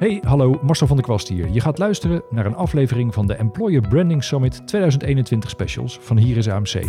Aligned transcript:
Hey, 0.00 0.22
hallo, 0.24 0.58
Marcel 0.62 0.86
van 0.86 0.96
der 0.96 1.04
Kwast 1.04 1.28
hier. 1.28 1.50
Je 1.50 1.60
gaat 1.60 1.78
luisteren 1.78 2.22
naar 2.30 2.46
een 2.46 2.54
aflevering 2.54 3.14
van 3.14 3.26
de 3.26 3.34
Employer 3.34 3.88
Branding 3.88 4.24
Summit 4.24 4.66
2021 4.66 5.50
specials 5.50 5.98
van 6.00 6.16
Hier 6.16 6.36
is 6.36 6.48
AMC. 6.48 6.82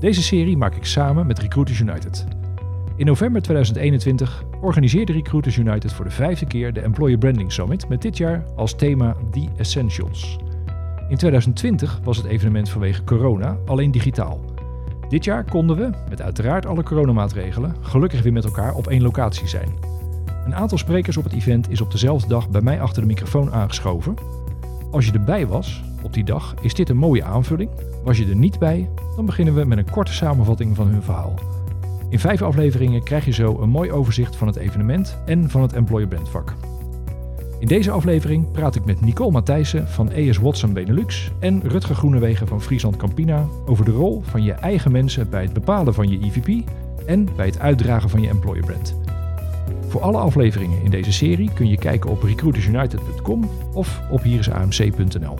Deze 0.00 0.22
serie 0.22 0.56
maak 0.56 0.74
ik 0.74 0.84
samen 0.84 1.26
met 1.26 1.38
Recruiters 1.38 1.78
United. 1.78 2.26
In 2.96 3.06
november 3.06 3.42
2021 3.42 4.44
organiseerde 4.60 5.12
Recruiters 5.12 5.56
United 5.56 5.92
voor 5.92 6.04
de 6.04 6.10
vijfde 6.10 6.46
keer 6.46 6.72
de 6.72 6.80
Employer 6.80 7.18
Branding 7.18 7.52
Summit 7.52 7.88
met 7.88 8.02
dit 8.02 8.16
jaar 8.16 8.44
als 8.56 8.74
thema 8.74 9.16
The 9.30 9.48
Essentials. 9.56 10.38
In 11.08 11.16
2020 11.16 12.00
was 12.02 12.16
het 12.16 12.26
evenement 12.26 12.68
vanwege 12.68 13.04
corona 13.04 13.58
alleen 13.66 13.90
digitaal. 13.90 14.40
Dit 15.08 15.24
jaar 15.24 15.44
konden 15.44 15.76
we, 15.76 15.90
met 16.08 16.22
uiteraard 16.22 16.66
alle 16.66 16.82
coronamaatregelen, 16.82 17.76
gelukkig 17.80 18.22
weer 18.22 18.32
met 18.32 18.44
elkaar 18.44 18.74
op 18.74 18.86
één 18.86 19.02
locatie 19.02 19.48
zijn. 19.48 19.94
Een 20.44 20.54
aantal 20.54 20.78
sprekers 20.78 21.16
op 21.16 21.24
het 21.24 21.32
event 21.32 21.70
is 21.70 21.80
op 21.80 21.90
dezelfde 21.90 22.28
dag 22.28 22.48
bij 22.48 22.60
mij 22.60 22.80
achter 22.80 23.02
de 23.02 23.08
microfoon 23.08 23.52
aangeschoven. 23.52 24.14
Als 24.90 25.06
je 25.06 25.12
erbij 25.12 25.46
was 25.46 25.82
op 26.02 26.12
die 26.12 26.24
dag, 26.24 26.54
is 26.60 26.74
dit 26.74 26.88
een 26.88 26.96
mooie 26.96 27.24
aanvulling. 27.24 27.70
Was 28.04 28.18
je 28.18 28.26
er 28.26 28.36
niet 28.36 28.58
bij, 28.58 28.88
dan 29.16 29.26
beginnen 29.26 29.54
we 29.54 29.64
met 29.64 29.78
een 29.78 29.90
korte 29.90 30.12
samenvatting 30.12 30.76
van 30.76 30.86
hun 30.86 31.02
verhaal. 31.02 31.34
In 32.08 32.18
vijf 32.18 32.42
afleveringen 32.42 33.02
krijg 33.02 33.24
je 33.24 33.32
zo 33.32 33.58
een 33.60 33.68
mooi 33.68 33.92
overzicht 33.92 34.36
van 34.36 34.46
het 34.46 34.56
evenement 34.56 35.18
en 35.26 35.50
van 35.50 35.62
het 35.62 35.72
Employer 35.72 36.08
Brand 36.08 36.28
vak. 36.28 36.54
In 37.58 37.66
deze 37.66 37.90
aflevering 37.90 38.50
praat 38.50 38.74
ik 38.74 38.84
met 38.84 39.00
Nicole 39.00 39.30
Matthijssen 39.30 39.88
van 39.88 40.10
ES 40.10 40.38
Watson 40.38 40.72
Benelux 40.72 41.30
en 41.38 41.62
Rutger 41.62 41.94
Groenewegen 41.94 42.46
van 42.46 42.62
Friesland 42.62 42.96
Campina 42.96 43.46
over 43.66 43.84
de 43.84 43.90
rol 43.90 44.22
van 44.24 44.42
je 44.42 44.52
eigen 44.52 44.92
mensen 44.92 45.30
bij 45.30 45.42
het 45.42 45.52
bepalen 45.52 45.94
van 45.94 46.10
je 46.10 46.18
EVP 46.18 46.68
en 47.06 47.28
bij 47.36 47.46
het 47.46 47.58
uitdragen 47.58 48.10
van 48.10 48.20
je 48.20 48.28
employer 48.28 48.64
brand. 48.64 49.03
Voor 49.88 50.00
alle 50.00 50.18
afleveringen 50.18 50.82
in 50.82 50.90
deze 50.90 51.12
serie 51.12 51.50
kun 51.54 51.68
je 51.68 51.78
kijken 51.78 52.10
op 52.10 52.22
recruitersunited.com 52.22 53.50
of 53.72 54.00
op 54.10 54.22
hierisamc.nl. 54.22 55.38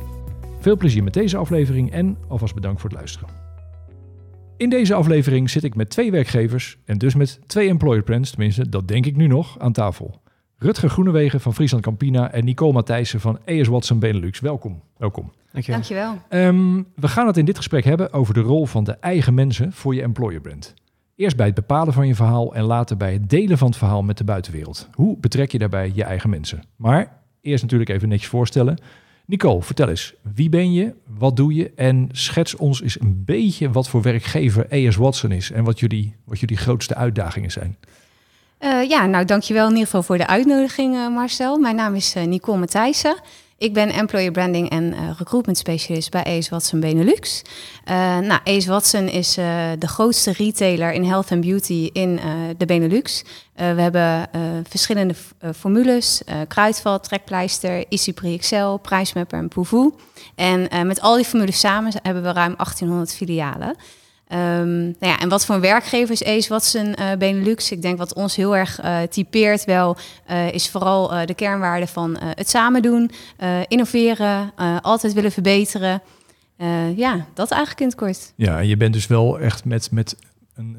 Veel 0.60 0.76
plezier 0.76 1.02
met 1.02 1.14
deze 1.14 1.36
aflevering 1.36 1.92
en 1.92 2.16
alvast 2.28 2.54
bedankt 2.54 2.80
voor 2.80 2.90
het 2.90 2.98
luisteren. 2.98 3.28
In 4.56 4.70
deze 4.70 4.94
aflevering 4.94 5.50
zit 5.50 5.64
ik 5.64 5.74
met 5.74 5.90
twee 5.90 6.10
werkgevers 6.10 6.76
en 6.84 6.98
dus 6.98 7.14
met 7.14 7.40
twee 7.46 7.68
employer 7.68 8.02
brands, 8.02 8.30
tenminste 8.30 8.68
dat 8.68 8.88
denk 8.88 9.06
ik 9.06 9.16
nu 9.16 9.26
nog, 9.26 9.58
aan 9.58 9.72
tafel. 9.72 10.22
Rutger 10.58 10.90
Groenewegen 10.90 11.40
van 11.40 11.54
Friesland 11.54 11.82
Campina 11.82 12.32
en 12.32 12.44
Nicole 12.44 12.72
Matthijssen 12.72 13.20
van 13.20 13.38
ES 13.44 13.68
Watson 13.68 13.98
Benelux. 13.98 14.40
Welkom. 14.40 14.82
Welkom. 14.96 15.32
Dankjewel. 15.52 15.80
Dankjewel. 15.80 16.18
Ehm, 16.28 16.82
we 16.94 17.08
gaan 17.08 17.26
het 17.26 17.36
in 17.36 17.44
dit 17.44 17.56
gesprek 17.56 17.84
hebben 17.84 18.12
over 18.12 18.34
de 18.34 18.40
rol 18.40 18.66
van 18.66 18.84
de 18.84 18.92
eigen 18.92 19.34
mensen 19.34 19.72
voor 19.72 19.94
je 19.94 20.02
employer 20.02 20.40
brand. 20.40 20.74
Eerst 21.16 21.36
bij 21.36 21.46
het 21.46 21.54
bepalen 21.54 21.92
van 21.92 22.06
je 22.06 22.14
verhaal 22.14 22.54
en 22.54 22.62
later 22.62 22.96
bij 22.96 23.12
het 23.12 23.30
delen 23.30 23.58
van 23.58 23.68
het 23.68 23.76
verhaal 23.76 24.02
met 24.02 24.18
de 24.18 24.24
buitenwereld. 24.24 24.88
Hoe 24.92 25.16
betrek 25.18 25.52
je 25.52 25.58
daarbij 25.58 25.92
je 25.94 26.04
eigen 26.04 26.30
mensen? 26.30 26.62
Maar 26.76 27.20
eerst 27.40 27.62
natuurlijk 27.62 27.90
even 27.90 28.08
netjes 28.08 28.28
voorstellen. 28.28 28.78
Nicole, 29.26 29.62
vertel 29.62 29.88
eens, 29.88 30.14
wie 30.34 30.48
ben 30.48 30.72
je, 30.72 30.94
wat 31.06 31.36
doe 31.36 31.54
je 31.54 31.72
en 31.76 32.08
schets 32.12 32.56
ons 32.56 32.82
eens 32.82 33.00
een 33.00 33.22
beetje 33.24 33.70
wat 33.70 33.88
voor 33.88 34.02
werkgever 34.02 34.66
ES 34.68 34.96
Watson 34.96 35.32
is 35.32 35.50
en 35.50 35.64
wat 35.64 35.80
jullie, 35.80 36.14
wat 36.24 36.40
jullie 36.40 36.56
grootste 36.56 36.94
uitdagingen 36.94 37.50
zijn. 37.50 37.76
Uh, 38.60 38.88
ja, 38.88 39.06
nou 39.06 39.24
dankjewel 39.24 39.64
in 39.64 39.70
ieder 39.70 39.84
geval 39.84 40.02
voor 40.02 40.18
de 40.18 40.26
uitnodiging 40.26 40.94
uh, 40.94 41.08
Marcel. 41.08 41.58
Mijn 41.58 41.76
naam 41.76 41.94
is 41.94 42.16
uh, 42.16 42.24
Nicole 42.24 42.58
Matthijssen. 42.58 43.16
Ik 43.58 43.72
ben 43.72 43.90
employer 43.90 44.30
branding 44.30 44.70
en 44.70 44.92
uh, 44.92 45.10
recruitment 45.18 45.58
specialist 45.58 46.10
bij 46.10 46.24
Ace 46.24 46.50
Watson 46.50 46.80
Benelux. 46.80 47.42
Uh, 47.90 48.18
nou, 48.18 48.40
Ace 48.44 48.68
Watson 48.68 49.08
is 49.08 49.38
uh, 49.38 49.44
de 49.78 49.88
grootste 49.88 50.32
retailer 50.32 50.92
in 50.92 51.04
health 51.04 51.32
and 51.32 51.40
beauty 51.40 51.90
in 51.92 52.20
de 52.56 52.66
Benelux. 52.66 53.24
we 53.54 53.62
hebben 53.62 54.28
verschillende 54.68 55.14
formules, 55.54 56.22
Kruidvat, 56.48 57.04
Trekpleister, 57.04 57.84
Easyprix 57.88 58.34
Excel, 58.34 58.76
Prijsmapper 58.76 59.38
en 59.38 59.48
Pouvou. 59.48 59.94
En 60.34 60.86
met 60.86 61.00
al 61.00 61.14
die 61.16 61.24
formules 61.24 61.60
samen 61.60 61.92
hebben 62.02 62.22
we 62.22 62.32
ruim 62.32 62.54
1800 62.56 63.14
filialen. 63.14 63.76
Um, 64.28 64.82
nou 64.82 64.94
ja, 64.98 65.18
en 65.18 65.28
wat 65.28 65.44
voor 65.44 65.54
een 65.54 65.60
werkgever 65.60 66.10
is 66.10 66.24
Ace 66.24 66.48
Watson 66.48 66.94
uh, 66.98 67.12
Benelux? 67.18 67.70
Ik 67.70 67.82
denk 67.82 67.98
wat 67.98 68.14
ons 68.14 68.36
heel 68.36 68.56
erg 68.56 68.84
uh, 68.84 69.02
typeert 69.02 69.64
wel, 69.64 69.96
uh, 70.30 70.52
is 70.52 70.70
vooral 70.70 71.26
de 71.26 71.34
kernwaarde 71.34 71.86
van 71.86 72.16
het 72.20 72.48
samen 72.48 72.82
doen, 72.82 73.10
innoveren, 73.68 74.52
altijd 74.80 75.12
willen 75.12 75.32
verbeteren. 75.32 76.02
ja, 76.96 77.26
dat 77.34 77.50
eigenlijk 77.50 77.80
in 77.80 77.86
het 77.86 77.96
kort. 77.96 78.32
Ja, 78.36 78.58
je 78.58 78.76
bent 78.76 78.92
dus 78.92 79.06
wel 79.06 79.38
echt 79.38 79.64
met, 79.64 79.90
met 79.90 80.16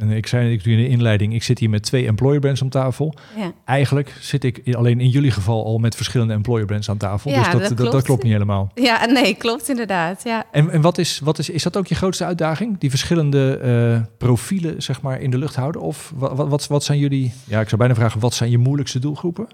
ik 0.10 0.28
zei 0.28 0.54
ik 0.54 0.66
in 0.66 0.78
de 0.78 0.88
inleiding, 0.88 1.34
ik 1.34 1.44
zit 1.44 1.60
hier 1.60 1.70
met 1.70 1.84
twee 1.84 2.06
employer 2.06 2.40
brands 2.40 2.62
aan 2.62 2.70
tafel. 2.70 3.14
Ja. 3.38 3.52
Eigenlijk 3.66 4.16
zit 4.20 4.44
ik 4.44 4.76
alleen 4.76 5.00
in 5.00 5.10
jullie 5.10 5.32
geval 5.32 5.66
al 5.66 5.78
met 5.78 5.96
verschillende 5.96 6.34
employer 6.34 6.66
brands 6.66 6.90
aan 6.90 6.98
tafel. 6.98 7.32
Ja, 7.32 7.36
dus 7.36 7.52
dat, 7.52 7.54
dat, 7.54 7.68
klopt. 7.68 7.84
Dat, 7.84 7.92
dat, 7.92 8.04
klopt 8.04 8.24
niet 8.24 8.32
helemaal. 8.32 8.72
Ja, 8.74 9.06
nee, 9.06 9.36
klopt 9.36 9.70
inderdaad. 9.70 10.24
Ja. 10.24 10.46
En, 10.52 10.70
en 10.70 10.82
wat, 10.82 10.98
is, 10.98 11.20
wat 11.24 11.40
is, 11.40 11.50
is 11.50 11.64
dat 11.64 11.78
ook 11.78 11.88
je 11.88 11.96
grootste 11.96 12.26
uitdaging? 12.26 12.80
Die 12.80 12.90
verschillende 12.90 13.60
uh, 13.64 14.18
profielen 14.18 14.84
zeg 14.84 15.02
maar, 15.02 15.22
in 15.22 15.30
de 15.30 15.38
lucht 15.38 15.56
houden? 15.56 15.82
Of 15.82 16.14
wat, 16.16 16.48
wat, 16.48 16.68
wat 16.68 16.84
zijn 16.84 17.00
jullie, 17.00 17.34
ja, 17.44 17.60
ik 17.60 17.68
zou 17.68 17.78
bijna 17.78 17.96
vragen, 17.96 18.20
wat 18.20 18.34
zijn 18.34 18.50
je 18.50 18.58
moeilijkste 18.58 19.00
doelgroepen? 19.00 19.48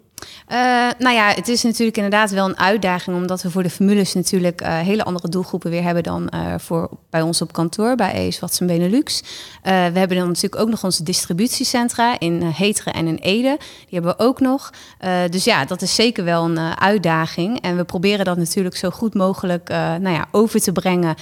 Uh, 0.52 0.58
nou 1.00 1.16
ja, 1.16 1.28
het 1.34 1.48
is 1.48 1.64
natuurlijk 1.64 1.98
inderdaad 1.98 2.32
wel 2.32 2.50
een 2.50 2.58
uitdaging, 2.58 3.16
omdat 3.16 3.42
we 3.42 3.52
voor 3.52 3.64
de 3.64 3.70
formules 3.70 4.14
natuurlijk 4.14 4.62
uh, 4.62 4.80
hele 4.80 5.04
andere 5.04 5.30
doelgroepen 5.30 5.70
weer 5.70 5.84
hebben 5.84 6.04
dan 6.04 6.30
voor 6.58 6.90
bij 7.10 7.22
ons 7.22 7.42
op 7.42 7.54
kantoor, 7.54 7.96
bij 7.96 8.28
Ace 8.28 8.40
Watson 8.40 8.68
Benelux. 8.68 9.24
we 9.64 9.70
hebben 9.70 10.11
dan 10.16 10.28
natuurlijk 10.28 10.62
ook 10.62 10.70
nog 10.70 10.84
onze 10.84 11.04
distributiecentra 11.04 12.20
in 12.20 12.42
Heteren 12.42 12.94
en 12.94 13.08
in 13.08 13.16
Ede. 13.16 13.58
Die 13.60 14.00
hebben 14.00 14.16
we 14.18 14.24
ook 14.24 14.40
nog. 14.40 14.70
dus 15.30 15.44
ja, 15.44 15.66
dat 15.66 15.82
is 15.82 15.96
zeker 15.96 16.24
wel 16.24 16.44
een 16.44 16.80
uitdaging. 16.80 17.62
En 17.62 17.78
we 17.78 17.84
proberen 17.84 18.26
dat 18.26 18.38
natuurlijk 18.38 18.76
zo 18.76 18.90
goed 18.90 19.14
mogelijk 19.14 19.70
nou 19.70 20.10
ja, 20.10 20.28
over 20.32 20.60
te 20.62 20.72
brengen. 20.72 21.16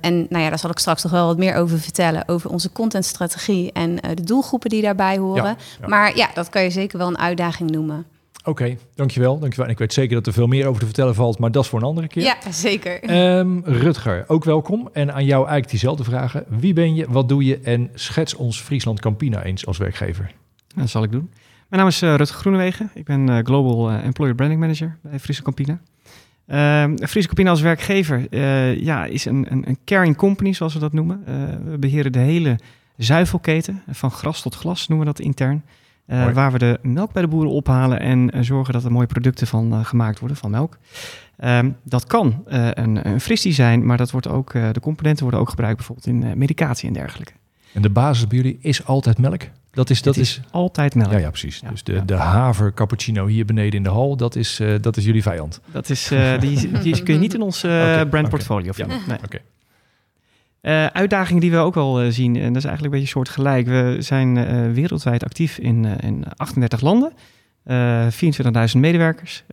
en 0.00 0.26
nou 0.28 0.42
ja, 0.44 0.48
daar 0.48 0.58
zal 0.58 0.70
ik 0.70 0.78
straks 0.78 1.02
nog 1.02 1.12
wel 1.12 1.26
wat 1.26 1.38
meer 1.38 1.54
over 1.54 1.78
vertellen, 1.78 2.28
over 2.28 2.50
onze 2.50 2.72
contentstrategie 2.72 3.72
en 3.72 3.96
de 4.14 4.24
doelgroepen 4.24 4.70
die 4.70 4.82
daarbij 4.82 5.18
horen. 5.18 5.44
Ja, 5.44 5.56
ja. 5.80 5.88
Maar 5.88 6.16
ja, 6.16 6.30
dat 6.34 6.48
kan 6.48 6.62
je 6.62 6.70
zeker 6.70 6.98
wel 6.98 7.08
een 7.08 7.18
uitdaging 7.18 7.70
noemen. 7.70 8.06
Oké, 8.38 8.50
okay, 8.62 8.78
dankjewel, 8.94 9.38
dankjewel. 9.38 9.66
En 9.66 9.72
ik 9.72 9.78
weet 9.78 9.92
zeker 9.92 10.14
dat 10.14 10.26
er 10.26 10.32
veel 10.32 10.46
meer 10.46 10.66
over 10.66 10.80
te 10.80 10.86
vertellen 10.86 11.14
valt, 11.14 11.38
maar 11.38 11.50
dat 11.50 11.62
is 11.62 11.68
voor 11.68 11.78
een 11.78 11.86
andere 11.86 12.06
keer. 12.06 12.22
Ja, 12.22 12.36
zeker. 12.50 13.10
Um, 13.38 13.62
Rutger, 13.64 14.24
ook 14.26 14.44
welkom. 14.44 14.88
En 14.92 15.12
aan 15.14 15.24
jou 15.24 15.40
eigenlijk 15.40 15.70
diezelfde 15.70 16.04
vragen. 16.04 16.44
Wie 16.48 16.72
ben 16.72 16.94
je, 16.94 17.06
wat 17.08 17.28
doe 17.28 17.44
je 17.44 17.58
en 17.58 17.90
schets 17.94 18.34
ons 18.34 18.60
Friesland 18.60 19.00
Campina 19.00 19.42
eens 19.42 19.66
als 19.66 19.78
werkgever. 19.78 20.30
Dat 20.74 20.88
zal 20.88 21.02
ik 21.02 21.10
doen. 21.10 21.30
Mijn 21.68 21.82
naam 21.82 21.90
is 21.90 22.02
uh, 22.02 22.14
Rutger 22.14 22.38
Groenewegen. 22.38 22.90
Ik 22.94 23.04
ben 23.04 23.28
uh, 23.30 23.38
Global 23.42 23.90
uh, 23.90 24.04
Employer 24.04 24.34
Branding 24.34 24.60
Manager 24.60 24.98
bij 25.02 25.18
Friesland 25.18 25.56
Campina. 25.56 25.80
Uh, 26.46 26.96
Friesland 26.96 27.26
Campina 27.26 27.50
als 27.50 27.60
werkgever 27.60 28.36
ja, 28.84 29.04
is 29.04 29.24
een, 29.24 29.46
een, 29.50 29.68
een, 29.68 29.78
caring 29.84 30.16
company, 30.16 30.52
zoals 30.52 30.74
we 30.74 30.80
dat 30.80 30.92
noemen. 30.92 31.22
we 31.64 31.78
beheren 31.78 32.12
de 32.12 32.18
hele 32.18 32.58
zuivelketen, 32.96 33.82
van 33.90 34.10
gras 34.10 34.42
tot 34.42 34.54
glas 34.54 34.88
noemen 34.88 35.06
we 35.06 35.12
dat 35.12 35.24
intern. 35.24 35.64
Uh, 36.10 36.32
waar 36.32 36.52
we 36.52 36.58
de 36.58 36.78
melk 36.82 37.12
bij 37.12 37.22
de 37.22 37.28
boeren 37.28 37.50
ophalen 37.50 38.00
en 38.00 38.36
uh, 38.36 38.42
zorgen 38.42 38.72
dat 38.72 38.84
er 38.84 38.92
mooie 38.92 39.06
producten 39.06 39.46
van 39.46 39.72
uh, 39.72 39.84
gemaakt 39.84 40.18
worden, 40.18 40.36
van 40.36 40.50
melk. 40.50 40.78
Um, 41.44 41.76
dat 41.82 42.06
kan 42.06 42.42
een, 42.44 43.08
een 43.08 43.20
fristie 43.20 43.52
zijn, 43.52 43.86
maar 43.86 43.96
dat 43.96 44.10
wordt 44.10 44.28
ook, 44.28 44.52
de 44.52 44.80
componenten 44.80 45.22
worden 45.22 45.40
ook 45.40 45.48
gebruikt 45.48 45.76
bijvoorbeeld 45.76 46.06
in 46.06 46.38
medicatie 46.38 46.88
en 46.88 46.94
dergelijke. 46.94 47.32
En 47.72 47.82
de 47.82 47.90
basis 47.90 48.26
bij 48.26 48.36
jullie 48.36 48.58
is 48.60 48.84
altijd 48.86 49.18
melk? 49.18 49.42
Dat 49.70 49.90
is, 49.90 50.02
dat 50.02 50.16
is, 50.16 50.38
is, 50.38 50.40
altijd 50.50 50.94
melk. 50.94 51.10
Ja, 51.10 51.18
ja 51.18 51.28
precies. 51.28 51.58
Ja, 51.62 51.70
dus 51.70 51.84
de, 51.84 51.92
ja. 51.92 52.00
de 52.00 52.14
haver 52.14 52.74
cappuccino 52.74 53.26
hier 53.26 53.44
beneden 53.44 53.72
in 53.72 53.82
de 53.82 53.88
hal, 53.88 54.16
dat 54.16 54.36
is, 54.36 54.60
dat 54.80 54.96
is 54.96 55.04
jullie 55.04 55.22
vijand. 55.22 55.60
Dat 55.72 55.90
is, 55.90 56.12
die, 56.40 56.78
die 56.78 57.02
kun 57.02 57.14
je 57.14 57.20
niet 57.20 57.34
in 57.34 57.42
ons 57.42 57.64
okay, 57.64 58.06
brandportfolio 58.06 58.70
okay. 58.70 58.86
vinden. 58.86 58.98
Nee. 59.08 59.18
Okay. 59.24 59.40
Uh, 60.62 60.86
uitdagingen 60.86 61.40
die 61.40 61.50
we 61.50 61.56
ook 61.56 61.74
wel 61.74 62.04
uh, 62.04 62.10
zien, 62.10 62.36
en 62.36 62.52
dat 62.52 62.56
is 62.56 62.64
eigenlijk 62.64 62.84
een 62.84 63.00
beetje 63.00 63.14
soortgelijk. 63.14 63.66
We 63.66 63.96
zijn 63.98 64.36
uh, 64.36 64.72
wereldwijd 64.72 65.24
actief 65.24 65.58
in, 65.58 65.84
in 65.84 66.24
38 66.36 66.80
landen, 66.80 67.12
24.000 68.72 68.78
medewerkers. 68.78 69.44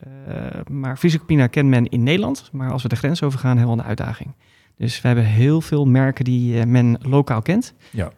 maar 0.70 0.98
Fysiocopina 0.98 1.48
kent 1.48 1.70
men 1.70 1.90
in 1.90 2.04
Nederland, 2.04 2.50
maar 2.52 2.72
als 2.72 2.84
we 2.84 2.90
de 2.90 2.96
grens 2.96 3.24
over 3.24 3.40
gaan, 3.40 3.56
helemaal 3.56 3.78
een 3.78 3.84
uitdaging. 3.84 4.34
Dus 4.78 5.02
we 5.02 5.08
hebben 5.08 5.26
heel 5.26 5.62
veel 5.62 5.86
merken 5.86 6.26
die 6.26 6.66
men 6.66 6.98
lokaal 7.02 7.42
kent. 7.42 7.74
Ja. 7.92 8.12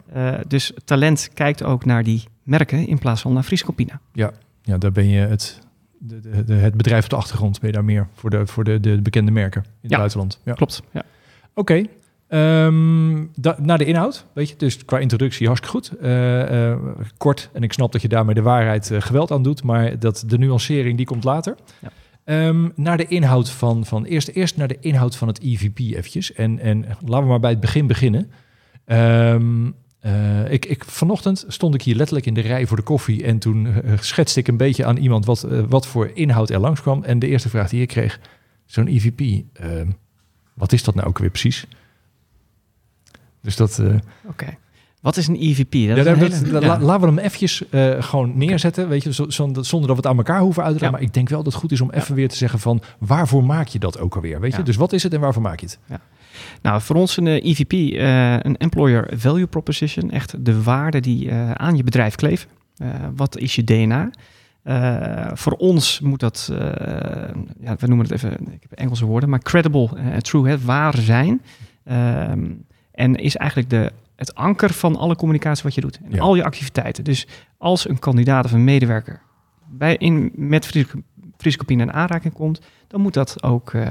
dus 0.46 0.72
talent 0.84 1.30
kijkt 1.34 1.62
ook 1.62 1.84
naar 1.84 2.02
die 2.02 2.22
merken 2.42 2.86
in 2.86 2.98
plaats 2.98 3.20
van 3.20 3.32
naar 3.32 3.42
Fysiocopina. 3.42 4.00
Ja. 4.12 4.32
ja, 4.62 4.78
daar 4.78 4.92
ben 4.92 5.08
je 5.08 5.20
het, 5.20 5.60
de, 5.98 6.20
de, 6.20 6.44
de, 6.44 6.54
het 6.54 6.74
bedrijf 6.74 7.04
op 7.04 7.10
de 7.10 7.16
achtergrond, 7.16 7.60
ben 7.60 7.68
je 7.68 7.74
daar 7.74 7.84
meer 7.84 8.06
voor 8.14 8.30
de, 8.30 8.46
voor 8.46 8.64
de, 8.64 8.80
de 8.80 9.02
bekende 9.02 9.30
merken 9.30 9.62
in 9.62 9.70
het 9.80 9.90
ja, 9.90 9.96
buitenland. 9.96 10.40
Ja, 10.44 10.52
klopt. 10.52 10.82
Ja. 10.90 11.02
Oké, 11.54 11.72
okay. 11.72 11.90
Um, 12.28 13.30
da, 13.34 13.56
naar 13.60 13.78
de 13.78 13.84
inhoud, 13.84 14.26
weet 14.32 14.48
je, 14.48 14.56
dus 14.56 14.84
qua 14.84 14.98
introductie 14.98 15.46
hartstikke 15.46 15.76
goed. 15.76 15.92
Uh, 16.02 16.68
uh, 16.70 16.76
kort, 17.16 17.50
en 17.52 17.62
ik 17.62 17.72
snap 17.72 17.92
dat 17.92 18.02
je 18.02 18.08
daarmee 18.08 18.34
de 18.34 18.42
waarheid 18.42 18.90
uh, 18.90 19.00
geweld 19.00 19.30
aan 19.30 19.42
doet, 19.42 19.62
maar 19.62 19.98
dat 19.98 20.24
de 20.26 20.38
nuancering 20.38 20.96
die 20.96 21.06
komt 21.06 21.24
later. 21.24 21.54
Ja. 21.80 22.46
Um, 22.48 22.72
naar 22.74 22.96
de 22.96 23.06
inhoud 23.06 23.50
van, 23.50 23.84
van 23.86 24.04
eerst, 24.04 24.28
eerst 24.28 24.56
naar 24.56 24.68
de 24.68 24.76
inhoud 24.80 25.16
van 25.16 25.28
het 25.28 25.40
EVP 25.40 25.78
eventjes. 25.78 26.32
En, 26.32 26.58
en 26.58 26.84
laten 27.04 27.24
we 27.24 27.30
maar 27.30 27.40
bij 27.40 27.50
het 27.50 27.60
begin 27.60 27.86
beginnen. 27.86 28.30
Um, 28.86 29.74
Uh, 30.06 30.52
ik, 30.52 30.66
ik, 30.66 30.84
vanochtend 30.84 31.44
stond 31.48 31.74
ik 31.74 31.82
hier 31.82 31.94
letterlijk 31.94 32.26
in 32.26 32.34
de 32.34 32.40
rij 32.40 32.66
voor 32.66 32.76
de 32.76 32.82
koffie 32.82 33.24
en 33.24 33.38
toen 33.38 33.66
uh, 33.66 33.98
schetste 34.00 34.40
ik 34.40 34.48
een 34.48 34.56
beetje 34.56 34.84
aan 34.84 34.96
iemand 34.96 35.24
wat, 35.24 35.46
uh, 35.50 35.62
wat 35.68 35.86
voor 35.86 36.10
inhoud 36.14 36.50
er 36.50 36.60
langskwam. 36.60 37.02
En 37.04 37.18
de 37.18 37.26
eerste 37.26 37.48
vraag 37.48 37.68
die 37.68 37.82
ik 37.82 37.88
kreeg, 37.88 38.20
zo'n 38.66 38.86
EVP, 38.86 39.44
ehm, 39.52 39.90
wat 40.54 40.72
is 40.72 40.84
dat 40.84 40.94
nou 40.94 41.08
ook 41.08 41.18
weer 41.18 41.30
precies? 41.30 41.66
Dus 43.42 43.56
dat... 43.56 43.82
Oké. 44.26 44.56
Wat 45.00 45.16
is 45.16 45.26
een 45.26 45.36
EVP? 45.36 45.72
Dat 45.72 46.04
ja, 46.04 46.12
is 46.12 46.18
dat, 46.18 46.32
hele... 46.32 46.50
dat, 46.50 46.62
ja. 46.62 46.78
Laten 46.80 47.00
we 47.00 47.06
hem 47.06 47.18
eventjes 47.18 47.62
gewoon 47.98 48.38
neerzetten, 48.38 48.88
weet 48.88 49.02
je, 49.02 49.12
zo, 49.12 49.30
zo, 49.30 49.50
zonder 49.60 49.88
dat 49.88 49.96
we 49.96 50.02
het 50.02 50.06
aan 50.06 50.16
elkaar 50.16 50.40
hoeven 50.40 50.62
uit 50.62 50.72
te 50.72 50.80
leggen. 50.80 50.90
Ja. 50.90 50.90
Maar 50.90 51.08
ik 51.08 51.14
denk 51.14 51.28
wel 51.28 51.42
dat 51.42 51.52
het 51.52 51.62
goed 51.62 51.72
is 51.72 51.80
om 51.80 51.90
even 51.90 52.14
weer 52.14 52.28
te 52.28 52.36
zeggen 52.36 52.58
van 52.58 52.82
waarvoor 52.98 53.44
maak 53.44 53.66
je 53.66 53.78
dat 53.78 53.98
ook 53.98 54.14
alweer, 54.14 54.40
weet 54.40 54.52
je? 54.52 54.58
Ja. 54.58 54.64
Dus 54.64 54.76
wat 54.76 54.92
is 54.92 55.02
het 55.02 55.14
en 55.14 55.20
waarvoor 55.20 55.42
maak 55.42 55.60
je 55.60 55.66
het? 55.66 56.00
Nou, 56.62 56.80
voor 56.80 56.96
ons 56.96 57.16
een 57.16 57.26
eh, 57.26 57.44
EVP, 57.44 57.72
eh, 57.72 58.32
een 58.32 58.56
Employer 58.56 59.10
Value 59.16 59.46
Proposition. 59.46 60.10
Echt 60.10 60.44
de 60.44 60.62
waarde 60.62 61.00
die 61.00 61.30
eh, 61.30 61.50
aan 61.50 61.76
je 61.76 61.84
bedrijf 61.84 62.14
kleven. 62.14 62.48
Eh, 62.76 62.88
wat 63.16 63.38
is 63.38 63.54
je 63.54 63.64
DNA? 63.64 64.10
Eh, 64.62 65.30
voor 65.34 65.52
ons 65.52 66.00
moet 66.00 66.20
dat, 66.20 66.48
eh, 66.52 66.58
ja, 67.60 67.76
we 67.78 67.86
noemen 67.86 68.06
het 68.06 68.14
even, 68.14 68.32
ik 68.32 68.62
heb 68.68 68.72
Engelse 68.72 69.06
woorden, 69.06 69.28
maar 69.28 69.42
credible, 69.42 69.88
eh, 69.96 70.16
true, 70.16 70.48
hè, 70.48 70.58
waar 70.58 70.96
zijn. 70.96 71.42
Ehm, 71.84 72.44
en 72.98 73.14
is 73.16 73.36
eigenlijk 73.36 73.70
de, 73.70 73.92
het 74.16 74.34
anker 74.34 74.70
van 74.72 74.96
alle 74.96 75.16
communicatie 75.16 75.62
wat 75.62 75.74
je 75.74 75.80
doet. 75.80 75.98
En 76.04 76.10
Ja. 76.14 76.20
al 76.20 76.34
je 76.34 76.44
activiteiten. 76.44 77.04
Dus 77.04 77.26
als 77.58 77.88
een 77.88 77.98
kandidaat 77.98 78.44
of 78.44 78.52
een 78.52 78.64
medewerker 78.64 79.20
bij, 79.70 79.96
in, 79.96 80.32
met 80.34 80.66
Friese 80.66 80.88
Friese 81.36 81.58
Copine 81.58 81.82
in 81.82 81.92
aanraking 81.92 82.34
komt, 82.34 82.60
dan 82.88 83.00
moet 83.00 83.14
dat 83.14 83.42
ook 83.42 83.72
eh, 83.74 83.90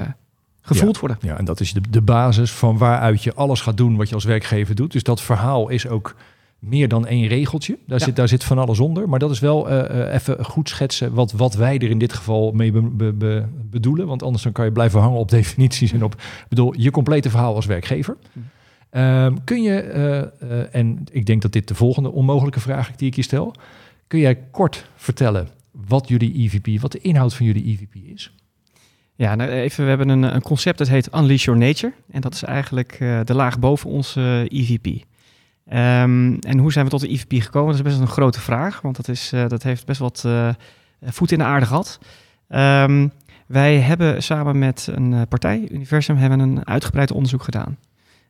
gevoeld 0.60 0.98
worden. 0.98 1.18
Ja, 1.20 1.36
en 1.38 1.44
dat 1.44 1.60
is 1.60 1.72
de, 1.72 1.80
de 1.90 2.02
basis 2.02 2.52
van 2.52 2.78
waaruit 2.78 3.22
je 3.22 3.34
alles 3.34 3.60
gaat 3.60 3.76
doen 3.76 3.96
wat 3.96 4.08
je 4.08 4.14
als 4.14 4.24
werkgever 4.24 4.74
doet. 4.74 4.92
Dus 4.92 5.02
dat 5.02 5.20
verhaal 5.22 5.68
is 5.68 5.88
ook 5.88 6.14
meer 6.58 6.88
dan 6.88 7.06
één 7.06 7.26
regeltje. 7.26 7.78
Daar, 7.86 7.98
Ja. 7.98 8.04
zit, 8.04 8.16
daar 8.16 8.28
zit 8.28 8.44
van 8.44 8.58
alles 8.58 8.78
onder. 8.80 9.08
Maar 9.08 9.18
dat 9.18 9.30
is 9.30 9.38
wel 9.38 9.68
eh, 9.68 10.02
eh, 10.08 10.14
even 10.14 10.44
goed 10.44 10.68
schetsen 10.68 11.14
wat, 11.14 11.32
wat 11.32 11.54
wij 11.54 11.74
er 11.78 11.90
in 11.90 11.98
dit 11.98 12.12
geval 12.12 12.52
mee 12.52 12.72
be- 12.72 12.82
be- 12.82 13.12
be- 13.12 13.46
bedoelen. 13.70 14.06
Want 14.06 14.22
anders 14.22 14.42
dan 14.42 14.52
kan 14.52 14.64
je 14.64 14.72
blijven 14.72 15.00
hangen 15.00 15.18
op 15.18 15.30
definities 15.38 15.92
en 15.92 16.04
op 16.04 16.14
ik 16.14 16.46
bedoel, 16.48 16.74
je 16.76 16.90
complete 16.90 17.30
verhaal 17.30 17.54
als 17.54 17.66
werkgever. 17.66 18.16
Hm. 18.32 18.38
Ehm, 18.90 19.36
kun 19.44 19.62
je, 19.62 19.80
eh, 19.80 20.18
eh, 20.20 20.74
en 20.74 21.04
ik 21.10 21.26
denk 21.26 21.42
dat 21.42 21.52
dit 21.52 21.68
de 21.68 21.74
volgende 21.74 22.10
onmogelijke 22.10 22.60
vraag 22.60 22.90
is 22.90 22.96
die 22.96 23.08
ik 23.08 23.16
je 23.16 23.22
stel. 23.22 23.54
Kun 24.06 24.18
jij 24.18 24.36
kort 24.50 24.90
vertellen 24.96 25.48
wat 25.70 26.08
jullie 26.08 26.34
EVP, 26.34 26.80
wat 26.80 26.92
de 26.92 27.00
inhoud 27.00 27.34
van 27.34 27.46
jullie 27.46 27.64
EVP 27.64 27.94
is? 27.94 28.32
Ja, 29.14 29.34
nou 29.34 29.50
even, 29.50 29.82
we 29.82 29.88
hebben 29.88 30.08
een, 30.08 30.22
een 30.22 30.42
concept 30.42 30.78
dat 30.78 30.88
heet 30.88 31.14
Unleash 31.14 31.44
Your 31.44 31.60
Nature. 31.60 31.92
En 32.10 32.20
dat 32.20 32.34
is 32.34 32.42
eigenlijk 32.42 32.92
eh, 32.92 33.20
de 33.24 33.34
laag 33.34 33.58
boven 33.58 33.90
onze 33.90 34.46
EVP. 34.48 35.04
Ehm, 35.66 36.34
en 36.40 36.58
hoe 36.58 36.72
zijn 36.72 36.84
we 36.84 36.90
tot 36.90 37.00
de 37.00 37.08
EVP 37.08 37.42
gekomen? 37.42 37.68
Dat 37.68 37.86
is 37.86 37.90
best 37.90 38.00
een 38.00 38.06
grote 38.06 38.40
vraag, 38.40 38.80
want 38.80 38.96
dat, 38.96 39.08
is, 39.08 39.32
dat 39.48 39.62
heeft 39.62 39.86
best 39.86 40.00
wat 40.00 40.26
voet 41.02 41.32
in 41.32 41.38
de 41.38 41.44
aarde 41.44 41.66
gehad. 41.66 41.98
Ehm, 42.48 43.08
wij 43.46 43.78
hebben 43.78 44.22
samen 44.22 44.58
met 44.58 44.88
een 44.94 45.28
partij, 45.28 45.68
Universum, 45.70 46.16
hebben 46.16 46.40
een 46.40 46.66
uitgebreid 46.66 47.12
onderzoek 47.12 47.42
gedaan. 47.42 47.78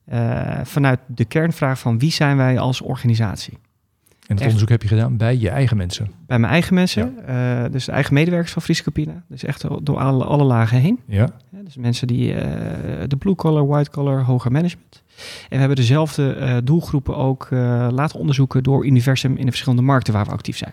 Eh, 0.08 0.60
vanuit 0.62 1.00
de 1.06 1.24
kernvraag 1.24 1.78
van 1.78 1.98
wie 1.98 2.10
zijn 2.10 2.36
wij 2.36 2.58
als 2.58 2.80
organisatie? 2.80 3.52
En 3.52 4.34
het 4.34 4.36
Echt. 4.36 4.42
onderzoek 4.42 4.68
heb 4.68 4.82
je 4.82 4.88
gedaan 4.88 5.16
bij 5.16 5.36
je 5.36 5.48
eigen 5.48 5.76
mensen. 5.76 6.10
Bij 6.26 6.38
mijn 6.38 6.52
eigen 6.52 6.74
mensen, 6.74 7.26
eh, 7.26 7.64
dus 7.70 7.84
de 7.84 7.92
eigen 7.92 8.14
medewerkers 8.14 8.52
van 8.52 8.62
Friese 8.62 8.82
Campina. 8.82 9.22
Dus 9.28 9.44
echt 9.44 9.64
door 9.82 9.98
alle, 9.98 10.24
alle 10.24 10.44
lagen 10.44 10.78
heen. 10.78 10.98
Ja, 11.06 11.28
Ja, 11.50 11.62
dus 11.64 11.76
mensen 11.76 12.06
die 12.06 12.34
eh, 12.34 13.02
de 13.06 13.16
blue 13.16 13.34
collar, 13.34 13.66
white 13.66 13.90
collar, 13.90 14.22
hoger 14.22 14.52
management. 14.52 15.02
En 15.16 15.48
we 15.48 15.56
hebben 15.56 15.76
dezelfde 15.76 16.60
doelgroepen 16.64 17.16
ook 17.16 17.48
laten 17.90 18.18
onderzoeken 18.18 18.62
door 18.62 18.86
Universum 18.86 19.36
in 19.36 19.44
de 19.44 19.50
verschillende 19.50 19.82
markten 19.82 20.12
waar 20.12 20.24
we 20.24 20.30
actief 20.30 20.56
zijn. 20.56 20.72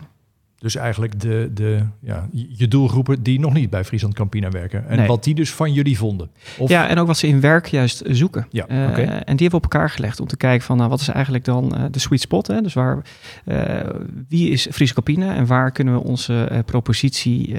Dus 0.66 0.74
eigenlijk 0.76 1.20
de, 1.20 1.50
de, 1.54 1.82
ja, 2.00 2.28
je 2.32 2.68
doelgroepen 2.68 3.22
die 3.22 3.40
nog 3.40 3.52
niet 3.52 3.70
bij 3.70 3.84
Friesland 3.84 4.14
Campina 4.14 4.50
werken. 4.50 4.88
En 4.88 4.96
Nee. 4.98 5.06
wat 5.06 5.24
die 5.24 5.34
dus 5.34 5.52
van 5.52 5.72
jullie 5.72 5.98
vonden. 5.98 6.30
Of, 6.58 6.68
Ja, 6.68 6.88
en 6.88 6.98
ook 6.98 7.06
wat 7.06 7.16
ze 7.16 7.26
in 7.26 7.40
werk 7.40 7.66
juist 7.66 8.02
zoeken. 8.06 8.46
Ja, 8.50 8.66
Eh. 8.68 8.78
En 8.78 8.96
die 8.96 9.24
hebben 9.26 9.50
we 9.50 9.56
op 9.56 9.62
elkaar 9.62 9.90
gelegd 9.90 10.20
om 10.20 10.26
te 10.26 10.36
kijken 10.36 10.66
van 10.66 10.76
nou, 10.76 10.88
wat 10.90 11.00
is 11.00 11.08
eigenlijk 11.08 11.44
dan 11.44 11.76
eh, 11.76 11.84
de 11.90 11.98
sweet 11.98 12.20
spot. 12.20 12.46
Hè? 12.46 12.60
Dus 12.62 12.74
waar, 12.74 13.04
eh, 13.44 13.88
wie 14.28 14.50
is 14.50 14.68
Friese 14.70 14.94
Campina 14.94 15.34
en 15.34 15.46
waar 15.46 15.70
kunnen 15.70 15.94
we 15.94 16.00
onze 16.02 16.62
propositie 16.64 17.56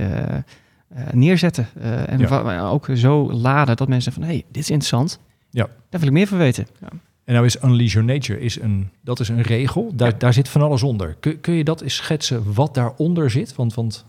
neerzetten. 1.12 1.68
En 2.08 2.20
Ja. 2.20 2.68
ook 2.70 2.88
zo 2.94 3.32
laden 3.34 3.76
dat 3.76 3.88
mensen 3.88 4.14
van 4.14 4.22
hé, 4.22 4.28
hey, 4.28 4.44
dit 4.52 4.64
is 4.64 4.70
interessant. 4.70 5.20
Ja. 5.50 5.68
Daar 5.90 6.00
wil 6.00 6.10
ik 6.10 6.16
meer 6.16 6.28
van 6.28 6.38
weten. 6.38 6.68
Ja. 6.82 6.88
En 7.28 7.34
nou 7.34 7.46
is 7.46 7.64
Unleash 7.64 7.94
Your 7.94 8.08
Nature 8.08 8.40
is 8.40 8.60
een, 8.62 8.90
dat 9.02 9.20
is 9.20 9.30
een 9.30 9.42
regel. 9.42 9.92
Daar, 9.96 10.10
Ja. 10.12 10.16
daar 10.18 10.34
zit 10.34 10.50
van 10.50 10.62
alles 10.62 10.84
onder. 10.84 11.16
Kun, 11.20 11.42
kun 11.42 11.54
je 11.54 11.64
dat 11.64 11.82
eens 11.82 11.96
schetsen 11.96 12.54
wat 12.54 12.74
daaronder 12.74 13.30
zit? 13.32 13.56
Want, 13.56 13.74
want 13.74 14.06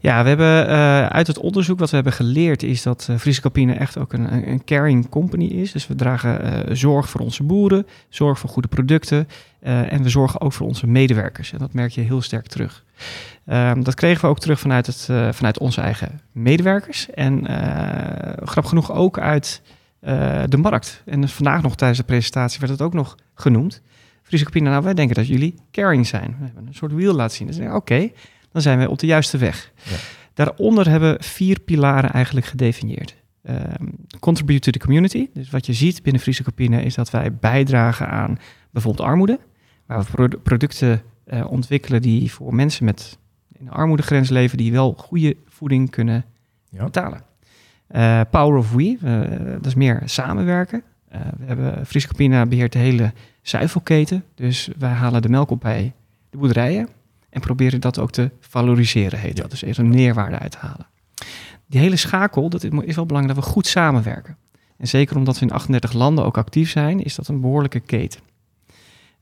Ja, 0.00 0.22
we 0.22 0.28
hebben 0.28 0.68
eh, 0.68 1.06
uit 1.06 1.26
het 1.26 1.38
onderzoek 1.38 1.78
wat 1.78 1.88
we 1.90 1.94
hebben 1.94 2.12
geleerd 2.12 2.62
is 2.62 2.82
dat 2.82 3.06
eh 3.10 3.16
Friese 3.16 3.50
echt 3.78 3.98
ook 3.98 4.12
een, 4.12 4.48
een- 4.48 4.64
caring 4.64 5.08
company 5.08 5.44
is. 5.44 5.72
Dus 5.72 5.86
we 5.86 5.94
dragen 5.94 6.42
eh, 6.42 6.74
zorg 6.74 7.08
voor 7.08 7.20
onze 7.20 7.42
boeren, 7.42 7.86
zorg 8.08 8.38
voor 8.38 8.50
goede 8.50 8.68
producten 8.68 9.28
en 9.60 10.02
we 10.02 10.08
zorgen 10.08 10.40
ook 10.40 10.52
voor 10.52 10.66
onze 10.66 10.86
medewerkers. 10.86 11.52
En 11.52 11.58
dat 11.58 11.72
merk 11.72 11.90
je 11.92 12.00
heel 12.00 12.22
sterk 12.22 12.46
terug. 12.46 12.84
Ehm, 13.46 13.82
dat 13.82 13.94
kregen 13.94 14.20
we 14.20 14.26
ook 14.26 14.40
terug 14.40 14.60
vanuit, 14.60 14.86
het, 14.86 15.08
vanuit 15.36 15.58
onze 15.58 15.80
eigen 15.80 16.20
medewerkers 16.32 17.10
en 17.10 17.44
grappig 18.44 18.68
genoeg 18.68 18.92
ook 18.92 19.18
uit 19.18 19.62
eh, 20.00 20.42
de 20.48 20.56
markt. 20.56 21.02
En 21.06 21.20
dus 21.20 21.32
vandaag 21.32 21.62
nog 21.62 21.76
tijdens 21.76 21.98
de 22.00 22.04
presentatie 22.06 22.60
werd 22.60 22.72
het 22.72 22.82
ook 22.82 22.92
nog 22.94 23.16
genoemd. 23.34 23.82
Friese 24.22 24.58
nou 24.60 24.82
wij 24.84 24.94
denken 24.94 25.14
dat 25.16 25.26
jullie 25.26 25.54
caring 25.70 26.06
zijn. 26.06 26.36
We 26.38 26.44
hebben 26.44 26.66
een 26.66 26.74
soort 26.74 26.92
wiel 26.92 27.14
laten 27.14 27.36
zien. 27.36 27.46
Dus 27.46 27.58
oké, 27.58 28.10
dan 28.52 28.62
zijn 28.62 28.78
we 28.78 28.90
op 28.90 28.98
de 28.98 29.06
juiste 29.06 29.38
weg. 29.38 29.72
Ja. 29.82 29.96
Daaronder 30.34 30.88
hebben 30.88 31.12
we 31.16 31.22
vier 31.24 31.60
pilaren 31.60 32.10
eigenlijk 32.12 32.46
gedefinieerd. 32.46 33.16
Ehm, 33.42 33.86
contribute 34.20 34.60
to 34.60 34.70
the 34.70 34.78
community. 34.78 35.28
Dus 35.34 35.50
wat 35.50 35.66
je 35.66 35.72
ziet 35.72 36.02
binnen 36.02 36.22
Friese 36.22 36.44
is 36.56 36.94
dat 36.94 37.10
wij 37.10 37.34
bijdragen 37.34 38.08
aan 38.08 38.38
bijvoorbeeld 38.70 39.08
armoede. 39.08 39.38
Waar 39.86 39.98
we 39.98 40.04
pro- 40.10 40.38
producten 40.42 41.02
eh, 41.24 41.50
ontwikkelen 41.50 42.02
die 42.02 42.32
voor 42.32 42.54
mensen 42.54 42.84
met 42.84 43.18
in 43.52 43.64
de 43.64 43.70
armoedegrens 43.70 44.28
leven, 44.28 44.58
die 44.58 44.72
wel 44.72 44.92
goede 44.92 45.36
voeding 45.46 45.90
kunnen 45.90 46.24
Ja. 46.70 46.84
betalen. 46.84 47.22
Eh, 47.88 48.20
Power 48.30 48.58
of 48.58 48.72
We, 48.72 48.96
eh, 49.02 49.52
dat 49.52 49.66
is 49.66 49.74
meer 49.74 50.02
samenwerken. 50.04 50.82
Eh, 51.08 51.20
we 51.38 51.44
hebben 51.46 51.86
Friese 51.86 52.06
Campina 52.06 52.46
beheert 52.46 52.72
de 52.72 52.78
hele 52.78 53.12
zuivelketen. 53.42 54.24
Dus 54.34 54.68
wij 54.78 54.90
halen 54.90 55.22
de 55.22 55.28
melk 55.28 55.50
op 55.50 55.60
bij 55.60 55.92
de 56.30 56.38
boerderijen 56.38 56.88
en 57.30 57.40
proberen 57.40 57.80
dat 57.80 57.98
ook 57.98 58.10
te 58.10 58.30
valoriseren, 58.40 59.18
heet 59.18 59.36
Ja. 59.36 59.42
dat. 59.42 59.50
Dus 59.50 59.62
er 59.62 59.78
een 59.78 59.88
meerwaarde 59.88 60.38
uit 60.38 60.50
te 60.50 60.58
halen. 60.60 60.86
Die 61.66 61.80
hele 61.80 61.96
schakel, 61.96 62.48
dat 62.48 62.64
is 62.64 62.94
wel 62.96 63.06
belangrijk 63.06 63.36
dat 63.38 63.44
we 63.44 63.50
goed 63.50 63.66
samenwerken. 63.66 64.36
En 64.76 64.88
zeker 64.88 65.16
omdat 65.16 65.38
we 65.38 65.46
in 65.46 65.52
38 65.52 65.92
landen 65.92 66.24
ook 66.24 66.36
actief 66.38 66.70
zijn, 66.70 67.02
is 67.02 67.14
dat 67.14 67.28
een 67.28 67.40
behoorlijke 67.40 67.80
keten. 67.80 68.20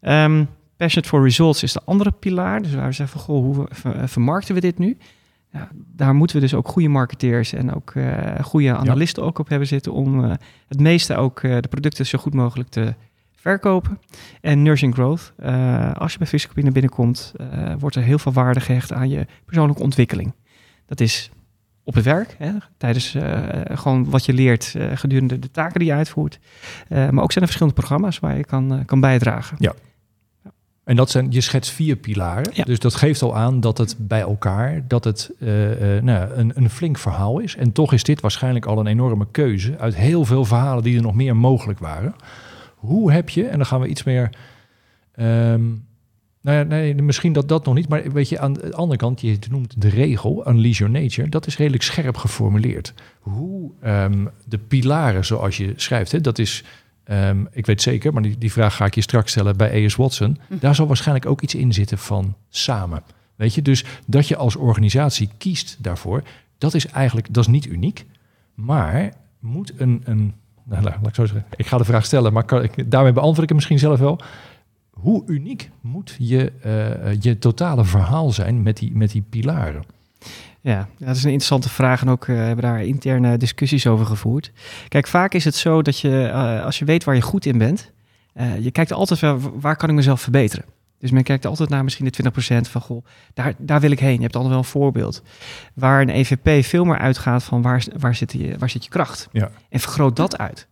Ehm 0.00 0.44
Passionate 0.76 1.08
for 1.08 1.22
Results 1.22 1.62
is 1.62 1.72
de 1.72 1.80
andere 1.84 2.10
pilaar. 2.10 2.62
Dus 2.62 2.74
waar 2.74 2.86
we 2.86 2.92
zeggen 2.92 3.18
van, 3.20 3.26
goh, 3.28 3.44
hoe 3.54 3.66
ver- 3.70 4.08
vermarkten 4.08 4.54
we 4.54 4.60
dit 4.60 4.78
nu? 4.78 4.96
Ja, 5.52 5.68
daar 5.74 6.14
moeten 6.14 6.36
we 6.36 6.42
dus 6.42 6.54
ook 6.54 6.68
goede 6.68 6.88
marketeers 6.88 7.52
en 7.52 7.74
ook 7.74 7.90
eh, 7.90 8.44
goede 8.44 8.76
analisten 8.76 9.22
ook 9.22 9.38
op 9.38 9.48
hebben 9.48 9.68
zitten 9.68 9.92
om 9.92 10.24
eh, 10.24 10.30
het 10.68 10.80
meeste 10.80 11.16
ook 11.16 11.42
eh, 11.42 11.60
de 11.60 11.68
producten 11.68 12.06
zo 12.06 12.18
goed 12.18 12.34
mogelijk 12.34 12.68
te 12.68 12.94
verkopen. 13.34 13.98
En 14.40 14.62
nursing 14.62 14.94
growth. 14.94 15.32
Als 15.94 16.12
je 16.12 16.18
bij 16.18 16.26
Fiscopine 16.26 16.70
binnenkomt, 16.70 17.32
wordt 17.78 17.96
er 17.96 18.02
heel 18.02 18.18
veel 18.18 18.32
waarde 18.32 18.60
gehecht 18.60 18.92
aan 18.92 19.08
je 19.08 19.26
persoonlijke 19.44 19.82
ontwikkeling. 19.82 20.34
Dat 20.86 21.00
is 21.00 21.30
op 21.84 21.94
het 21.94 22.04
werk, 22.04 22.34
hè, 22.38 22.50
tijdens 22.76 23.16
gewoon 23.68 24.10
wat 24.10 24.24
je 24.24 24.32
leert 24.32 24.74
gedurende 24.94 25.38
de 25.38 25.50
taken 25.50 25.78
die 25.78 25.88
je 25.88 25.94
uitvoert. 25.94 26.38
Maar 26.88 27.22
ook 27.22 27.32
zijn 27.32 27.44
er 27.44 27.50
verschillende 27.50 27.80
programma's 27.80 28.18
waar 28.18 28.36
je 28.36 28.44
kan, 28.44 28.82
kan 28.84 29.00
bijdragen. 29.00 29.56
En 30.86 30.96
dat 30.96 31.10
zijn, 31.10 31.26
je 31.30 31.40
schetst 31.40 31.72
vier 31.72 31.96
pilaren. 31.96 32.50
Ja. 32.52 32.64
Dus 32.64 32.78
dat 32.78 32.94
geeft 32.94 33.22
al 33.22 33.36
aan 33.36 33.60
dat 33.60 33.78
het 33.78 33.96
bij 33.98 34.20
elkaar, 34.20 34.84
dat 34.88 35.04
het 35.04 35.30
eh, 35.40 35.96
eh, 35.96 36.02
nou, 36.02 36.32
een, 36.32 36.52
een 36.54 36.70
flink 36.70 36.98
verhaal 36.98 37.38
is. 37.38 37.56
En 37.56 37.72
toch 37.72 37.92
is 37.92 38.02
dit 38.02 38.20
waarschijnlijk 38.20 38.66
al 38.66 38.78
een 38.78 38.86
enorme 38.86 39.26
keuze 39.30 39.78
uit 39.78 39.94
heel 39.94 40.24
veel 40.24 40.44
verhalen 40.44 40.82
die 40.82 40.96
er 40.96 41.02
nog 41.02 41.14
meer 41.14 41.36
mogelijk 41.36 41.78
waren. 41.78 42.14
Hoe 42.74 43.12
heb 43.12 43.28
je, 43.28 43.46
en 43.46 43.56
dan 43.56 43.66
gaan 43.66 43.80
we 43.80 43.86
iets 43.88 44.02
meer. 44.02 44.30
ehm, 45.14 45.64
nou 46.40 46.58
ja, 46.58 46.62
nee, 46.62 46.94
misschien 46.94 47.32
dat 47.32 47.48
dat 47.48 47.64
nog 47.64 47.74
niet, 47.74 47.88
maar 47.88 48.12
weet 48.12 48.28
je, 48.28 48.38
aan 48.38 48.52
de 48.52 48.74
andere 48.74 48.98
kant, 48.98 49.20
je 49.20 49.38
noemt 49.50 49.80
de 49.80 49.88
regel, 49.88 50.48
Unleash 50.48 50.78
Your 50.78 50.92
Nature, 50.92 51.28
dat 51.28 51.46
is 51.46 51.56
redelijk 51.56 51.82
scherp 51.82 52.16
geformuleerd. 52.16 52.94
Hoe 53.20 53.70
ehm, 53.80 54.26
de 54.44 54.58
pilaren, 54.58 55.24
zoals 55.24 55.56
je 55.56 55.72
schrijft, 55.76 56.12
hè, 56.12 56.20
dat 56.20 56.38
is, 56.38 56.64
ehm, 57.06 57.44
ik 57.50 57.66
weet 57.66 57.82
zeker, 57.82 58.12
maar 58.12 58.22
die, 58.22 58.38
die 58.38 58.52
vraag 58.52 58.76
ga 58.76 58.84
ik 58.84 58.94
je 58.94 59.00
straks 59.00 59.30
stellen 59.30 59.56
bij 59.56 59.84
A.S. 59.84 59.96
Watson. 59.96 60.38
Daar 60.48 60.74
zal 60.74 60.86
waarschijnlijk 60.86 61.26
ook 61.26 61.40
iets 61.40 61.54
in 61.54 61.72
zitten 61.72 61.98
van 61.98 62.34
samen. 62.48 63.02
Weet 63.36 63.54
je, 63.54 63.62
dus 63.62 63.84
dat 64.06 64.28
je 64.28 64.36
als 64.36 64.56
organisatie 64.56 65.28
kiest 65.38 65.76
daarvoor, 65.78 66.22
dat 66.58 66.74
is 66.74 66.86
eigenlijk, 66.86 67.34
dat 67.34 67.44
is 67.44 67.50
niet 67.50 67.66
uniek, 67.66 68.06
maar 68.54 69.12
moet 69.40 69.72
een, 69.80 70.02
een 70.04 70.34
nou, 70.64 70.82
laat 70.82 70.96
laat 70.96 71.06
ik 71.06 71.14
zo 71.14 71.26
zeggen, 71.26 71.46
ik 71.56 71.66
ga 71.66 71.78
de 71.78 71.84
vraag 71.84 72.04
stellen, 72.04 72.32
maar 72.32 72.44
kan, 72.44 72.62
ik, 72.62 72.90
daarmee 72.90 73.12
beantwoord 73.12 73.42
ik 73.42 73.48
hem 73.48 73.56
misschien 73.56 73.78
zelf 73.78 73.98
wel. 73.98 74.20
hoe 74.90 75.22
uniek 75.26 75.70
moet 75.80 76.16
je, 76.18 76.52
uh, 76.64 77.20
je 77.20 77.38
totale 77.38 77.84
verhaal 77.84 78.30
zijn 78.30 78.62
met 78.62 78.76
die, 78.76 78.96
met 78.96 79.10
die 79.10 79.24
pilaren? 79.30 79.84
Ja, 80.72 80.88
dat 80.98 81.16
is 81.16 81.22
een 81.22 81.30
interessante 81.30 81.68
vraag 81.68 82.00
en 82.00 82.08
ook 82.08 82.26
uh, 82.26 82.36
hebben 82.36 82.64
daar 82.64 82.84
interne 82.84 83.36
discussies 83.36 83.86
over 83.86 84.06
gevoerd. 84.06 84.52
Kijk, 84.88 85.06
vaak 85.06 85.34
is 85.34 85.44
het 85.44 85.54
zo 85.54 85.82
dat 85.82 86.00
je, 86.00 86.30
uh, 86.32 86.64
als 86.64 86.78
je 86.78 86.84
weet 86.84 87.04
waar 87.04 87.14
je 87.14 87.20
goed 87.20 87.46
in 87.46 87.58
bent, 87.58 87.92
je 88.60 88.70
kijkt 88.70 88.92
altijd 88.92 89.20
wel, 89.20 89.40
waar 89.60 89.76
kan 89.76 89.88
ik 89.88 89.94
mezelf 89.94 90.20
verbeteren? 90.20 90.64
Dus 90.98 91.10
men 91.10 91.22
kijkt 91.22 91.46
altijd 91.46 91.68
naar 91.68 91.84
misschien 91.84 92.10
de 92.10 92.32
20% 92.66 92.70
van, 92.70 92.80
goh, 92.80 93.04
daar, 93.34 93.54
daar 93.58 93.80
wil 93.80 93.90
ik 93.90 94.00
heen. 94.00 94.14
Je 94.14 94.20
hebt 94.20 94.34
altijd 94.34 94.52
wel 94.52 94.62
een 94.62 94.68
voorbeeld. 94.68 95.22
Waar 95.74 96.00
een 96.00 96.08
EVP 96.08 96.64
veel 96.64 96.84
meer 96.84 96.98
uitgaat 96.98 97.44
van 97.44 97.62
waar, 97.62 97.84
waar, 97.98 98.14
zit, 98.14 98.32
je, 98.32 98.58
waar 98.58 98.70
zit 98.70 98.84
je 98.84 98.90
kracht? 98.90 99.28
Ja. 99.32 99.50
En 99.68 99.80
vergroot 99.80 100.16
dat 100.16 100.38
uit. 100.38 100.66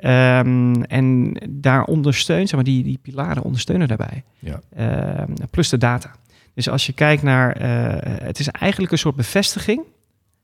Um, 0.00 0.84
en 0.84 1.36
daar 1.50 1.84
ondersteunt, 1.84 2.48
zeg 2.48 2.54
maar, 2.54 2.64
die, 2.64 2.82
die 2.82 2.98
pilaren 3.02 3.42
ondersteunen 3.42 3.88
daarbij. 3.88 4.24
Ja. 4.38 4.60
Um, 5.20 5.34
plus 5.50 5.68
de 5.68 5.78
data. 5.78 6.14
Dus 6.58 6.68
als 6.68 6.86
je 6.86 6.92
kijkt 6.92 7.22
naar, 7.22 7.62
uh, 7.62 7.94
het 8.02 8.38
is 8.38 8.48
eigenlijk 8.48 8.92
een 8.92 8.98
soort 8.98 9.16
bevestiging 9.16 9.82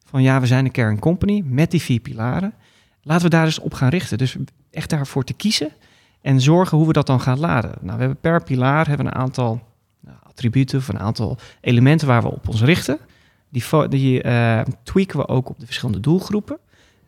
van 0.04 0.22
ja, 0.22 0.40
we 0.40 0.46
zijn 0.46 0.64
een 0.64 0.70
care 0.70 0.98
company 0.98 1.42
met 1.46 1.70
die 1.70 1.82
vier 1.82 2.00
pilaren. 2.00 2.54
Laten 3.02 3.24
we 3.24 3.30
daar 3.30 3.44
eens 3.44 3.58
op 3.58 3.74
gaan 3.74 3.88
richten. 3.88 4.18
Dus 4.18 4.36
echt 4.70 4.90
daarvoor 4.90 5.24
te 5.24 5.32
kiezen 5.32 5.72
en 6.22 6.40
zorgen 6.40 6.78
hoe 6.78 6.86
we 6.86 6.92
dat 6.92 7.06
dan 7.06 7.20
gaan 7.20 7.38
laden. 7.38 7.70
Nou, 7.80 7.94
we 7.96 8.02
hebben 8.02 8.20
per 8.20 8.42
pilaar 8.42 8.88
hebben 8.88 9.06
een 9.06 9.14
aantal 9.14 9.62
nou, 10.00 10.16
attributen 10.22 10.78
of 10.78 10.88
een 10.88 10.98
aantal 10.98 11.38
elementen 11.60 12.06
waar 12.06 12.22
we 12.22 12.32
op 12.32 12.48
ons 12.48 12.62
richten. 12.62 12.98
Die, 13.48 13.88
die 13.88 14.24
uh, 14.24 14.60
tweaken 14.82 15.18
we 15.18 15.28
ook 15.28 15.48
op 15.48 15.58
de 15.58 15.66
verschillende 15.66 16.00
doelgroepen. 16.00 16.58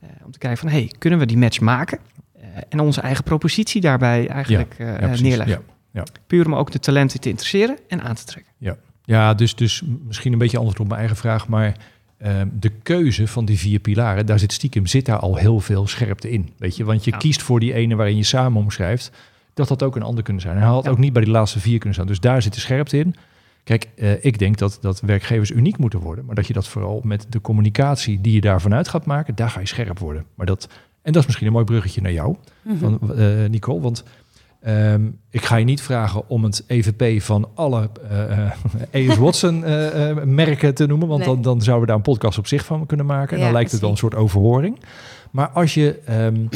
Uh, 0.03 0.09
om 0.25 0.31
te 0.31 0.39
kijken 0.39 0.59
van, 0.59 0.69
hey, 0.69 0.93
kunnen 0.99 1.19
we 1.19 1.27
die 1.27 1.39
match 1.39 1.61
maken? 1.61 1.99
En 2.69 2.81
onze 2.81 3.01
eigen 3.01 3.25
propositie 3.25 3.81
daarbij 3.81 4.29
eigenlijk 4.29 4.75
ja, 4.79 5.01
ja, 5.01 5.07
neerleggen. 5.07 5.49
Ja, 5.49 5.61
ja. 5.91 6.05
Puur 6.27 6.47
om 6.47 6.55
ook 6.55 6.71
de 6.71 6.79
talenten 6.79 7.21
te 7.21 7.29
interesseren 7.29 7.79
en 7.89 8.03
aan 8.03 8.15
te 8.15 8.25
trekken. 8.25 8.53
Ja, 8.59 8.77
ja 9.07 9.35
dus, 9.35 9.55
dus 9.55 9.83
misschien 10.07 10.33
een 10.33 10.39
beetje 10.39 10.59
antwoord 10.59 10.81
op 10.81 10.87
mijn 10.87 10.99
eigen 10.99 11.17
vraag, 11.17 11.49
maar 11.49 11.77
Ehm, 12.19 12.49
de 12.53 12.71
keuze 12.83 13.27
van 13.27 13.45
die 13.45 13.59
vier 13.59 13.79
pilaren, 13.79 14.27
daar 14.27 14.39
zit 14.39 14.53
stiekem 14.53 14.87
zit 14.87 15.07
daar 15.07 15.19
al 15.19 15.37
heel 15.37 15.61
veel 15.61 15.87
scherpte 15.87 16.31
in. 16.31 16.49
Weet 16.59 16.77
je, 16.77 16.85
want 16.85 17.05
je 17.05 17.17
kiest 17.17 17.43
voor 17.43 17.61
die 17.61 17.73
ene 17.73 17.95
waarin 17.95 18.17
je 18.17 18.23
samen 18.23 18.63
omschrijft. 18.63 19.11
Dat 19.55 19.69
had 19.69 19.83
ook 19.83 19.97
een 19.97 20.03
ander 20.03 20.25
kunnen 20.25 20.43
zijn. 20.43 20.57
Hij 20.57 20.67
had 20.67 20.89
ook 20.89 20.99
niet 20.99 21.13
bij 21.13 21.23
die 21.23 21.33
laatste 21.33 21.61
vier 21.61 21.79
kunnen 21.79 21.95
staan. 21.95 22.07
Dus 22.07 22.21
daar 22.21 22.43
zit 22.43 22.55
de 22.55 22.61
scherpte 22.61 22.99
in. 22.99 23.15
Kijk, 23.65 23.89
uh, 23.97 24.25
ik 24.25 24.39
denk 24.39 24.59
dat, 24.59 24.79
dat 24.81 25.01
werkgevers 25.01 25.51
uniek 25.51 25.79
moeten 25.79 26.01
worden. 26.01 26.25
Maar 26.25 26.35
dat 26.35 26.47
je 26.47 26.53
dat 26.53 26.69
vooral 26.69 27.01
met 27.05 27.27
de 27.29 27.41
communicatie 27.41 28.21
die 28.21 28.33
je 28.33 28.41
daarvan 28.41 28.75
uit 28.75 28.89
gaat 28.89 29.07
maken, 29.07 29.35
daar 29.35 29.51
ga 29.51 29.61
je 29.61 29.67
scherp 29.67 29.99
worden. 29.99 30.25
Maar 30.35 30.47
dat, 30.47 30.69
en 31.03 31.13
dat 31.13 31.21
is 31.21 31.27
misschien 31.27 31.47
een 31.47 31.53
mooi 31.53 31.65
bruggetje 31.65 32.01
naar 32.01 32.13
jou, 32.13 32.29
mm 32.63 32.79
-hmm. 32.79 32.79
van, 32.79 33.19
uh, 33.19 33.49
Nicole. 33.49 33.81
Want 33.81 34.05
Um, 34.69 35.19
ik 35.31 35.45
ga 35.45 35.57
je 35.57 35.65
niet 35.65 35.83
vragen 35.83 36.29
om 36.29 36.45
het 36.45 36.65
EVP 36.67 37.23
van 37.23 37.49
alle 37.55 37.91
uh, 38.93 39.15
Watson 39.15 39.63
uh, 39.65 40.23
merken 40.25 40.75
te 40.75 40.87
noemen, 40.87 41.09
want 41.09 41.21
nee. 41.21 41.29
dan, 41.29 41.43
dan 41.43 41.63
zouden 41.63 41.81
we 41.81 41.87
daar 41.87 41.97
een 41.97 42.13
podcast 42.13 42.39
op 42.39 42.47
zich 42.47 42.65
van 42.65 42.87
kunnen 42.87 43.07
maken. 43.07 43.39
Ja, 43.39 43.45
dan 43.45 43.53
lijkt 43.53 43.73
het 43.73 43.81
wel 43.81 43.91
een 43.91 43.97
soort 43.97 44.15
overhoring. 44.15 44.79
Maar 45.31 45.49
als 45.49 45.75
je, 45.75 46.01
um, 46.11 46.49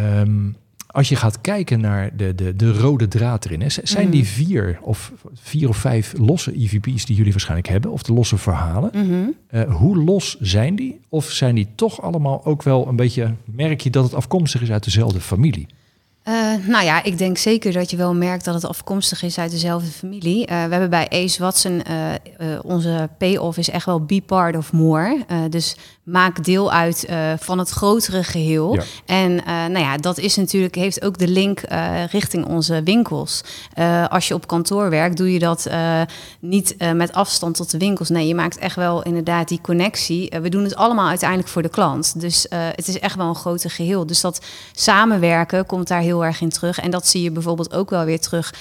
um, 0.00 0.56
als 0.86 1.08
je 1.08 1.16
gaat 1.16 1.40
kijken 1.40 1.80
naar 1.80 2.16
de, 2.16 2.34
de, 2.34 2.56
de 2.56 2.72
rode 2.72 3.08
draad 3.08 3.44
erin, 3.44 3.60
hè, 3.60 3.68
zijn 3.68 4.04
mm. 4.04 4.10
die 4.10 4.26
vier 4.26 4.78
of 4.82 5.12
vier 5.34 5.68
of 5.68 5.76
vijf 5.76 6.14
losse 6.18 6.52
EVP's 6.52 7.04
die 7.04 7.16
jullie 7.16 7.32
waarschijnlijk 7.32 7.68
hebben, 7.68 7.90
of 7.90 8.02
de 8.02 8.12
losse 8.12 8.38
verhalen, 8.38 8.90
mm 8.94 9.34
-hmm. 9.50 9.70
hoe 9.70 9.96
los 9.96 10.36
zijn 10.40 10.76
die? 10.76 11.00
Of 11.08 11.30
zijn 11.30 11.54
die 11.54 11.68
toch 11.74 12.02
allemaal 12.02 12.44
ook 12.44 12.62
wel 12.62 12.88
een 12.88 12.96
beetje, 12.96 13.34
merk 13.44 13.80
je 13.80 13.90
dat 13.90 14.04
het 14.04 14.14
afkomstig 14.14 14.62
is 14.62 14.70
uit 14.70 14.84
dezelfde 14.84 15.20
familie? 15.20 15.66
Uh, 16.28 16.54
nou 16.66 16.84
ja, 16.84 17.02
ik 17.02 17.18
denk 17.18 17.38
zeker 17.38 17.72
dat 17.72 17.90
je 17.90 17.96
wel 17.96 18.14
merkt 18.14 18.44
dat 18.44 18.54
het 18.54 18.64
afkomstig 18.64 19.22
is 19.22 19.38
uit 19.38 19.50
dezelfde 19.50 19.90
familie. 19.90 20.40
Uh, 20.40 20.46
we 20.46 20.70
hebben 20.70 20.90
bij 20.90 21.08
Ace 21.08 21.42
Watson, 21.42 21.82
uh, 21.90 22.58
onze 22.62 23.08
payoff 23.18 23.58
is 23.58 23.70
echt 23.70 23.86
wel 23.86 24.04
be 24.04 24.22
part 24.26 24.56
of 24.56 24.72
more. 24.72 25.24
dus 25.50 25.76
maak 26.10 26.44
deel 26.44 26.72
uit 26.72 27.08
van 27.38 27.58
het 27.58 27.70
grotere 27.70 28.24
geheel. 28.24 28.74
Ja. 28.74 28.82
En 29.06 29.34
nou 29.44 29.78
ja, 29.78 29.96
dat 29.96 30.18
is 30.18 30.36
natuurlijk, 30.36 30.74
heeft 30.74 31.04
ook 31.04 31.18
de 31.18 31.28
link 31.28 31.62
richting 32.10 32.46
onze 32.46 32.82
winkels. 32.82 33.44
als 34.08 34.28
je 34.28 34.34
op 34.34 34.46
kantoor 34.46 34.90
werkt, 34.90 35.16
doe 35.16 35.32
je 35.32 35.38
dat 35.38 35.70
niet 36.40 36.76
met 36.94 37.12
afstand 37.12 37.56
tot 37.56 37.70
de 37.70 37.78
winkels. 37.78 38.08
Nee, 38.08 38.26
je 38.26 38.34
maakt 38.34 38.58
echt 38.58 38.76
wel 38.76 39.02
inderdaad 39.02 39.48
die 39.48 39.60
connectie. 39.60 40.32
we 40.42 40.48
doen 40.48 40.64
het 40.64 40.76
allemaal 40.76 41.08
uiteindelijk 41.08 41.48
voor 41.48 41.62
de 41.62 41.68
klant. 41.68 42.20
Dus 42.20 42.46
het 42.50 42.88
is 42.88 42.98
echt 42.98 43.16
wel 43.16 43.28
een 43.28 43.34
groter 43.34 43.70
geheel. 43.70 44.06
Dus 44.06 44.20
dat 44.20 44.44
samenwerken 44.72 45.66
komt 45.66 45.88
daar 45.88 46.00
heel 46.00 46.24
erg 46.24 46.40
in 46.40 46.48
terug. 46.48 46.78
En 46.78 46.90
dat 46.90 47.06
zie 47.06 47.22
je 47.22 47.30
bijvoorbeeld 47.30 47.74
ook 47.74 47.90
wel 47.90 48.04
weer 48.04 48.20
terug 48.20 48.54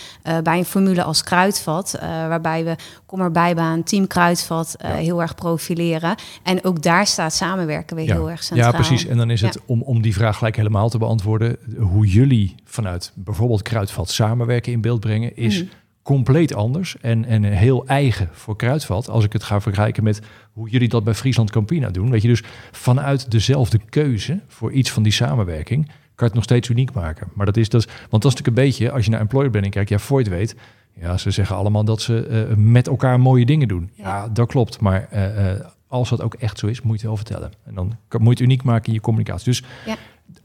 bij 0.43 0.57
een 0.57 0.65
formule 0.65 1.03
als 1.03 1.23
Kruidvat, 1.23 1.95
waarbij 2.01 2.63
we 2.63 2.75
Kom 3.05 3.21
erbij 3.21 3.55
Team 3.83 4.07
Kruidvat 4.07 4.75
ja. 4.77 4.87
heel 4.87 5.21
erg 5.21 5.35
profileren. 5.35 6.15
En 6.43 6.63
ook 6.63 6.81
daar 6.81 7.07
staat 7.07 7.33
samenwerken 7.37 7.95
weer 7.95 8.05
ja. 8.05 8.13
heel 8.13 8.29
erg 8.29 8.43
centraal. 8.43 8.71
Ja, 8.71 8.77
precies. 8.77 9.05
En 9.05 9.17
dan 9.17 9.29
is 9.29 9.41
het 9.41 9.59
om, 9.65 9.81
om 9.81 10.01
die 10.01 10.13
vraag 10.13 10.37
gelijk 10.37 10.55
helemaal 10.55 10.89
te 10.89 10.97
beantwoorden, 10.97 11.57
hoe 11.77 12.07
jullie 12.07 12.55
vanuit 12.63 13.11
bijvoorbeeld 13.15 13.61
Kruidvat 13.61 14.09
samenwerken 14.09 14.71
in 14.71 14.81
beeld 14.81 14.99
brengen, 14.99 15.35
is 15.35 15.63
mm. 15.63 15.69
compleet 16.01 16.53
anders 16.53 16.97
en, 17.01 17.25
en 17.25 17.43
heel 17.43 17.87
eigen 17.87 18.29
voor 18.31 18.55
Kruidvat. 18.55 19.09
Als 19.09 19.23
ik 19.23 19.33
het 19.33 19.43
ga 19.43 19.61
vergelijken 19.61 20.03
met 20.03 20.21
hoe 20.51 20.69
jullie 20.69 20.89
dat 20.89 21.03
bij 21.03 21.13
Friesland 21.13 21.51
Campina 21.51 21.89
doen. 21.89 22.09
Weet 22.09 22.21
je, 22.21 22.27
dus 22.27 22.43
vanuit 22.71 23.31
dezelfde 23.31 23.79
keuze 23.89 24.39
voor 24.47 24.71
iets 24.71 24.91
van 24.91 25.03
die 25.03 25.11
samenwerking 25.11 25.91
kan 26.15 26.27
het 26.27 26.35
nog 26.35 26.43
steeds 26.43 26.69
uniek 26.69 26.93
maken. 26.93 27.27
Maar 27.33 27.45
dat 27.45 27.57
is, 27.57 27.69
dat 27.69 27.81
is, 27.81 27.87
want 28.09 28.23
dat 28.23 28.31
is 28.31 28.37
natuurlijk 28.37 28.57
een 28.57 28.63
beetje, 28.63 28.91
als 28.91 29.05
je 29.05 29.11
naar 29.11 29.19
employer 29.19 29.49
branding 29.49 29.73
kijkt, 29.73 29.89
ja, 29.89 29.99
Voigt 29.99 30.27
weet, 30.27 30.55
ja, 30.93 31.17
ze 31.17 31.31
zeggen 31.31 31.55
allemaal 31.55 31.83
dat 31.83 32.01
ze 32.01 32.47
uh, 32.49 32.55
met 32.55 32.87
elkaar 32.87 33.19
mooie 33.19 33.45
dingen 33.45 33.67
doen. 33.67 33.91
Ja, 33.93 34.27
dat 34.27 34.47
klopt. 34.47 34.79
Maar 34.79 35.07
uh, 35.13 35.45
uh, 35.45 35.51
als 35.87 36.09
dat 36.09 36.21
ook 36.21 36.33
echt 36.33 36.59
zo 36.59 36.67
is, 36.67 36.81
moet 36.81 37.01
je 37.01 37.07
het 37.07 37.15
wel 37.15 37.17
vertellen. 37.17 37.51
En 37.63 37.75
dan 37.75 37.97
moet 38.11 38.23
je 38.23 38.29
het 38.29 38.39
uniek 38.39 38.63
maken 38.63 38.87
in 38.87 38.93
je 38.93 39.01
communicatie. 39.01 39.45
Dus 39.45 39.63
ja. 39.85 39.95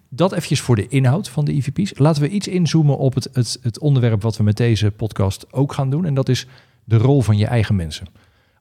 dat 0.08 0.32
eventjes 0.32 0.61
voor 0.61 0.76
de 0.76 0.88
inhoud 0.88 1.28
van 1.28 1.44
de 1.44 1.52
IVP's. 1.52 1.99
Laten 1.99 2.22
we 2.22 2.28
iets 2.28 2.49
inzoomen 2.49 2.99
op 2.99 3.14
het, 3.14 3.28
het, 3.32 3.58
het 3.62 3.78
onderwerp 3.78 4.22
wat 4.22 4.37
we 4.37 4.42
met 4.42 4.56
deze 4.56 4.90
podcast 4.90 5.52
ook 5.52 5.72
gaan 5.72 5.90
doen. 5.90 6.04
En 6.04 6.14
dat 6.14 6.28
is 6.28 6.46
de 6.84 6.96
rol 6.96 7.22
van 7.22 7.37
je 7.37 7.46
eigen 7.46 7.76
mensen. 7.76 8.06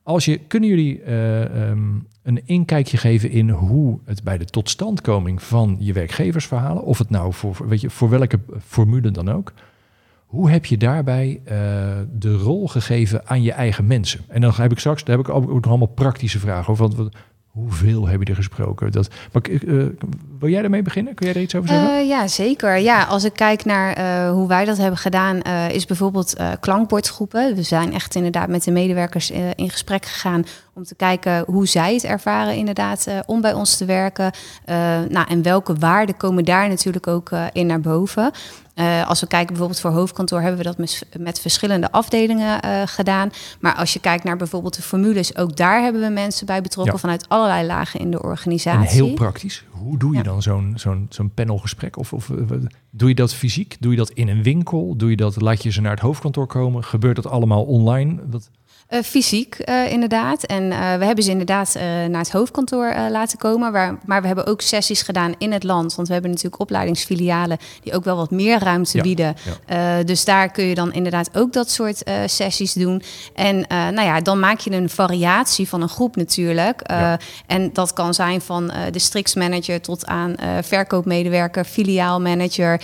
Als 0.04 0.26
je, 0.26 0.38
kunnen 0.38 0.70
jullie 0.70 1.04
uh, 1.04 1.70
um, 1.70 2.08
een 2.24 2.48
inkijkje 2.48 2.98
geven 2.98 3.30
in 3.30 3.50
hoe 3.50 4.00
het 4.06 4.24
bij 4.24 4.38
de 4.38 4.46
totstandkoming 4.46 5.44
van 5.44 5.78
je 5.80 5.94
werkgeversverhalen, 5.94 6.84
of 6.84 6.98
het 6.98 7.10
nou 7.10 7.34
voor, 7.34 7.68
weet 7.68 7.82
je, 7.82 7.90
voor 7.90 8.10
welke 8.10 8.40
formule 8.66 9.12
dan 9.12 9.30
ook, 9.30 9.54
hoe 10.32 10.50
heb 10.50 10.66
je 10.66 10.78
daarbij 10.78 11.42
uh, 11.44 11.52
de 12.12 12.38
rol 12.38 12.68
gegeven 12.68 13.28
aan 13.28 13.42
je 13.42 13.52
eigen 13.52 13.88
mensen? 13.88 14.20
En 14.28 14.42
dan 14.42 14.54
heb 14.56 14.72
ik 14.72 14.80
straks, 14.80 15.04
daar 15.04 15.18
heb 15.18 15.28
ik 15.28 15.34
ook 15.34 15.54
nog 15.54 15.68
allemaal 15.68 15.88
praktische 15.88 16.40
vragen 16.40 16.72
over. 16.72 16.90
Want 16.96 17.10
Hoeveel 17.52 18.08
heb 18.08 18.20
je 18.20 18.30
er 18.30 18.36
gesproken? 18.36 18.92
Dat, 18.92 19.10
maar, 19.32 19.50
uh, 19.50 19.86
wil 20.40 20.50
jij 20.50 20.64
ermee 20.64 20.82
beginnen? 20.82 21.14
Kun 21.14 21.26
jij 21.26 21.36
er 21.36 21.42
iets 21.42 21.56
over 21.56 21.70
zeggen? 21.70 22.08
Ja, 22.08 22.28
zeker. 22.28 22.78
Ja, 22.78 23.04
als 23.04 23.24
ik 23.24 23.34
kijk 23.34 23.66
naar 23.66 24.28
hoe 24.30 24.48
wij 24.48 24.66
dat 24.66 24.78
hebben 24.78 24.98
gedaan, 24.98 25.42
is 25.72 25.86
bijvoorbeeld 25.86 26.36
klankbordgroepen. 26.60 27.56
We 27.56 27.64
zijn 27.64 27.94
echt 27.94 28.16
inderdaad 28.16 28.48
met 28.48 28.64
de 28.64 28.72
medewerkers 28.72 29.32
in 29.56 29.70
gesprek 29.70 30.06
gegaan 30.06 30.46
om 30.74 30.84
te 30.84 30.96
kijken 30.96 31.44
hoe 31.48 31.68
zij 31.68 31.94
het 31.94 32.04
ervaren 32.04 32.56
inderdaad 32.56 33.08
om 33.26 33.42
bij 33.42 33.54
ons 33.54 33.78
te 33.78 33.86
werken. 33.86 34.32
nou, 35.10 35.28
en 35.28 35.42
welke 35.42 35.76
waarden 35.76 36.18
komen 36.18 36.46
daar 36.46 36.70
natuurlijk 36.70 37.08
ook 37.08 37.30
in 37.54 37.66
naar 37.66 37.82
boven. 37.82 38.32
Uh, 38.76 39.08
als 39.08 39.20
we 39.20 39.28
kijken 39.28 39.48
bijvoorbeeld 39.48 39.80
voor 39.80 39.92
hoofdkantoor, 39.92 40.42
hebben 40.42 40.58
we 40.58 40.64
dat 40.64 40.78
met, 40.78 41.06
met 41.18 41.40
verschillende 41.40 41.92
afdelingen 41.92 42.66
uh, 42.66 42.82
gedaan. 42.86 43.30
Maar 43.60 43.76
als 43.76 43.94
je 43.94 44.00
kijkt 44.00 44.24
naar 44.24 44.38
bijvoorbeeld 44.38 44.76
de 44.76 44.82
formules, 44.82 45.36
ook 45.36 45.56
daar 45.58 45.82
hebben 45.82 46.02
we 46.02 46.10
mensen 46.10 46.46
bij 46.46 46.62
betrokken 46.62 46.94
ja. 46.94 47.00
vanuit 47.00 47.30
allerlei 47.30 47.66
lagen 47.66 48.00
in 48.00 48.12
de 48.12 48.22
organisatie. 48.24 49.00
En 49.00 49.06
heel 49.06 49.14
praktisch, 49.14 49.66
hoe 49.70 49.98
doe 49.98 50.12
je 50.12 50.18
ja. 50.18 50.24
dan 50.24 50.42
zo'n 50.42 50.74
zo'n 50.76 51.06
zo'n 51.10 51.32
panelgesprek? 51.34 51.98
Of, 51.98 52.14
of 52.14 52.32
doe 52.90 53.10
je 53.10 53.16
dat 53.16 53.34
fysiek? 53.34 53.78
Doe 53.80 53.92
je 53.92 53.98
dat 53.98 54.10
in 54.10 54.28
een 54.28 54.44
winkel? 54.44 54.96
Doe 54.98 55.10
je 55.10 55.16
dat, 55.16 55.42
laat 55.42 55.64
je 55.64 55.72
ze 55.72 55.82
naar 55.82 55.92
het 55.92 56.00
hoofdkantoor 56.00 56.48
komen? 56.48 56.84
Gebeurt 56.84 57.16
dat 57.16 57.28
allemaal 57.28 57.64
online? 57.64 58.20
Uh, 58.92 59.00
fysiek, 59.02 59.58
uh, 59.66 59.92
inderdaad. 59.92 60.44
En 60.44 60.64
uh, 60.64 60.96
we 60.96 61.06
hebben 61.06 61.24
ze 61.24 61.32
inderdaad 61.32 61.74
naar 62.10 62.20
het 62.20 62.32
hoofdkantoor 62.32 62.94
laten 63.10 63.38
komen. 63.38 63.72
Waar, 63.72 63.98
maar 64.06 64.22
we 64.22 64.28
hebben 64.28 64.46
ook 64.46 64.62
sessies 64.62 65.02
gedaan 65.02 65.34
in 65.38 65.52
het 65.52 65.64
land. 65.64 65.96
Want 65.96 66.08
we 66.08 66.14
hebben 66.14 66.32
natuurlijk 66.32 66.62
opleidingsfilialen 66.62 67.58
die 67.84 67.94
ook 67.94 68.04
wel 68.04 68.16
wat 68.16 68.32
meer 68.32 68.60
ruimte 68.60 68.98
ja, 68.98 69.04
bieden. 69.04 69.36
Ja. 69.68 70.04
dus 70.04 70.26
daar 70.26 70.52
kun 70.52 70.64
je 70.64 70.76
dan 70.76 70.94
inderdaad 70.94 71.38
ook 71.38 71.54
dat 71.54 71.70
soort 71.70 72.04
sessies 72.26 72.74
doen. 72.74 73.02
En 73.36 73.66
nou 73.70 74.02
ja, 74.02 74.22
dan 74.22 74.40
maak 74.40 74.60
je 74.60 74.72
een 74.72 74.90
variatie 74.90 75.68
van 75.68 75.82
een 75.82 75.90
groep 75.90 76.16
natuurlijk. 76.16 76.82
Ja. 76.84 77.20
En 77.48 77.74
dat 77.74 77.94
kan 77.94 78.14
zijn 78.14 78.42
van 78.42 78.72
districtsmanager 78.92 79.82
tot 79.82 80.06
aan 80.06 80.36
verkoopmedewerker, 80.62 81.66
filiaalmanager, 81.66 82.82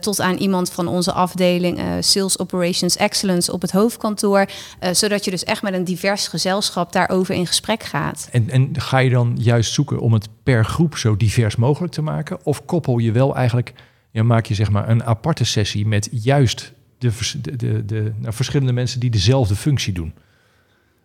tot 0.00 0.20
aan 0.20 0.36
iemand 0.36 0.70
van 0.70 0.88
onze 0.88 1.12
afdeling 1.12 1.80
Sales 2.00 2.38
Operations 2.38 2.96
Excellence 2.96 3.52
op 3.52 3.62
het 3.62 3.70
hoofdkantoor. 3.70 4.46
zodat 4.92 5.24
je 5.24 5.30
dus 5.30 5.44
echt 5.50 5.62
met 5.62 5.74
een 5.74 5.84
divers 5.84 6.28
gezelschap 6.28 6.92
daarover 6.92 7.34
in 7.34 7.46
gesprek 7.46 7.82
gaat. 7.82 8.28
En, 8.32 8.50
en 8.50 8.70
ga 8.72 8.98
je 8.98 9.10
dan 9.10 9.36
juist 9.40 9.72
zoeken 9.72 9.98
om 9.98 10.12
het 10.12 10.28
per 10.42 10.64
groep 10.64 10.96
zo 10.96 11.16
divers 11.16 11.56
mogelijk 11.56 11.92
te 11.92 12.02
maken? 12.02 12.38
Of 12.42 12.64
koppel 12.64 12.98
je 12.98 13.12
wel 13.12 13.36
eigenlijk, 13.36 13.72
ja, 14.10 14.22
maak 14.22 14.46
je 14.46 14.54
zeg 14.54 14.70
maar 14.70 14.88
een 14.88 15.04
aparte 15.04 15.44
sessie 15.44 15.86
met 15.86 16.08
juist 16.10 16.72
de, 16.98 17.12
de, 17.56 17.84
de 17.84 18.12
nou, 18.16 18.34
verschillende 18.34 18.72
mensen 18.72 19.00
die 19.00 19.10
dezelfde 19.10 19.56
functie 19.56 19.92
doen? 19.92 20.14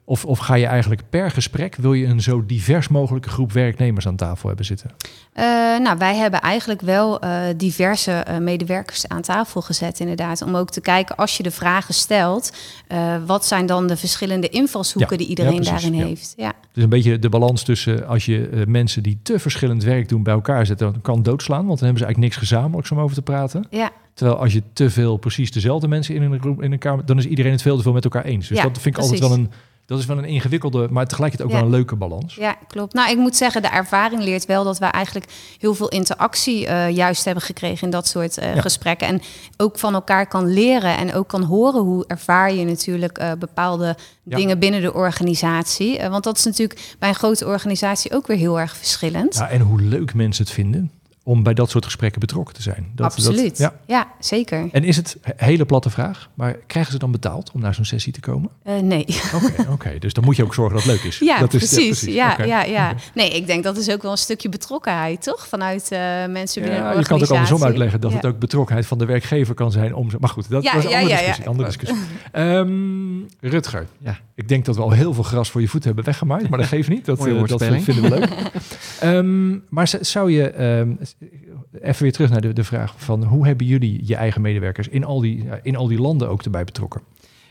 Of, 0.07 0.25
of 0.25 0.39
ga 0.39 0.53
je 0.53 0.65
eigenlijk 0.65 1.01
per 1.09 1.31
gesprek, 1.31 1.75
wil 1.75 1.93
je 1.93 2.05
een 2.05 2.21
zo 2.21 2.45
divers 2.45 2.87
mogelijke 2.87 3.29
groep 3.29 3.51
werknemers 3.51 4.07
aan 4.07 4.15
tafel 4.15 4.47
hebben 4.47 4.65
zitten? 4.65 4.91
Eh, 5.33 5.45
nou, 5.79 5.97
wij 5.97 6.15
hebben 6.15 6.41
eigenlijk 6.41 6.81
wel 6.81 7.19
eh, 7.19 7.39
diverse 7.57 8.11
eh, 8.11 8.37
medewerkers 8.37 9.07
aan 9.07 9.21
tafel 9.21 9.61
gezet, 9.61 9.99
inderdaad. 9.99 10.41
Om 10.41 10.55
ook 10.55 10.69
te 10.69 10.81
kijken, 10.81 11.15
als 11.15 11.37
je 11.37 11.43
de 11.43 11.51
vragen 11.51 11.93
stelt, 11.93 12.51
wat 13.25 13.45
zijn 13.45 13.65
dan 13.65 13.87
de 13.87 13.97
verschillende 13.97 14.49
invalshoeken 14.49 15.11
Ja, 15.11 15.17
die 15.17 15.27
iedereen 15.27 15.53
ja, 15.53 15.57
precies, 15.59 15.81
daarin 15.81 15.99
ja. 15.99 16.05
heeft? 16.05 16.33
Ja, 16.37 16.53
Dus 16.73 16.83
een 16.83 16.89
beetje 16.89 17.19
de 17.19 17.29
balans 17.29 17.63
tussen 17.63 18.07
als 18.07 18.25
je 18.25 18.63
mensen 18.67 19.03
die 19.03 19.19
te 19.23 19.39
verschillend 19.39 19.83
werk 19.83 20.09
doen 20.09 20.23
bij 20.23 20.33
elkaar 20.33 20.65
zet, 20.65 20.79
dan 20.79 21.01
kan 21.01 21.23
doodslaan, 21.23 21.65
want 21.65 21.79
dan 21.79 21.87
hebben 21.87 21.97
ze 21.97 22.05
eigenlijk 22.05 22.33
niks 22.33 22.49
gezamenlijks 22.49 22.91
om 22.91 22.99
over 22.99 23.15
te 23.15 23.21
praten. 23.21 23.67
ja, 23.69 23.91
Terwijl 24.13 24.37
als 24.37 24.53
je 24.53 24.61
te 24.73 24.89
veel 24.89 25.17
precies 25.17 25.51
dezelfde 25.51 25.87
mensen 25.87 26.15
in 26.15 26.21
een, 26.21 26.39
groep, 26.39 26.61
in 26.61 26.71
een 26.71 26.79
kamer, 26.79 27.05
dan 27.05 27.17
is 27.17 27.25
iedereen 27.25 27.51
het 27.51 27.61
veel 27.61 27.77
te 27.77 27.83
veel 27.83 27.93
met 27.93 28.03
elkaar 28.03 28.25
eens. 28.25 28.47
Dus 28.47 28.61
dat 28.61 28.79
vind 28.79 28.95
ik 28.95 29.01
altijd 29.01 29.19
wel 29.19 29.31
een, 29.31 29.51
dat 29.85 29.99
is 29.99 30.05
wel 30.05 30.17
een 30.17 30.25
ingewikkelde, 30.25 30.87
maar 30.91 31.07
tegelijkertijd 31.07 31.49
ook 31.49 31.55
Ja. 31.55 31.61
wel 31.61 31.71
een 31.71 31.77
leuke 31.77 31.95
balans. 31.95 32.35
ja, 32.35 32.55
klopt. 32.67 32.93
Nou, 32.93 33.09
ik 33.11 33.17
moet 33.17 33.35
zeggen, 33.35 33.61
de 33.61 33.67
ervaring 33.67 34.23
leert 34.23 34.45
wel 34.45 34.63
dat 34.63 34.77
wij 34.79 34.89
eigenlijk 34.89 35.25
heel 35.59 35.73
veel 35.75 35.89
interactie 35.89 36.67
eh, 36.67 36.89
juist 36.89 37.25
hebben 37.25 37.43
gekregen 37.43 37.83
in 37.85 37.89
dat 37.89 38.07
soort 38.07 38.37
eh, 38.37 38.55
Ja. 38.55 38.61
gesprekken. 38.61 39.07
En 39.07 39.21
ook 39.57 39.79
van 39.79 39.93
elkaar 39.93 40.27
kan 40.27 40.53
leren 40.53 40.97
en 40.97 41.13
ook 41.13 41.27
kan 41.27 41.43
horen 41.43 41.81
hoe 41.81 42.03
ervaar 42.07 42.53
je 42.53 42.65
natuurlijk 42.65 43.17
eh, 43.17 43.31
bepaalde 43.39 43.95
Ja. 44.23 44.35
dingen 44.37 44.59
binnen 44.59 44.81
de 44.81 44.93
organisatie. 44.93 45.99
Want 46.09 46.23
dat 46.23 46.37
is 46.37 46.43
natuurlijk 46.45 46.95
bij 46.99 47.09
een 47.09 47.15
grote 47.15 47.45
organisatie 47.45 48.13
ook 48.13 48.27
weer 48.27 48.37
heel 48.37 48.59
erg 48.59 48.77
verschillend. 48.77 49.35
Ja, 49.35 49.49
en 49.49 49.61
hoe 49.61 49.81
leuk 49.81 50.13
mensen 50.13 50.43
het 50.43 50.53
vinden 50.53 50.91
om 51.27 51.43
bij 51.43 51.53
dat 51.53 51.69
soort 51.69 51.85
gesprekken 51.85 52.19
betrokken 52.19 52.55
te 52.55 52.61
zijn. 52.61 52.91
Dat, 52.95 53.05
Absoluut. 53.05 53.49
Dat, 53.49 53.57
ja. 53.57 53.73
ja. 53.85 54.07
zeker. 54.19 54.69
En 54.71 54.83
is 54.83 54.95
het 54.95 55.17
een 55.21 55.33
hele 55.37 55.65
platte 55.65 55.89
vraag, 55.89 56.29
maar 56.33 56.53
krijgen 56.67 56.91
ze 56.91 56.97
dan 56.97 57.11
betaald 57.11 57.51
om 57.51 57.61
naar 57.61 57.73
zo'n 57.73 57.85
sessie 57.85 58.13
te 58.13 58.19
komen? 58.19 58.49
Eh, 58.63 58.79
nee. 58.79 59.05
Oké, 59.33 59.65
oké. 59.71 59.97
dus 59.99 60.13
dan 60.13 60.23
moet 60.23 60.35
je 60.35 60.43
ook 60.43 60.53
zorgen 60.53 60.75
dat 60.75 60.83
het 60.83 60.91
leuk 60.93 61.03
is. 61.03 61.19
Ja, 61.19 61.39
dat 61.39 61.53
is, 61.53 61.69
precies. 61.69 62.01
Ja, 62.01 62.31
Oké. 62.31 62.43
ja, 62.43 62.63
ja. 62.63 62.93
Nee, 63.13 63.29
ik 63.29 63.47
denk 63.47 63.63
dat 63.63 63.77
is 63.77 63.89
ook 63.89 64.01
wel 64.01 64.11
een 64.11 64.17
stukje 64.17 64.49
betrokkenheid, 64.49 65.21
toch? 65.23 65.47
Vanuit 65.47 65.91
eh, 65.91 65.99
mensen 66.25 66.61
binnen 66.61 66.79
Ja, 66.81 66.91
een 66.91 66.99
je 66.99 67.05
kan 67.05 67.19
het 67.19 67.31
ook 67.31 67.37
andersom 67.37 67.37
organisatie. 67.37 67.65
uitleggen 67.65 68.01
dat 68.01 68.11
Ja. 68.11 68.15
het 68.17 68.25
ook 68.25 68.39
betrokkenheid 68.39 68.85
van 68.87 68.97
de 68.97 69.05
werkgever 69.05 69.53
kan 69.55 69.71
zijn 69.71 69.95
om. 69.95 70.09
Maar 70.19 70.29
goed, 70.29 70.49
dat 70.49 70.63
Ja, 70.63 70.73
was 70.75 70.83
een 70.83 70.89
ja, 70.89 70.99
andere 70.99 71.15
ja, 71.15 71.19
ja. 71.21 71.25
discussie. 71.27 71.47
Andere 71.47 71.67
discussie. 71.67 71.97
Ehm, 72.31 73.51
Rutger, 73.51 73.87
Ja. 73.97 74.19
ik 74.35 74.47
denk 74.47 74.65
dat 74.65 74.75
we 74.75 74.81
al 74.81 74.91
heel 74.91 75.13
veel 75.13 75.23
gras 75.23 75.51
voor 75.51 75.61
je 75.61 75.67
voeten 75.67 75.87
hebben 75.87 76.05
weggemaaid, 76.05 76.49
maar 76.49 76.59
dat 76.59 76.67
geeft 76.67 76.89
niet. 76.89 77.05
Dat, 77.05 77.27
eh, 77.27 77.43
dat 77.47 77.63
vinden 77.63 78.01
we 78.01 78.09
leuk. 78.09 78.29
Ehm, 79.05 79.59
maar 79.69 79.93
zou 80.01 80.31
je 80.31 80.49
ehm, 80.49 80.95
even 81.81 82.03
weer 82.03 82.11
terug 82.11 82.29
naar 82.29 82.41
de, 82.41 82.53
de 82.53 82.63
vraag 82.63 82.93
van 82.97 83.23
hoe 83.23 83.45
hebben 83.45 83.67
jullie 83.67 84.01
je 84.03 84.15
eigen 84.15 84.41
medewerkers 84.41 84.87
in 84.87 85.03
al 85.03 85.19
die, 85.19 85.45
in 85.61 85.75
al 85.75 85.87
die 85.87 86.01
landen 86.01 86.29
ook 86.29 86.43
erbij 86.43 86.63
betrokken? 86.63 87.01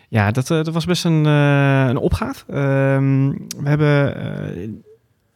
Ja, 0.09 0.31
dat, 0.31 0.51
eh, 0.51 0.57
dat 0.57 0.75
was 0.75 0.85
best 0.85 1.05
een, 1.05 1.27
eh, 1.27 1.87
een 1.89 1.97
opgave. 1.97 2.45
Ehm, 2.49 3.29
we 3.63 3.69
hebben 3.69 4.17
eh, 4.17 4.63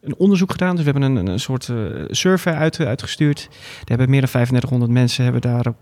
een 0.01 0.15
onderzoek 0.17 0.51
gedaan. 0.51 0.75
Dus 0.75 0.85
we 0.85 0.91
hebben 0.91 1.15
een, 1.15 1.27
een 1.27 1.39
soort 1.39 1.71
survey 2.07 2.53
uit, 2.53 2.79
uitgestuurd. 2.79 3.47
Daar 3.49 3.97
hebben 3.97 4.09
meer 4.09 4.21
dan 4.21 4.29
3500 4.29 4.91
mensen 4.91 5.23
hebben 5.23 5.41
daarop 5.41 5.77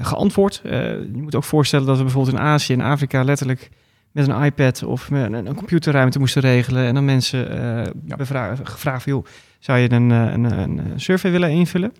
geantwoord. 0.00 0.60
Je 0.64 1.10
moet 1.12 1.34
ook 1.34 1.44
voorstellen 1.44 1.86
dat 1.86 1.96
we 1.96 2.02
bijvoorbeeld 2.02 2.36
in 2.36 2.42
Azië 2.42 2.72
en 2.72 2.80
Afrika 2.80 3.24
letterlijk 3.24 3.70
met 4.12 4.28
een 4.28 4.42
iPad 4.42 4.82
of 4.82 5.10
met 5.10 5.32
een, 5.32 5.46
een 5.46 5.54
computerruimte 5.54 6.18
moesten 6.18 6.42
regelen. 6.42 6.86
En 6.86 6.94
dan 6.94 7.04
mensen 7.04 7.50
eh, 7.50 7.92
Ja. 8.06 8.16
gevraagd 8.62 9.02
van, 9.02 9.12
joh, 9.12 9.24
zou 9.58 9.78
je 9.78 9.92
een, 9.92 10.10
eh, 10.10 10.32
een, 10.32 10.44
een 10.44 11.00
survey 11.00 11.30
willen 11.30 11.50
invullen? 11.50 11.92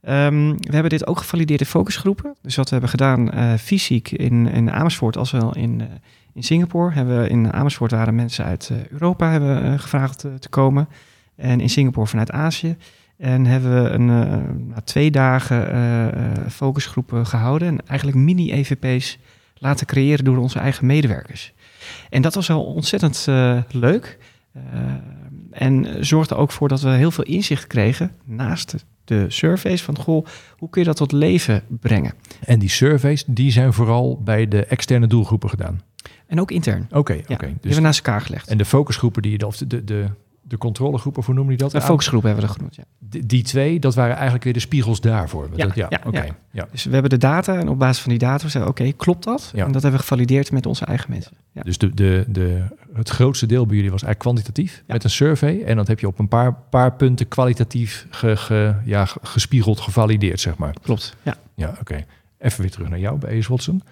Ehm, 0.00 0.50
we 0.50 0.72
hebben 0.72 0.90
dit 0.90 1.06
ook 1.06 1.18
gevalideerd 1.18 1.60
in 1.60 1.66
focusgroepen. 1.66 2.34
Dus 2.42 2.56
wat 2.56 2.64
we 2.64 2.70
hebben 2.70 2.90
gedaan 2.90 3.30
eh, 3.30 3.54
fysiek 3.54 4.10
in, 4.10 4.46
in 4.46 4.70
Amersfoort 4.70 5.16
als 5.16 5.30
wel 5.30 5.56
in, 5.56 5.82
in 6.34 6.42
Singapore. 6.42 6.92
Hebben 6.92 7.22
we 7.22 7.28
in 7.28 7.52
Amersfoort 7.52 7.90
waren 7.90 8.14
mensen 8.14 8.44
uit 8.44 8.72
Europa 8.90 9.30
hebben, 9.30 9.78
gevraagd 9.78 10.18
te 10.18 10.48
komen. 10.48 10.88
En 11.36 11.60
in 11.60 11.70
Singapore 11.70 12.06
vanuit 12.06 12.30
Azië. 12.30 12.76
En 13.16 13.46
hebben 13.46 13.82
we 13.82 13.88
een, 13.90 14.74
twee 14.84 15.10
dagen 15.10 16.50
focusgroepen 16.50 17.26
gehouden. 17.26 17.68
En 17.68 17.86
eigenlijk 17.86 18.18
mini-EVP's 18.18 19.18
laten 19.58 19.86
creëren 19.86 20.24
door 20.24 20.36
onze 20.36 20.58
eigen 20.58 20.86
medewerkers. 20.86 21.52
En 22.10 22.22
dat 22.22 22.34
was 22.34 22.46
wel 22.46 22.64
ontzettend 22.64 23.24
eh, 23.28 23.58
leuk. 23.70 24.18
Eh, 24.52 24.62
en 25.50 26.06
zorgde 26.06 26.34
ook 26.34 26.52
voor 26.52 26.68
dat 26.68 26.80
we 26.80 26.88
heel 26.88 27.10
veel 27.10 27.24
inzicht 27.24 27.66
kregen 27.66 28.12
naast 28.24 28.84
de, 29.04 29.24
surveys 29.28 29.82
van 29.82 29.98
goh, 29.98 30.26
hoe 30.56 30.70
kun 30.70 30.80
je 30.80 30.86
dat 30.86 30.96
tot 30.96 31.12
leven 31.12 31.62
brengen? 31.68 32.14
En 32.44 32.58
die 32.58 32.68
surveys, 32.68 33.24
die 33.26 33.50
zijn 33.50 33.72
vooral 33.72 34.20
bij 34.24 34.48
de 34.48 34.64
externe 34.64 35.06
doelgroepen 35.06 35.48
gedaan. 35.48 35.82
En 36.26 36.40
ook 36.40 36.50
intern. 36.50 36.86
Oké, 36.90 36.96
oké. 37.12 37.12
Die 37.26 37.38
Dus, 37.38 37.48
hebben 37.52 37.74
we 37.74 37.80
naast 37.80 38.06
elkaar 38.06 38.20
gelegd. 38.20 38.48
en 38.48 38.58
de 38.58 38.64
focusgroepen 38.64 39.22
die 39.22 39.38
je, 39.38 39.46
of 39.46 39.56
de, 39.56 39.84
de, 39.84 40.06
de, 40.48 40.58
controlegroepen, 40.58 41.24
hoe 41.24 41.34
noem 41.34 41.50
je 41.50 41.56
dat? 41.56 41.74
Een 41.74 41.82
focusgroep 41.82 42.22
hebben 42.22 42.40
we 42.40 42.46
dat 42.46 42.56
genoemd, 42.56 42.76
ja. 42.76 42.82
Die, 42.98 43.26
die 43.26 43.42
twee, 43.42 43.78
dat 43.80 43.94
waren 43.94 44.14
eigenlijk 44.14 44.44
weer 44.44 44.52
de 44.52 44.58
spiegels 44.60 45.00
daarvoor. 45.00 45.48
Ja, 45.54 45.66
Dat- 45.66 45.74
ja, 45.74 45.86
ja, 45.90 46.00
oké. 46.06 46.22
ja. 46.24 46.36
ja. 46.50 46.68
Dus 46.70 46.84
we 46.84 46.92
hebben 46.92 47.10
de 47.10 47.16
data 47.16 47.58
en 47.58 47.68
op 47.68 47.78
basis 47.78 48.02
van 48.02 48.10
die 48.10 48.18
data 48.18 48.48
zeiden 48.48 48.72
oké, 48.72 48.92
klopt 48.92 49.24
dat? 49.24 49.50
Ja. 49.54 49.64
En 49.66 49.72
dat 49.72 49.82
hebben 49.82 50.00
we 50.00 50.06
gevalideerd 50.06 50.52
met 50.52 50.66
onze 50.66 50.84
eigen 50.84 51.10
mensen. 51.10 51.32
Ja. 51.52 51.62
Dus 51.62 51.78
de, 51.78 51.94
de, 51.94 52.24
de, 52.28 52.62
het 52.94 53.08
grootste 53.08 53.46
deel 53.46 53.66
bij 53.66 53.76
jullie 53.76 53.90
was 53.90 54.02
eigenlijk 54.02 54.34
kwantitatief 54.34 54.82
met 54.86 55.04
een 55.04 55.10
survey. 55.10 55.62
En 55.64 55.76
dat 55.76 55.86
heb 55.88 56.00
je 56.00 56.06
op 56.06 56.18
een 56.18 56.28
paar, 56.28 56.54
paar 56.70 56.92
punten 56.92 57.28
kwalitatief 57.28 58.06
ge, 58.10 58.36
ge- 58.36 58.74
ja, 58.84 59.04
ge- 59.04 59.18
gespiegeld, 59.22 59.80
gevalideerd, 59.80 60.40
zeg 60.40 60.56
maar. 60.56 60.74
Klopt, 60.82 61.16
ja. 61.22 61.36
Ja, 61.54 61.74
oké. 61.80 62.04
Even 62.38 62.60
weer 62.60 62.70
terug 62.70 62.88
naar 62.88 62.98
jou 62.98 63.18
bij 63.18 63.38
Ace 63.38 63.48
Watson. 63.50 63.82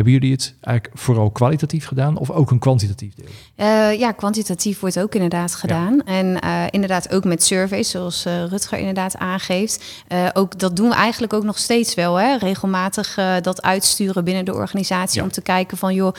Hebben 0.00 0.20
jullie 0.20 0.36
het 0.36 0.54
eigenlijk 0.60 0.98
vooral 0.98 1.30
kwalitatief 1.30 1.86
gedaan 1.86 2.16
of 2.16 2.30
ook 2.30 2.50
een 2.50 2.58
kwantitatief 2.58 3.14
deel? 3.14 3.26
Eh, 3.54 3.98
ja, 3.98 4.12
kwantitatief 4.12 4.80
wordt 4.80 4.98
ook 4.98 5.14
inderdaad 5.14 5.54
gedaan. 5.54 6.02
En 6.04 6.40
eh, 6.40 6.64
inderdaad 6.70 7.12
ook 7.14 7.24
met 7.24 7.42
surveys, 7.42 7.90
zoals 7.90 8.24
eh, 8.24 8.44
Rutger 8.44 8.78
inderdaad 8.78 9.16
aangeeft. 9.16 10.04
Ook, 10.32 10.58
dat 10.58 10.76
doen 10.76 10.88
we 10.88 10.94
eigenlijk 10.94 11.32
ook 11.32 11.44
nog 11.44 11.58
steeds 11.58 11.94
wel. 11.94 12.16
Hè? 12.16 12.36
Regelmatig 12.36 13.18
dat 13.42 13.62
uitsturen 13.62 14.24
binnen 14.24 14.44
de 14.44 14.54
organisatie. 14.54 15.18
Ja. 15.18 15.24
Om 15.24 15.32
te 15.32 15.42
kijken 15.42 15.76
van 15.76 15.94
joh, 15.94 16.14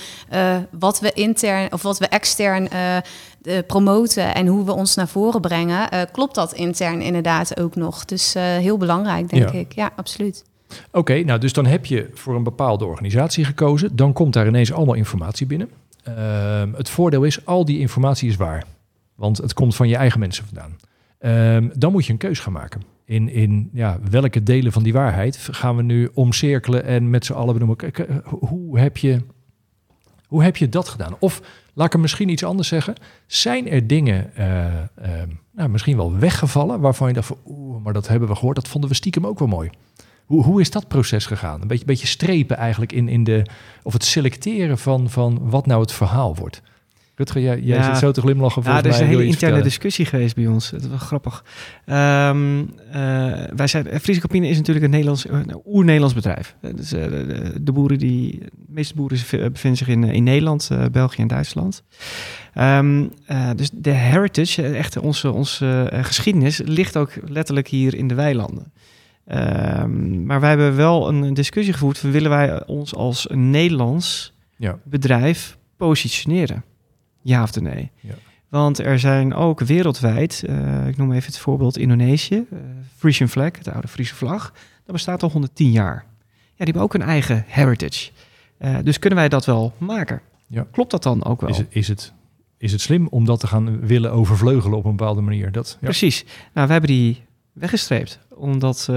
wat 0.70 1.00
we 1.00 1.12
intern 1.14 1.74
of 1.74 1.82
wat 1.82 1.98
we 1.98 2.08
extern 2.08 2.70
promoten 3.68 4.36
en 4.36 4.48
hoe 4.48 4.66
we 4.66 4.74
ons 4.74 4.96
naar 4.96 5.08
voren 5.08 5.42
brengen. 5.42 5.90
klopt 6.12 6.36
dat 6.36 6.54
intern 6.54 7.02
inderdaad 7.02 7.60
ook 7.60 7.76
nog? 7.76 8.06
Dus 8.06 8.34
heel 8.34 8.78
belangrijk, 8.78 9.30
denk 9.30 9.52
Ja. 9.52 9.60
ik. 9.60 9.76
Ja, 9.76 9.92
absoluut. 9.96 10.44
Oké, 10.92 11.24
nou 11.24 11.40
dus 11.40 11.54
dan 11.54 11.66
heb 11.66 11.86
je 11.86 12.10
voor 12.14 12.36
een 12.36 12.44
bepaalde 12.44 12.86
organisatie 12.86 13.46
gekozen. 13.46 13.96
Dan 13.96 14.14
komt 14.14 14.34
daar 14.34 14.48
ineens 14.48 14.72
allemaal 14.72 14.96
informatie 14.96 15.48
binnen. 15.48 15.70
Ehm, 16.04 16.74
het 16.74 16.90
voordeel 16.90 17.24
is, 17.24 17.46
al 17.46 17.66
die 17.66 17.80
informatie 17.80 18.30
is 18.30 18.36
waar. 18.36 18.64
Want 19.16 19.38
het 19.38 19.54
komt 19.54 19.76
van 19.76 19.88
je 19.88 19.96
eigen 19.96 20.20
mensen 20.20 20.46
vandaan. 20.46 20.76
Ehm, 21.20 21.70
dan 21.76 21.92
moet 21.92 22.06
je 22.06 22.12
een 22.12 22.18
keus 22.18 22.40
gaan 22.40 22.54
maken. 22.54 22.82
In, 23.06 23.30
in 23.30 23.70
ja, 23.74 24.00
welke 24.10 24.44
delen 24.44 24.72
van 24.72 24.84
die 24.84 24.94
waarheid 24.94 25.48
gaan 25.52 25.76
we 25.76 25.84
nu 25.84 26.10
omcirkelen 26.14 26.84
en 26.84 27.10
met 27.10 27.26
z'n 27.26 27.34
allen 27.34 27.54
benoemen. 27.54 27.78
Kijk, 27.78 28.00
eh, 28.00 28.16
Hoe 28.24 28.80
heb, 28.80 28.98
je, 28.98 29.22
hoe 30.28 30.44
heb 30.44 30.58
je 30.58 30.70
dat 30.70 30.88
gedaan? 30.88 31.16
Of 31.20 31.42
laat 31.74 31.86
ik 31.86 31.92
hem 31.92 32.02
misschien 32.02 32.30
iets 32.30 32.44
anders 32.44 32.68
zeggen. 32.68 32.96
Zijn 33.26 33.70
er 33.70 33.88
dingen 33.88 34.36
eh, 34.36 34.66
ehm, 34.78 35.30
nou, 35.52 35.70
misschien 35.70 35.98
wel 35.98 36.18
weggevallen 36.18 36.80
waarvan 36.80 37.08
je 37.08 37.14
dacht 37.14 37.28
van 37.28 37.38
oeh, 37.46 37.84
maar 37.84 37.94
dat 37.94 38.08
hebben 38.08 38.30
we 38.30 38.36
gehoord. 38.36 38.56
Dat 38.56 38.68
vonden 38.68 38.90
we 38.90 38.96
stiekem 38.96 39.28
ook 39.28 39.40
wel 39.40 39.48
mooi. 39.48 39.70
Hoe, 40.32 40.44
hoe 40.44 40.62
is 40.62 40.72
dat 40.72 40.88
proces 40.88 41.26
gegaan? 41.26 41.62
Een 41.62 41.68
beetje, 41.68 41.86
beetje 41.86 42.08
strepen 42.08 42.58
eigenlijk 42.58 42.92
in, 42.92 43.08
in 43.08 43.24
de, 43.24 43.46
of 43.84 43.94
het 43.94 44.04
selecteren 44.04 44.78
van, 44.78 45.10
van 45.10 45.40
wat 45.42 45.66
nou 45.66 45.82
het 45.82 45.92
verhaal 45.92 46.36
wordt. 46.36 46.62
Rutger, 47.16 47.42
jij, 47.42 47.60
jij 47.60 47.78
Ja. 47.78 47.84
zit 47.84 47.98
zo 47.98 48.12
te 48.12 48.22
glimlachen 48.22 48.64
Ja, 48.64 48.78
er 48.78 48.86
is 48.86 49.00
een 49.00 49.06
hele 49.06 49.12
interne 49.12 49.38
vertellen? 49.38 49.64
discussie 49.64 50.06
geweest 50.06 50.36
bij 50.36 50.48
ons. 50.48 50.70
Dat 50.70 50.88
wel 50.88 50.98
grappig. 50.98 51.44
Ehm, 51.86 52.64
eh, 52.92 53.02
wij 53.56 53.68
zijn, 53.68 53.88
eh, 53.88 54.00
Friese 54.00 54.20
Campina 54.20 54.48
is 54.48 54.58
natuurlijk 54.58 54.86
een 54.86 54.92
Nederlands, 54.92 55.26
eh, 55.26 55.40
oer-Nederlands 55.66 56.14
bedrijf. 56.16 56.56
Dus, 56.76 56.90
de, 56.90 57.72
boeren 57.74 57.98
die, 57.98 58.40
de 58.40 58.50
meeste 58.68 58.96
boeren 58.96 59.18
bevinden 59.30 59.78
zich 59.78 59.88
in, 59.88 60.04
in 60.04 60.24
Nederland, 60.24 60.70
België 60.92 61.22
en 61.22 61.28
Duitsland. 61.28 61.84
Ehm, 62.54 63.06
eh, 63.26 63.50
dus 63.56 63.70
de 63.74 63.90
heritage, 63.92 64.64
echt 64.64 64.98
onze, 64.98 65.32
onze 65.32 65.90
geschiedenis, 66.02 66.62
ligt 66.66 66.98
ook 66.98 67.12
letterlijk 67.28 67.68
hier 67.68 67.96
in 67.96 68.08
de 68.08 68.16
weilanden. 68.16 68.72
Ehm, 69.32 70.26
maar 70.26 70.40
wij 70.40 70.50
hebben 70.50 70.76
wel 70.76 71.08
een, 71.08 71.34
discussie 71.34 71.74
gevoerd. 71.74 72.02
Willen 72.02 72.30
wij 72.30 72.66
ons 72.66 72.96
als 72.96 73.30
een 73.30 73.50
Nederlands 73.50 74.34
Ja. 74.58 74.80
bedrijf 74.84 75.58
positioneren? 75.78 76.64
Ja 77.22 77.44
of 77.44 77.60
nee? 77.62 77.92
Ja. 78.00 78.14
Want 78.50 78.80
er 78.80 79.00
zijn 79.00 79.34
ook 79.34 79.60
wereldwijd, 79.60 80.44
eh, 80.48 80.88
ik 80.88 80.98
noem 80.98 81.12
even 81.12 81.26
het 81.26 81.38
voorbeeld 81.38 81.78
Indonesië, 81.78 82.46
eh 82.52 82.58
Frisian 82.98 83.30
flag, 83.30 83.52
de 83.52 83.72
oude 83.72 83.88
Friese 83.88 84.16
vlag, 84.16 84.54
dat 84.84 84.92
bestaat 84.96 85.24
al 85.24 85.30
110 85.30 85.72
jaar. 85.72 86.06
Ja, 86.26 86.66
die 86.66 86.66
hebben 86.66 86.82
ook 86.84 86.94
een 86.94 87.02
eigen 87.02 87.44
heritage. 87.48 88.12
Eh, 88.58 88.76
dus 88.84 89.00
kunnen 89.00 89.20
wij 89.20 89.30
dat 89.30 89.46
wel 89.46 89.74
maken? 89.78 90.22
Ja. 90.48 90.66
Klopt 90.72 90.92
dat 90.92 91.04
dan 91.04 91.24
ook 91.26 91.42
wel? 91.42 91.50
Is 91.50 91.58
het, 91.58 91.68
is, 91.70 91.88
het, 91.88 92.14
is 92.58 92.72
het 92.72 92.82
slim 92.82 93.08
om 93.08 93.26
dat 93.26 93.40
te 93.40 93.48
gaan 93.48 93.80
willen 93.80 94.12
overvleugelen 94.12 94.78
op 94.78 94.86
een 94.86 94.96
bepaalde 94.96 95.22
manier? 95.22 95.52
Dat, 95.52 95.78
ja. 95.80 95.86
Precies. 95.88 96.26
Nou, 96.54 96.68
we 96.68 96.74
hebben 96.74 96.90
die 96.90 97.24
weggestreept, 97.54 98.20
omdat 98.36 98.80
eh, 98.80 98.96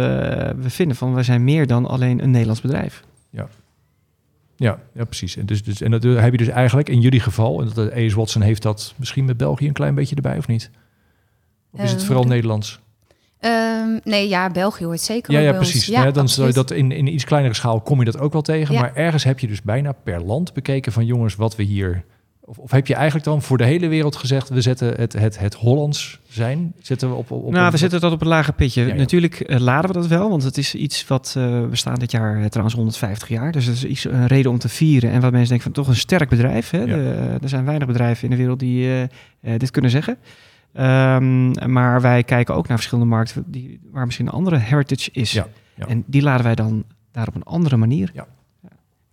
we 0.57 0.71
vinden 0.71 0.97
van 0.97 1.15
wij 1.15 1.23
zijn 1.23 1.45
meer 1.45 1.67
dan 1.67 1.87
alleen 1.87 2.23
een 2.23 2.31
Nederlands 2.31 2.61
bedrijf. 2.61 3.03
Ja, 4.57 4.79
ja 4.93 5.05
precies. 5.05 5.37
En, 5.37 5.47
dus, 5.47 5.63
dus, 5.63 5.81
en 5.81 5.91
dat 5.91 6.03
heb 6.03 6.31
je 6.33 6.39
dus 6.39 6.49
eigenlijk 6.49 6.89
in 6.89 7.01
jullie 7.01 7.21
geval, 7.21 7.61
en 7.61 7.71
dat 7.75 7.93
AS 7.93 8.13
Watson 8.13 8.43
heeft 8.43 8.63
dat 8.63 8.95
misschien 8.97 9.25
met 9.25 9.37
België 9.37 9.67
een 9.67 9.73
klein 9.73 9.95
beetje 9.95 10.15
erbij, 10.17 10.39
of 10.39 10.47
niet? 10.47 10.71
Of 11.71 11.81
is 11.81 11.91
het 11.91 12.01
Eh, 12.01 12.07
vooral 12.07 12.23
de- 12.23 12.29
Nederlands? 12.29 12.81
Ehm, 13.39 13.99
nee, 14.05 14.29
ja, 14.29 14.51
België 14.51 14.85
hoort 14.85 15.01
zeker 15.01 15.33
Ja, 15.33 15.39
ja 15.41 15.53
precies. 15.53 15.87
Ja, 15.87 16.11
dan 16.11 16.29
zou 16.29 16.47
je 16.47 16.53
dat 16.53 16.71
in, 16.71 16.93
in 16.93 17.07
iets 17.07 17.25
kleinere 17.25 17.55
schaal 17.55 17.81
kom 17.81 17.99
je 17.99 18.05
dat 18.05 18.19
ook 18.19 18.33
wel 18.33 18.43
tegen. 18.43 18.75
Ja. 18.75 18.81
Maar 18.81 18.95
ergens 18.95 19.25
heb 19.25 19.39
je 19.39 19.47
dus 19.47 19.63
bijna 19.63 19.93
per 19.93 20.23
land 20.25 20.53
bekeken 20.53 20.93
van 20.93 21.07
jongens, 21.07 21.35
wat 21.35 21.57
we 21.57 21.63
hier. 21.63 22.05
Of, 22.47 22.59
of 22.59 22.71
heb 22.71 22.87
je 22.87 22.95
eigenlijk 22.95 23.25
dan 23.25 23.43
voor 23.43 23.59
de 23.59 23.65
hele 23.65 23.89
wereld 23.89 24.17
gezegd, 24.17 24.49
we 24.49 24.61
zetten 24.61 24.95
het, 24.95 25.13
het, 25.13 25.39
het 25.39 25.55
Hollands 25.55 26.21
zijn, 26.29 26.73
zetten 26.81 27.09
we 27.09 27.15
op, 27.15 27.31
op, 27.31 27.45
op 27.45 27.53
nou, 27.53 27.71
we 27.71 27.77
zetten 27.77 28.01
dat 28.01 28.13
op 28.13 28.21
een 28.21 28.27
lager 28.27 28.53
pitje. 28.55 28.83
Ja, 28.83 28.89
ja. 28.89 28.95
Natuurlijk 28.95 29.41
eh, 29.41 29.59
laden 29.61 29.91
we 29.93 29.97
dat 29.99 30.07
wel, 30.07 30.29
want 30.31 30.43
het 30.43 30.59
is 30.59 30.75
iets 30.75 31.07
wat... 31.07 31.35
eh, 31.37 31.45
we 31.69 31.77
staan 31.77 31.95
dit 31.95 32.11
jaar 32.11 32.41
eh, 32.41 32.45
trouwens 32.45 32.77
150 32.77 33.29
jaar. 33.29 33.53
Dus 33.53 33.67
dat 33.67 33.75
is 33.75 33.85
iets, 33.85 34.05
een 34.05 34.27
reden 34.27 34.51
om 34.51 34.59
te 34.59 34.69
vieren. 34.69 35.11
En 35.11 35.21
wat 35.21 35.31
mensen 35.31 35.49
denken 35.49 35.73
van 35.73 35.83
toch 35.83 35.89
een 35.89 36.01
sterk 36.01 36.29
bedrijf. 36.29 36.71
Hè? 36.71 36.79
Ja. 36.79 36.85
De- 36.87 37.39
er 37.43 37.49
zijn 37.49 37.65
weinig 37.65 37.87
bedrijven 37.89 38.25
in 38.25 38.31
de 38.31 38.37
wereld 38.37 38.59
die 38.59 39.09
dit 39.41 39.71
kunnen 39.71 39.91
zeggen. 39.91 40.19
Ehm, 40.73 41.73
maar 41.73 42.01
wij 42.01 42.23
kijken 42.23 42.55
ook 42.55 42.69
naar 42.69 42.77
verschillende 42.77 43.11
markten 43.11 43.45
die, 43.47 43.81
waar 43.91 44.05
misschien 44.05 44.27
een 44.27 44.33
andere 44.33 44.57
heritage 44.57 45.11
is. 45.13 45.33
En 45.89 46.05
die 46.07 46.23
laden 46.23 46.45
wij 46.45 46.55
dan 46.55 46.85
daar 47.13 47.27
op 47.29 47.35
een 47.35 47.43
andere 47.43 47.77
manier. 47.77 48.11
Ja. 48.15 48.27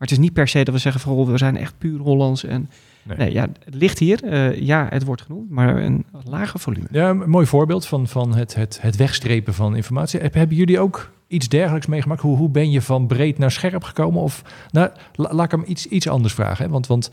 Maar 0.01 0.09
het 0.09 0.19
is 0.19 0.23
niet 0.25 0.33
per 0.33 0.47
se 0.47 0.63
dat 0.63 0.73
we 0.73 0.79
zeggen 0.79 1.01
van 1.01 1.25
we 1.25 1.37
zijn 1.37 1.57
echt 1.57 1.73
puur 1.77 1.99
Hollands. 1.99 2.43
En 2.43 2.69
Nee. 3.03 3.17
nee, 3.17 3.31
ja, 3.31 3.41
het 3.65 3.73
ligt 3.75 3.99
hier. 3.99 4.23
Eh, 4.23 4.59
ja, 4.59 4.87
het 4.89 5.03
wordt 5.03 5.21
genoemd, 5.21 5.49
maar 5.49 5.77
een 5.77 6.05
lager 6.23 6.59
volume. 6.59 6.87
Ja, 6.91 7.09
een 7.09 7.29
mooi 7.29 7.45
voorbeeld 7.45 7.85
van, 7.85 8.07
van 8.07 8.35
het, 8.35 8.55
het, 8.55 8.81
het 8.81 8.95
wegstrepen 8.95 9.53
van 9.53 9.75
informatie. 9.75 10.19
Heb- 10.19 10.33
Hebben 10.33 10.57
jullie 10.57 10.79
ook 10.79 11.11
iets 11.27 11.47
dergelijks 11.47 11.85
meegemaakt? 11.87 12.21
Hoe, 12.21 12.37
hoe 12.37 12.49
ben 12.49 12.71
je 12.71 12.81
van 12.81 13.07
breed 13.07 13.37
naar 13.37 13.51
scherp 13.51 13.83
gekomen? 13.83 14.21
Of 14.21 14.43
nou, 14.71 14.89
la- 15.15 15.33
laat 15.33 15.45
ik 15.45 15.51
hem 15.51 15.63
iets, 15.67 15.85
iets 15.87 16.07
anders 16.07 16.33
vragen. 16.33 16.65
Hè? 16.65 16.71
Want, 16.71 16.87
want 16.87 17.09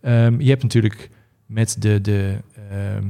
ehm, 0.00 0.40
je 0.40 0.48
hebt 0.48 0.62
natuurlijk 0.62 1.10
met 1.46 1.76
de. 1.78 2.00
de 2.00 2.36
ehm, 2.70 3.06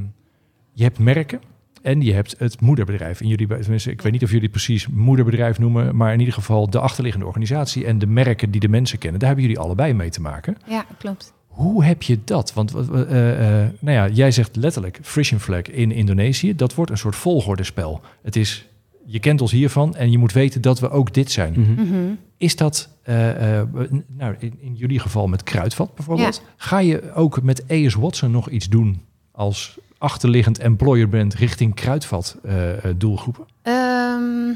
je 0.73 0.83
hebt 0.83 0.99
merken. 0.99 1.41
En 1.83 2.01
je 2.01 2.13
hebt 2.13 2.35
het 2.37 2.61
moederbedrijf. 2.61 3.21
In 3.21 3.27
jullie, 3.27 3.47
tenminste, 3.47 3.91
ik 3.91 4.01
weet 4.01 4.11
niet 4.11 4.23
of 4.23 4.29
jullie 4.29 4.43
het 4.43 4.51
precies 4.51 4.87
moederbedrijf 4.87 5.59
noemen, 5.59 5.95
maar 5.95 6.13
in 6.13 6.19
ieder 6.19 6.33
geval 6.33 6.69
de 6.69 6.79
achterliggende 6.79 7.25
organisatie 7.25 7.85
en 7.85 7.99
de 7.99 8.07
merken 8.07 8.51
die 8.51 8.61
de 8.61 8.67
mensen 8.67 8.97
kennen, 8.97 9.19
daar 9.19 9.29
hebben 9.29 9.47
jullie 9.47 9.61
allebei 9.61 9.93
mee 9.93 10.09
te 10.09 10.21
maken. 10.21 10.57
Ja, 10.67 10.85
klopt. 10.97 11.33
Hoe 11.47 11.83
heb 11.83 12.03
je 12.03 12.19
dat? 12.23 12.53
Want 12.53 12.73
eh, 12.73 13.61
eh, 13.61 13.69
nou 13.79 13.97
ja, 13.97 14.07
jij 14.07 14.31
zegt 14.31 14.55
letterlijk 14.55 14.99
Frisian 15.01 15.39
Flag 15.39 15.61
in 15.61 15.91
Indonesië. 15.91 16.55
Dat 16.55 16.75
wordt 16.75 16.91
een 16.91 16.97
soort 16.97 17.15
volgordespel. 17.15 18.01
Het 18.21 18.35
is, 18.35 18.67
je 19.05 19.19
kent 19.19 19.41
ons 19.41 19.51
hiervan 19.51 19.95
en 19.95 20.11
je 20.11 20.17
moet 20.17 20.33
weten 20.33 20.61
dat 20.61 20.79
we 20.79 20.89
ook 20.89 21.13
dit 21.13 21.31
zijn. 21.31 21.53
Mhm. 21.59 21.71
Mhm. 21.71 22.13
Is 22.37 22.55
dat, 22.55 22.89
eh, 23.03 23.59
eh, 23.59 23.67
nou, 24.07 24.35
in, 24.39 24.53
in 24.59 24.75
jullie 24.75 24.99
geval 24.99 25.27
met 25.27 25.43
Kruidvat 25.43 25.95
bijvoorbeeld, 25.95 26.43
ga 26.57 26.79
je 26.79 27.13
ook 27.13 27.41
met 27.41 27.63
AS 27.67 27.93
Watson 27.93 28.31
nog 28.31 28.49
iets 28.49 28.69
doen 28.69 29.01
als 29.33 29.77
achterliggend 29.97 30.59
employer 30.59 31.07
brand 31.07 31.33
richting 31.33 31.75
Kruidvat 31.75 32.37
eh, 32.43 32.85
eh, 32.85 32.95
doelgroepen? 32.97 33.45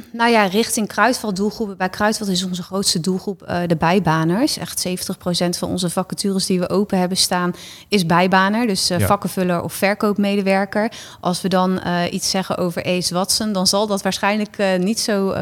Ehm, 0.06 0.18
nou 0.18 0.32
ja, 0.32 0.46
richting 0.46 0.88
Kruidvat 0.88 1.36
doelgroepen. 1.36 1.78
Bij 1.78 1.90
Kruidvat 1.90 2.28
is 2.28 2.44
onze 2.44 2.64
grootste 2.64 3.00
doelgroep 3.00 3.42
eh, 3.42 3.60
de 3.68 3.76
bijbaners. 3.76 4.58
Echt 4.58 4.80
70% 4.88 5.58
van 5.58 5.70
onze 5.70 5.90
vacatures 5.90 6.46
die 6.46 6.60
we 6.60 6.70
open 6.70 7.00
hebben 7.00 7.18
staan 7.18 7.54
is 7.88 8.06
bijbaner. 8.06 8.68
Dus 8.68 8.90
eh, 8.90 9.00
Ja. 9.00 9.06
vakkenvuller 9.06 9.62
of 9.64 9.74
verkoopmedewerker. 9.74 10.92
Als 11.20 11.42
we 11.42 11.48
dan 11.50 11.80
eh, 11.80 12.14
iets 12.14 12.30
zeggen 12.30 12.58
over 12.58 12.84
Ace 12.86 13.14
Watson, 13.14 13.52
dan 13.52 13.68
zal 13.68 13.88
dat 13.88 14.02
waarschijnlijk 14.02 14.58
niet 14.78 15.00
zo 15.00 15.34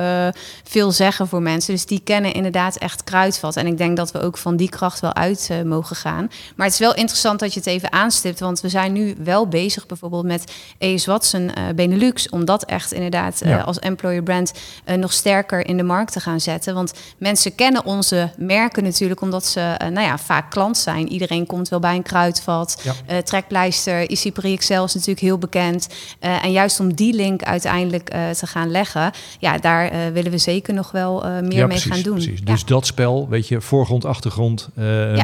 veel 0.63 0.91
zeggen 0.91 1.28
voor 1.28 1.41
mensen. 1.41 1.74
Dus 1.74 1.86
die 1.86 2.00
kennen 2.04 2.34
inderdaad 2.34 2.76
echt 2.76 3.04
Kruidvat. 3.04 3.56
En 3.56 3.68
ik 3.68 3.78
denk 3.78 3.98
dat 3.98 4.12
we 4.12 4.22
ook 4.22 4.38
van 4.38 4.56
die 4.56 4.70
kracht 4.70 5.00
wel 5.00 5.13
uit 5.13 5.50
mogen 5.65 5.96
gaan. 5.96 6.30
Maar 6.56 6.65
het 6.65 6.74
is 6.74 6.80
wel 6.80 6.96
interessant 6.96 7.39
dat 7.39 7.54
je 7.54 7.60
het 7.60 7.68
even 7.70 7.91
aanstipt. 7.91 8.39
Want 8.39 8.62
we 8.62 8.70
zijn 8.70 8.91
nu 8.94 9.15
wel 9.24 9.48
bezig 9.48 9.86
bijvoorbeeld 9.86 10.26
met 10.26 10.52
Ace 10.80 11.12
Watson 11.12 11.52
Benelux. 11.76 12.30
Om 12.30 12.46
dat 12.46 12.63
echt 12.65 12.91
inderdaad 12.91 13.41
Ja. 13.46 13.60
als 13.60 13.80
employer 13.80 14.24
brand 14.24 14.44
eh, 14.84 14.95
nog 14.95 15.13
sterker 15.13 15.67
in 15.67 15.77
de 15.77 15.84
markt 15.84 16.12
te 16.12 16.19
gaan 16.19 16.39
zetten. 16.39 16.73
Want 16.73 16.93
mensen 17.17 17.55
kennen 17.55 17.86
onze 17.86 18.31
merken 18.38 18.84
natuurlijk 18.84 19.21
omdat 19.21 19.45
ze 19.45 19.60
eh, 19.60 19.89
nou 19.89 20.08
ja, 20.08 20.17
vaak 20.17 20.51
klant 20.51 20.77
zijn. 20.77 21.08
Iedereen 21.08 21.45
komt 21.45 21.69
wel 21.69 21.79
bij 21.79 21.95
een 21.95 22.03
kruidvat. 22.03 22.81
Ja. 22.84 22.93
Eh, 23.05 23.17
trekpleister, 23.17 24.10
ICPRI 24.10 24.53
Excel 24.53 24.84
is 24.84 24.93
natuurlijk 24.93 25.19
heel 25.19 25.38
bekend. 25.38 25.88
En 26.19 26.51
juist 26.51 26.79
om 26.79 26.93
die 26.93 27.13
link 27.13 27.43
uiteindelijk 27.43 28.10
te 28.10 28.47
gaan 28.47 28.71
leggen, 28.71 29.12
ja, 29.39 29.58
daar 29.58 30.13
willen 30.13 30.31
we 30.31 30.38
zeker 30.38 30.73
nog 30.73 30.91
wel 30.91 31.23
meer 31.41 31.53
ja, 31.53 31.67
mee 31.67 31.77
gaan 31.77 32.01
doen. 32.01 32.13
Precies. 32.13 32.39
Ja. 32.39 32.45
Dus 32.45 32.65
dat 32.65 32.86
spel, 32.86 33.29
weet 33.29 33.47
je, 33.47 33.62
voorgrond, 33.62 34.05
achtergrond, 34.05 34.69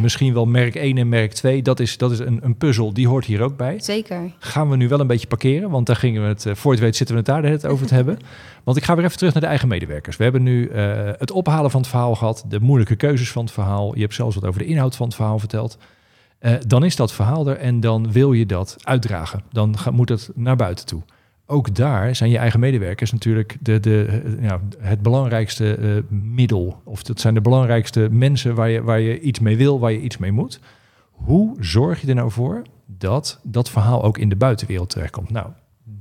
misschien 0.02 0.34
wel 0.34 0.46
merk 0.46 0.76
1 0.76 0.98
en 0.98 1.10
merk 1.10 1.34
2, 1.34 1.62
dat 1.62 1.80
is, 1.80 1.98
dat 1.98 2.12
is 2.12 2.20
een, 2.20 2.40
een 2.44 2.56
puzzel, 2.56 2.94
die 2.94 3.08
hoort 3.08 3.26
hier 3.26 3.42
ook 3.42 3.58
bij. 3.58 3.80
Zeker. 3.82 4.32
gaan 4.40 4.70
we 4.70 4.76
nu 4.76 4.88
wel 4.88 5.00
een 5.00 5.08
beetje 5.08 5.28
parkeren. 5.28 5.70
Want 5.70 5.86
daar 5.86 5.96
gingen 5.96 6.22
we 6.22 6.28
het, 6.28 6.46
voor 6.58 6.72
het 6.72 6.82
weet 6.82 6.96
zitten 6.96 7.16
we 7.16 7.22
het 7.22 7.30
daar 7.30 7.42
tijd 7.42 7.66
over 7.66 7.88
te 7.88 7.94
hebben. 7.94 8.20
Want 8.64 8.78
ik 8.78 8.84
ga 8.84 8.96
weer 8.96 9.06
even 9.06 9.11
terug 9.18 9.34
naar 9.34 9.42
de 9.42 9.48
eigen 9.48 9.68
medewerkers. 9.68 10.18
We 10.18 10.24
hebben 10.24 10.44
nu 10.44 10.68
eh, 10.68 11.10
het 11.18 11.32
ophalen 11.32 11.72
van 11.72 11.82
het 11.82 11.90
verhaal 11.90 12.16
gehad. 12.16 12.46
De 12.48 12.60
moeilijke 12.60 12.96
keuzes 12.96 13.32
van 13.32 13.44
het 13.44 13.54
verhaal. 13.54 13.96
Je 13.96 14.02
hebt 14.02 14.14
zelfs 14.14 14.36
wat 14.36 14.46
over 14.46 14.60
de 14.60 14.66
inhoud 14.66 14.96
van 14.96 15.06
het 15.06 15.16
verhaal 15.16 15.40
verteld. 15.40 15.78
Eh, 16.40 16.54
dan 16.68 16.84
is 16.84 16.96
dat 16.96 17.14
verhaal 17.14 17.48
er 17.48 17.58
en 17.58 17.80
dan 17.80 18.12
wil 18.12 18.34
je 18.34 18.46
dat 18.46 18.76
uitdragen. 18.84 19.44
Dan 19.52 19.76
moet 19.92 20.10
het 20.10 20.30
naar 20.36 20.56
buiten 20.56 20.86
toe. 20.86 21.02
Ook 21.46 21.76
daar 21.76 22.16
zijn 22.16 22.30
je 22.30 22.38
eigen 22.38 22.60
medewerkers 22.60 23.12
natuurlijk 23.12 23.58
de, 23.60 23.80
de, 23.80 24.22
eh, 24.42 24.54
het 24.80 25.02
belangrijkste 25.02 26.04
middel. 26.10 26.82
Of 26.84 27.04
dat 27.04 27.20
zijn 27.20 27.34
de 27.34 27.42
belangrijkste 27.42 28.08
mensen 28.12 28.56
waar 28.56 28.70
je, 28.70 28.82
waar 28.82 29.00
je 29.00 29.20
iets 29.20 29.40
mee 29.40 29.58
wil, 29.58 29.80
waar 29.80 29.92
je 29.92 30.02
iets 30.02 30.18
mee 30.18 30.32
moet. 30.32 30.60
Hoe 31.12 31.56
zorg 31.60 32.02
je 32.02 32.08
er 32.08 32.16
nou 32.16 32.32
voor 32.32 32.62
dat 32.86 33.40
dat 33.44 33.70
verhaal 33.70 34.04
ook 34.04 34.18
in 34.18 34.30
de 34.30 34.36
buitenwereld 34.36 34.90
terechtkomt? 34.90 35.30
Nou, 35.30 35.48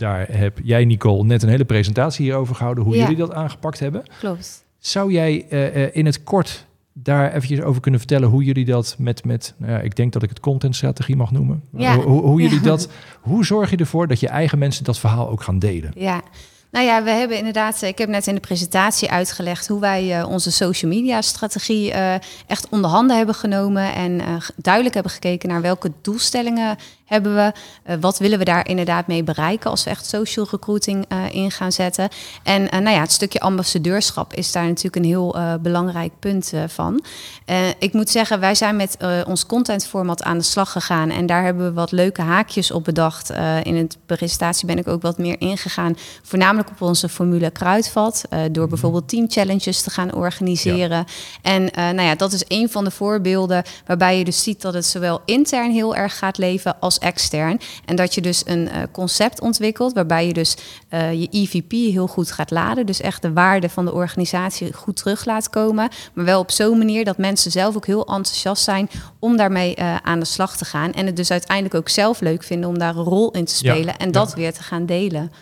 daar 0.00 0.26
heb 0.30 0.58
jij, 0.62 0.84
Nicole, 0.84 1.24
net 1.24 1.42
een 1.42 1.48
hele 1.48 1.64
presentatie 1.64 2.24
hierover 2.24 2.54
gehouden, 2.54 2.84
hoe 2.84 2.94
Ja. 2.94 3.00
jullie 3.02 3.16
dat 3.16 3.32
aangepakt 3.34 3.78
hebben. 3.80 4.02
Klopt. 4.18 4.64
Zou 4.78 5.12
jij 5.12 5.46
eh, 5.48 5.84
eh, 5.84 5.90
in 5.92 6.06
het 6.06 6.22
kort 6.22 6.66
daar 6.92 7.32
eventjes 7.32 7.60
over 7.60 7.80
kunnen 7.80 8.00
vertellen 8.00 8.28
hoe 8.28 8.44
jullie 8.44 8.64
dat 8.64 8.94
met, 8.98 9.24
met 9.24 9.54
nou 9.56 9.72
ja, 9.72 9.78
ik 9.80 9.96
denk 9.96 10.12
dat 10.12 10.22
ik 10.22 10.28
het 10.28 10.40
contentstrategie 10.40 11.16
mag 11.16 11.30
noemen. 11.30 11.62
Ja. 11.76 11.94
Hoe, 11.94 12.04
hoe, 12.04 12.22
hoe 12.22 12.40
jullie 12.40 12.56
Ja. 12.58 12.62
dat, 12.64 12.88
hoe 13.20 13.44
zorg 13.44 13.70
je 13.70 13.76
ervoor 13.76 14.06
dat 14.08 14.20
je 14.20 14.28
eigen 14.28 14.58
mensen 14.58 14.84
dat 14.84 14.98
verhaal 14.98 15.28
ook 15.30 15.42
gaan 15.42 15.58
delen? 15.58 15.90
Ja. 15.94 16.22
Nou 16.70 16.86
ja, 16.86 17.02
we 17.02 17.10
hebben 17.10 17.36
inderdaad, 17.36 17.82
ik 17.82 17.98
heb 17.98 18.08
net 18.08 18.26
in 18.26 18.34
de 18.34 18.40
presentatie 18.40 19.10
uitgelegd 19.10 19.68
hoe 19.68 19.80
wij 19.80 20.18
eh, 20.18 20.28
onze 20.28 20.50
social 20.50 20.90
media 20.90 21.20
strategie 21.22 21.92
eh, 21.92 22.14
echt 22.46 22.68
onder 22.68 22.90
handen 22.90 23.16
hebben 23.16 23.34
genomen 23.34 23.94
en 23.94 24.20
eh, 24.20 24.34
duidelijk 24.56 24.94
hebben 24.94 25.12
gekeken 25.12 25.48
naar 25.48 25.60
welke 25.60 25.92
doelstellingen 26.02 26.76
hebben 27.10 27.34
we, 27.34 27.52
eh, 27.82 27.96
wat 28.00 28.18
willen 28.18 28.38
we 28.38 28.44
daar 28.44 28.68
inderdaad 28.68 29.06
mee 29.06 29.22
bereiken 29.24 29.70
als 29.70 29.84
we 29.84 29.90
echt 29.90 30.06
social 30.06 30.46
recruiting 30.50 31.04
eh, 31.08 31.34
in 31.34 31.50
gaan 31.50 31.72
zetten. 31.72 32.08
En 32.42 32.70
eh, 32.70 32.78
nou 32.80 32.94
ja, 32.94 33.00
het 33.00 33.12
stukje 33.12 33.40
ambassadeurschap 33.40 34.34
is 34.34 34.52
daar 34.52 34.66
natuurlijk 34.66 34.96
een 34.96 35.04
heel 35.04 35.36
eh, 35.36 35.54
belangrijk 35.60 36.12
punt 36.18 36.52
eh, 36.52 36.62
van. 36.66 37.04
Eh, 37.44 37.68
ik 37.78 37.92
moet 37.92 38.10
zeggen, 38.10 38.40
wij 38.40 38.54
zijn 38.54 38.76
met 38.76 38.96
eh, 38.96 39.18
ons 39.26 39.46
contentformat 39.46 40.22
aan 40.22 40.38
de 40.38 40.44
slag 40.44 40.72
gegaan 40.72 41.10
en 41.10 41.26
daar 41.26 41.44
hebben 41.44 41.64
we 41.64 41.72
wat 41.72 41.92
leuke 41.92 42.22
haakjes 42.22 42.70
op 42.70 42.84
bedacht. 42.84 43.30
Eh, 43.30 43.64
in 43.64 43.86
de 43.86 43.96
presentatie 44.06 44.66
ben 44.66 44.78
ik 44.78 44.88
ook 44.88 45.02
wat 45.02 45.18
meer 45.18 45.40
ingegaan, 45.40 45.96
voornamelijk 46.22 46.59
op 46.68 46.82
onze 46.82 47.08
formule 47.08 47.50
Kruidvat, 47.50 48.24
eh, 48.30 48.40
door 48.52 48.68
bijvoorbeeld 48.68 49.08
team 49.08 49.30
challenges 49.30 49.82
te 49.82 49.90
gaan 49.90 50.14
organiseren. 50.14 51.04
En 51.42 51.70
eh, 51.70 51.84
nou 51.84 52.02
ja, 52.02 52.14
dat 52.14 52.32
is 52.32 52.44
een 52.48 52.68
van 52.70 52.84
de 52.84 52.90
voorbeelden 52.90 53.62
waarbij 53.86 54.18
je 54.18 54.24
dus 54.24 54.42
ziet 54.42 54.60
dat 54.60 54.74
het 54.74 54.86
zowel 54.86 55.20
intern 55.24 55.70
heel 55.70 55.96
erg 55.96 56.18
gaat 56.18 56.38
leven 56.38 56.80
als 56.80 56.98
extern. 56.98 57.60
En 57.84 57.96
dat 57.96 58.14
je 58.14 58.20
dus 58.20 58.42
een 58.46 58.68
eh, 58.68 58.82
concept 58.92 59.40
ontwikkelt 59.40 59.92
waarbij 59.92 60.26
je 60.26 60.32
dus 60.32 60.56
je 60.90 61.28
EVP 61.30 61.70
heel 61.70 62.06
goed 62.06 62.32
gaat 62.32 62.50
laden. 62.50 62.86
Dus 62.86 63.00
echt 63.00 63.22
de 63.22 63.32
waarde 63.32 63.68
van 63.68 63.84
de 63.84 63.92
organisatie 63.92 64.72
goed 64.72 64.96
terug 64.96 65.24
laat 65.24 65.50
komen. 65.50 65.88
Maar 66.12 66.24
wel 66.24 66.40
op 66.40 66.50
zo'n 66.50 66.78
manier 66.78 67.04
dat 67.04 67.18
mensen 67.18 67.50
zelf 67.50 67.76
ook 67.76 67.86
heel 67.86 68.06
enthousiast 68.06 68.62
zijn 68.62 68.90
om 69.18 69.36
daarmee 69.36 69.78
aan 70.02 70.18
de 70.18 70.24
slag 70.24 70.56
te 70.56 70.64
gaan. 70.64 70.92
En 70.92 71.06
het 71.06 71.16
dus 71.16 71.30
uiteindelijk 71.30 71.74
ook 71.74 71.88
zelf 71.88 72.20
leuk 72.20 72.42
vinden 72.42 72.68
om 72.68 72.78
daar 72.78 72.96
een 72.96 73.04
rol 73.04 73.30
in 73.30 73.44
te 73.44 73.64
Ja, 73.64 73.72
spelen 73.72 73.96
en 73.96 74.06
ja. 74.06 74.12
dat 74.12 74.34
weer 74.34 74.52
te 74.52 74.62
gaan 74.62 74.86
delen. 74.86 75.32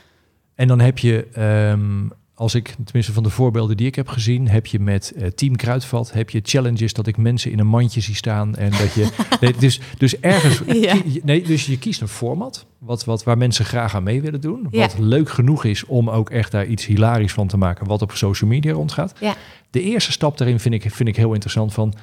En 0.58 0.68
dan 0.68 0.80
heb 0.80 0.98
je, 0.98 1.26
ehm, 1.32 2.08
als 2.34 2.54
ik 2.54 2.74
tenminste 2.84 3.12
van 3.12 3.22
de 3.22 3.30
voorbeelden 3.30 3.76
die 3.76 3.86
ik 3.86 3.94
heb 3.94 4.08
gezien, 4.08 4.48
heb 4.48 4.66
je 4.66 4.80
met 4.80 5.12
eh, 5.16 5.26
Team 5.26 5.56
Kruidvat, 5.56 6.12
heb 6.12 6.30
je 6.30 6.40
challenges 6.42 6.92
dat 6.92 7.06
ik 7.06 7.16
mensen 7.16 7.50
in 7.50 7.58
een 7.58 7.66
mandje 7.66 8.00
zie 8.00 8.14
staan 8.14 8.56
en 8.56 8.70
dat 8.70 8.92
je, 8.94 9.08
nee, 9.40 9.54
dus, 9.58 9.80
dus 9.98 10.20
ergens, 10.20 10.60
Ja. 10.80 10.96
kie- 11.00 11.20
nee, 11.24 11.42
dus 11.42 11.66
je 11.66 11.78
kiest 11.78 12.00
een 12.00 12.08
format 12.08 12.66
wat, 12.78 13.04
wat 13.04 13.24
waar 13.24 13.38
mensen 13.38 13.64
graag 13.64 13.94
aan 13.94 14.02
mee 14.02 14.20
willen 14.20 14.40
doen, 14.40 14.66
Ja. 14.70 14.80
wat 14.80 14.98
leuk 14.98 15.30
genoeg 15.30 15.64
is 15.64 15.84
om 15.84 16.10
ook 16.10 16.30
echt 16.30 16.52
daar 16.52 16.66
iets 16.66 16.86
hilarisch 16.86 17.32
van 17.32 17.46
te 17.46 17.56
maken, 17.56 17.86
wat 17.86 18.02
op 18.02 18.12
social 18.12 18.50
media 18.50 18.72
rondgaat. 18.72 19.12
Ja. 19.20 19.34
De 19.70 19.82
eerste 19.82 20.12
stap 20.12 20.38
daarin 20.38 20.60
vind 20.60 20.74
ik, 20.74 20.90
vind 20.90 21.08
ik 21.08 21.16
heel 21.16 21.32
interessant 21.32 21.72
van. 21.74 21.94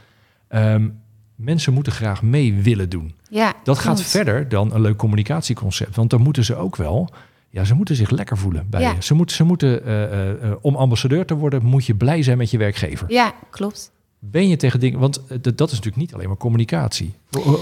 ehm, 0.47 0.87
mensen 1.35 1.73
moeten 1.73 1.91
graag 1.93 2.21
mee 2.21 2.53
willen 2.53 2.89
doen. 2.89 3.13
Ja, 3.29 3.53
Dat 3.63 3.79
gaat 3.79 4.01
verder 4.01 4.49
dan 4.49 4.73
een 4.73 4.81
leuk 4.81 4.97
communicatieconcept. 4.97 5.95
Want 5.95 6.09
dan 6.09 6.21
moeten 6.21 6.43
ze 6.45 6.55
ook 6.55 6.75
wel. 6.75 7.09
Ja, 7.55 7.63
ze 7.63 7.73
moeten 7.73 7.95
zich 7.95 8.09
lekker 8.09 8.37
voelen 8.37 8.67
bij 8.69 8.81
Ja. 8.81 8.91
je. 8.91 9.03
Ze, 9.03 9.13
moeten, 9.13 9.35
ze 9.35 9.43
moeten, 9.43 9.85
eh, 9.85 10.03
eh, 10.03 10.43
eh, 10.43 10.51
om 10.61 10.75
ambassadeur 10.75 11.25
te 11.25 11.35
worden, 11.35 11.65
moet 11.65 11.85
je 11.85 11.95
blij 11.95 12.23
zijn 12.23 12.37
met 12.37 12.51
je 12.51 12.57
werkgever. 12.57 13.11
Ja, 13.11 13.33
klopt. 13.49 13.91
ben 14.19 14.47
je 14.47 14.55
tegen 14.55 14.79
dingen... 14.79 14.99
Want 14.99 15.21
dat 15.41 15.71
is 15.71 15.75
natuurlijk 15.75 15.95
niet 15.95 16.13
alleen 16.13 16.27
maar 16.27 16.37
communicatie. 16.37 17.13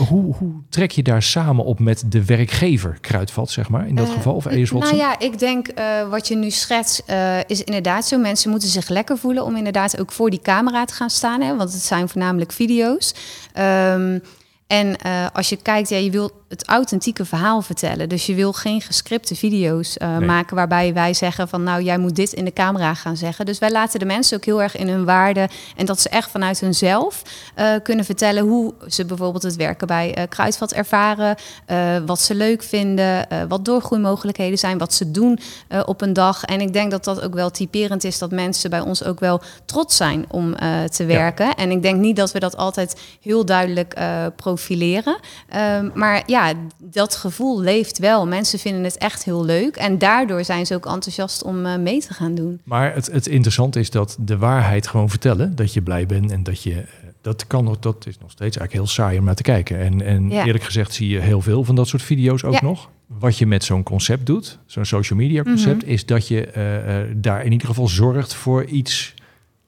Hoe, 0.08 0.36
hoe, 0.36 0.52
trek 0.70 0.92
je 0.92 1.04
daar 1.04 1.24
samen 1.24 1.66
op 1.66 1.80
met 1.80 2.04
de 2.08 2.26
werkgever, 2.26 2.98
Kruidvat, 3.02 3.52
zeg 3.52 3.70
maar, 3.70 3.88
in 3.88 3.96
dat 3.96 4.10
geval? 4.10 4.34
Of 4.34 4.46
Nou 4.46 4.96
ja, 4.96 5.20
ik 5.20 5.40
denk 5.40 5.74
wat 6.10 6.28
je 6.28 6.36
nu 6.36 6.50
schetst 6.50 7.04
is 7.48 7.64
inderdaad 7.64 8.06
zo. 8.06 8.18
Mensen 8.18 8.50
moeten 8.50 8.70
zich 8.70 8.90
lekker 8.90 9.18
voelen 9.18 9.46
om 9.46 9.56
inderdaad 9.56 10.00
ook 10.00 10.12
voor 10.12 10.30
die 10.30 10.42
camera 10.42 10.86
te 10.86 10.94
gaan 10.94 11.10
staan. 11.10 11.42
Hè, 11.42 11.56
want 11.56 11.74
het 11.74 11.82
zijn 11.82 12.10
voornamelijk 12.10 12.52
video's. 12.52 13.16
Ehm, 13.54 14.20
en 14.68 14.96
als 15.34 15.50
je 15.50 15.58
kijkt, 15.62 15.90
ja, 15.90 15.98
je 15.98 16.12
wil 16.12 16.32
het 16.54 16.68
authentieke 16.68 17.26
verhaal 17.26 17.62
vertellen. 17.62 18.10
Dus 18.10 18.26
je 18.26 18.36
wil 18.36 18.54
geen 18.54 18.82
gescripte 18.82 19.36
video's 19.36 19.98
eh, 19.98 20.18
Nee. 20.18 20.28
maken 20.28 20.56
waarbij 20.56 20.94
wij 20.94 21.14
zeggen 21.14 21.48
van 21.48 21.64
nou, 21.64 21.82
jij 21.82 21.98
moet 21.98 22.16
dit 22.16 22.34
in 22.34 22.46
de 22.46 22.54
camera 22.54 22.94
gaan 22.94 23.18
zeggen. 23.18 23.46
Dus 23.46 23.60
wij 23.60 23.72
laten 23.72 24.00
de 24.00 24.06
mensen 24.06 24.38
ook 24.38 24.46
heel 24.46 24.62
erg 24.62 24.76
in 24.76 24.88
hun 24.88 25.06
waarde 25.06 25.50
en 25.76 25.86
dat 25.86 26.00
ze 26.00 26.10
echt 26.10 26.32
vanuit 26.32 26.60
hunzelf 26.60 27.22
eh, 27.56 27.68
kunnen 27.84 28.06
vertellen 28.06 28.44
hoe 28.44 28.74
ze 28.88 29.06
bijvoorbeeld 29.06 29.44
het 29.44 29.56
werken 29.56 29.88
bij 29.88 30.14
eh, 30.14 30.24
Kruidvat 30.30 30.74
ervaren, 30.74 31.36
wat 32.06 32.20
ze 32.20 32.36
leuk 32.36 32.64
vinden, 32.64 33.28
wat 33.48 33.66
doorgroeimogelijkheden 33.66 34.58
zijn, 34.58 34.78
wat 34.78 34.94
ze 34.94 35.12
doen 35.12 35.40
op 35.86 36.02
een 36.02 36.14
dag. 36.14 36.44
En 36.44 36.62
ik 36.62 36.74
denk 36.74 36.92
dat 36.92 37.04
dat 37.04 37.22
ook 37.22 37.34
wel 37.34 37.52
typerend 37.52 38.04
is 38.04 38.18
dat 38.18 38.32
mensen 38.32 38.70
bij 38.70 38.80
ons 38.80 39.04
ook 39.04 39.20
wel 39.20 39.42
trots 39.66 39.96
zijn 39.96 40.26
om 40.30 40.56
te 40.92 41.06
werken. 41.06 41.56
En 41.56 41.72
ik 41.72 41.82
denk 41.82 42.00
niet 42.00 42.16
dat 42.16 42.32
we 42.32 42.40
dat 42.40 42.58
altijd 42.58 43.02
heel 43.22 43.46
duidelijk 43.46 43.96
profileren. 44.36 45.18
Ehm, 45.50 45.90
maar 45.94 46.24
ja, 46.26 46.43
dat 46.78 47.16
gevoel 47.16 47.62
leeft 47.62 47.98
wel. 47.98 48.28
Mensen 48.28 48.60
vinden 48.60 48.84
het 48.84 48.98
echt 48.98 49.24
heel 49.24 49.46
leuk. 49.46 49.76
En 49.76 49.98
daardoor 49.98 50.44
zijn 50.44 50.66
ze 50.66 50.76
ook 50.76 50.86
enthousiast 50.86 51.44
om 51.44 51.66
eh, 51.66 51.78
mee 51.78 52.02
te 52.02 52.14
gaan 52.14 52.36
doen. 52.36 52.60
Maar 52.64 52.94
het, 52.94 53.06
het 53.12 53.28
interessante 53.28 53.80
is 53.80 53.90
dat 53.90 54.18
de 54.20 54.38
waarheid 54.38 54.88
gewoon 54.88 55.10
vertellen, 55.10 55.56
dat 55.56 55.74
je 55.74 55.82
blij 55.82 56.06
bent 56.06 56.32
en 56.32 56.44
dat 56.44 56.64
je... 56.64 56.74
eh, 56.74 56.84
Dat, 57.22 57.48
kan 57.48 57.78
dat 57.80 58.06
is 58.08 58.18
nog 58.20 58.32
steeds 58.32 58.58
eigenlijk 58.58 58.74
heel 58.74 58.88
saai 58.88 59.20
om 59.20 59.26
naar 59.26 59.36
te 59.36 59.44
kijken. 59.44 59.80
En, 59.80 60.02
en 60.02 60.30
Ja. 60.30 60.46
eerlijk 60.46 60.64
gezegd 60.64 60.94
zie 60.94 61.10
je 61.10 61.20
heel 61.20 61.42
veel 61.42 61.64
van 61.64 61.76
dat 61.76 61.88
soort 61.88 62.02
video's 62.02 62.44
ook 62.44 62.54
Ja. 62.54 62.62
nog. 62.62 62.90
Wat 63.20 63.38
je 63.38 63.46
met 63.46 63.64
zo'n 63.64 63.84
concept 63.84 64.26
doet, 64.26 64.60
zo'n 64.66 64.86
social 64.86 65.20
media 65.20 65.44
concept, 65.44 65.82
Mhm. 65.82 65.92
is 65.92 66.06
dat 66.06 66.28
je 66.28 66.46
eh, 66.46 67.14
daar 67.16 67.46
in 67.46 67.52
ieder 67.52 67.68
geval 67.68 67.88
zorgt 67.88 68.34
voor 68.34 68.66
iets, 68.66 69.14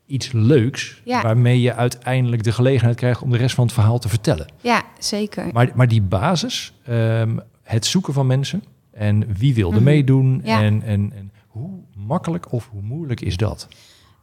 iets 0.05 0.31
leuks. 0.31 1.01
Ja. 1.05 1.21
Waarmee 1.21 1.61
je 1.61 1.73
uiteindelijk 1.73 2.43
de 2.43 2.51
gelegenheid 2.51 2.95
krijgt 2.95 3.21
om 3.21 3.31
de 3.31 3.37
rest 3.37 3.55
van 3.55 3.63
het 3.65 3.73
verhaal 3.73 3.99
te 3.99 4.09
vertellen. 4.09 4.47
Ja, 4.61 4.83
zeker. 4.99 5.49
Maar, 5.53 5.71
maar 5.75 5.87
die 5.87 6.01
basis, 6.01 6.73
ehm, 6.85 7.37
het 7.63 7.85
zoeken 7.85 8.13
van 8.13 8.27
mensen 8.27 8.63
en 8.91 9.33
wie 9.37 9.53
wil 9.53 9.69
er 9.69 9.75
Mhm. 9.75 9.83
meedoen 9.83 10.41
Ja. 10.43 10.61
en, 10.61 10.81
en, 10.81 11.11
en 11.15 11.31
hoe 11.47 11.69
makkelijk 11.95 12.51
of 12.51 12.69
hoe 12.71 12.81
moeilijk 12.81 13.21
is 13.21 13.37
dat? 13.37 13.67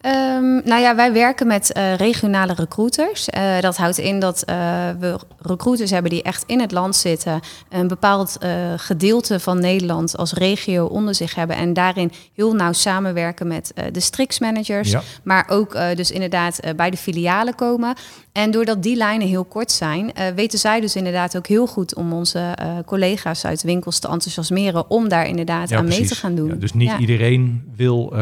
Ehm, 0.02 0.54
nou 0.64 0.80
ja, 0.80 0.94
wij 0.96 1.12
werken 1.12 1.46
met 1.46 1.72
eh, 1.72 1.94
regionale 1.94 2.54
recruiters. 2.54 3.28
Eh, 3.28 3.60
dat 3.60 3.76
houdt 3.76 3.98
in 3.98 4.20
dat 4.20 4.42
eh, 4.42 4.56
we 4.98 5.18
recruiters 5.40 5.90
hebben 5.90 6.10
die 6.10 6.22
echt 6.22 6.44
in 6.46 6.60
het 6.60 6.72
land 6.72 6.96
zitten, 6.96 7.40
een 7.68 7.88
bepaald 7.88 8.38
gedeelte 8.76 9.40
van 9.40 9.60
Nederland 9.60 10.16
als 10.16 10.32
regio 10.32 10.86
onder 10.86 11.14
zich 11.14 11.34
hebben 11.34 11.56
en 11.56 11.72
daarin 11.72 12.12
heel 12.34 12.54
nauw 12.54 12.72
samenwerken 12.72 13.46
met 13.46 13.72
de 13.92 14.00
strixmanagers, 14.00 14.90
Ja. 14.90 15.02
maar 15.22 15.44
ook 15.48 15.76
dus 15.94 16.10
inderdaad 16.10 16.60
bij 16.76 16.90
de 16.90 16.96
filialen 16.96 17.54
komen. 17.54 17.94
En 18.32 18.50
doordat 18.50 18.82
die 18.82 18.96
lijnen 18.96 19.28
heel 19.28 19.44
kort 19.44 19.70
zijn, 19.72 20.12
weten 20.34 20.58
zij 20.58 20.80
dus 20.80 20.96
inderdaad 20.96 21.36
ook 21.36 21.46
heel 21.46 21.66
goed 21.66 21.94
om 21.94 22.12
onze 22.12 22.54
collega's 22.86 23.44
uit 23.44 23.62
winkels 23.62 23.98
te 23.98 24.08
enthousiasmeren 24.08 24.90
om 24.90 25.08
daar 25.08 25.26
inderdaad 25.26 25.68
Ja, 25.68 25.76
aan 25.78 25.88
mee 25.88 26.06
te 26.06 26.14
gaan 26.14 26.34
doen. 26.34 26.48
Ja, 26.48 26.54
dus 26.54 26.72
niet 26.72 26.92
iedereen 26.98 27.72
wil 27.76 28.12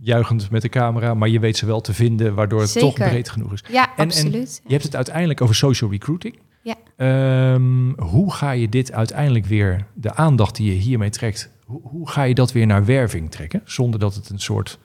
juichend 0.00 0.50
met 0.50 0.62
de 0.62 0.68
camera, 0.68 1.14
maar 1.14 1.28
je 1.28 1.40
weet 1.40 1.56
ze 1.56 1.66
wel 1.66 1.80
te 1.80 1.94
vinden, 1.94 2.34
waardoor 2.34 2.60
het 2.60 2.78
toch 2.78 2.94
breed 2.94 3.28
genoeg 3.28 3.52
is. 3.52 3.64
Ja, 3.70 3.82
En- 3.88 3.92
en 3.96 4.04
absoluut. 4.06 4.60
Je 4.64 4.72
hebt 4.72 4.84
het 4.84 4.96
uiteindelijk 4.96 5.40
over 5.40 5.54
social 5.54 5.90
recruiting. 5.90 6.38
Ja. 6.62 6.74
Ehm, 6.96 7.90
hoe 8.00 8.32
ga 8.32 8.50
je 8.50 8.68
dit 8.68 8.92
uiteindelijk 8.92 9.46
weer, 9.46 9.86
de 9.94 10.14
aandacht 10.14 10.56
die 10.56 10.72
je 10.72 10.78
hiermee 10.80 11.10
trekt, 11.10 11.52
hoe, 11.64 11.80
hoe 11.82 12.08
ga 12.08 12.22
je 12.22 12.34
dat 12.34 12.52
weer 12.52 12.66
naar 12.66 12.84
werving 12.84 13.30
trekken? 13.30 13.60
Zonder 13.64 14.00
dat 14.00 14.14
het 14.14 14.28
een 14.30 14.40
soort, 14.40 14.78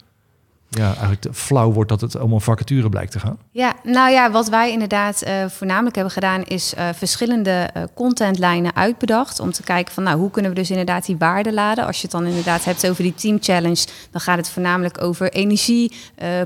ja, 0.78 0.86
eigenlijk 0.86 1.22
te 1.22 1.34
flauw 1.34 1.72
wordt 1.72 1.90
dat 1.90 2.02
het 2.02 2.18
allemaal 2.18 2.40
vacature 2.40 2.90
blijkt 2.90 3.12
te 3.12 3.20
gaan. 3.20 3.38
Ja, 3.52 3.74
nou 3.84 4.12
ja, 4.12 4.32
wat 4.32 4.50
wij 4.50 4.72
inderdaad 4.72 5.22
eh, 5.22 5.46
voornamelijk 5.48 5.96
hebben 5.96 6.14
gedaan, 6.14 6.44
is 6.44 6.74
eh, 6.74 6.90
verschillende 6.96 7.70
eh, 7.74 7.84
contentlijnen 7.94 8.76
uitbedacht. 8.76 9.40
Om 9.40 9.52
te 9.52 9.64
kijken 9.64 9.94
van 9.94 10.04
nou, 10.04 10.20
hoe 10.20 10.32
kunnen 10.32 10.52
we 10.52 10.58
dus 10.58 10.70
inderdaad 10.70 11.06
die 11.06 11.18
waarde 11.18 11.54
laden. 11.54 11.86
Als 11.86 11.96
je 11.96 12.02
het 12.02 12.12
dan 12.12 12.26
inderdaad 12.26 12.66
hebt 12.66 12.90
over 12.90 13.04
die 13.04 13.14
team 13.16 13.38
challenge, 13.42 13.86
dan 14.12 14.22
gaat 14.22 14.38
het 14.38 14.50
voornamelijk 14.50 15.04
over 15.04 15.32
energie, 15.32 15.92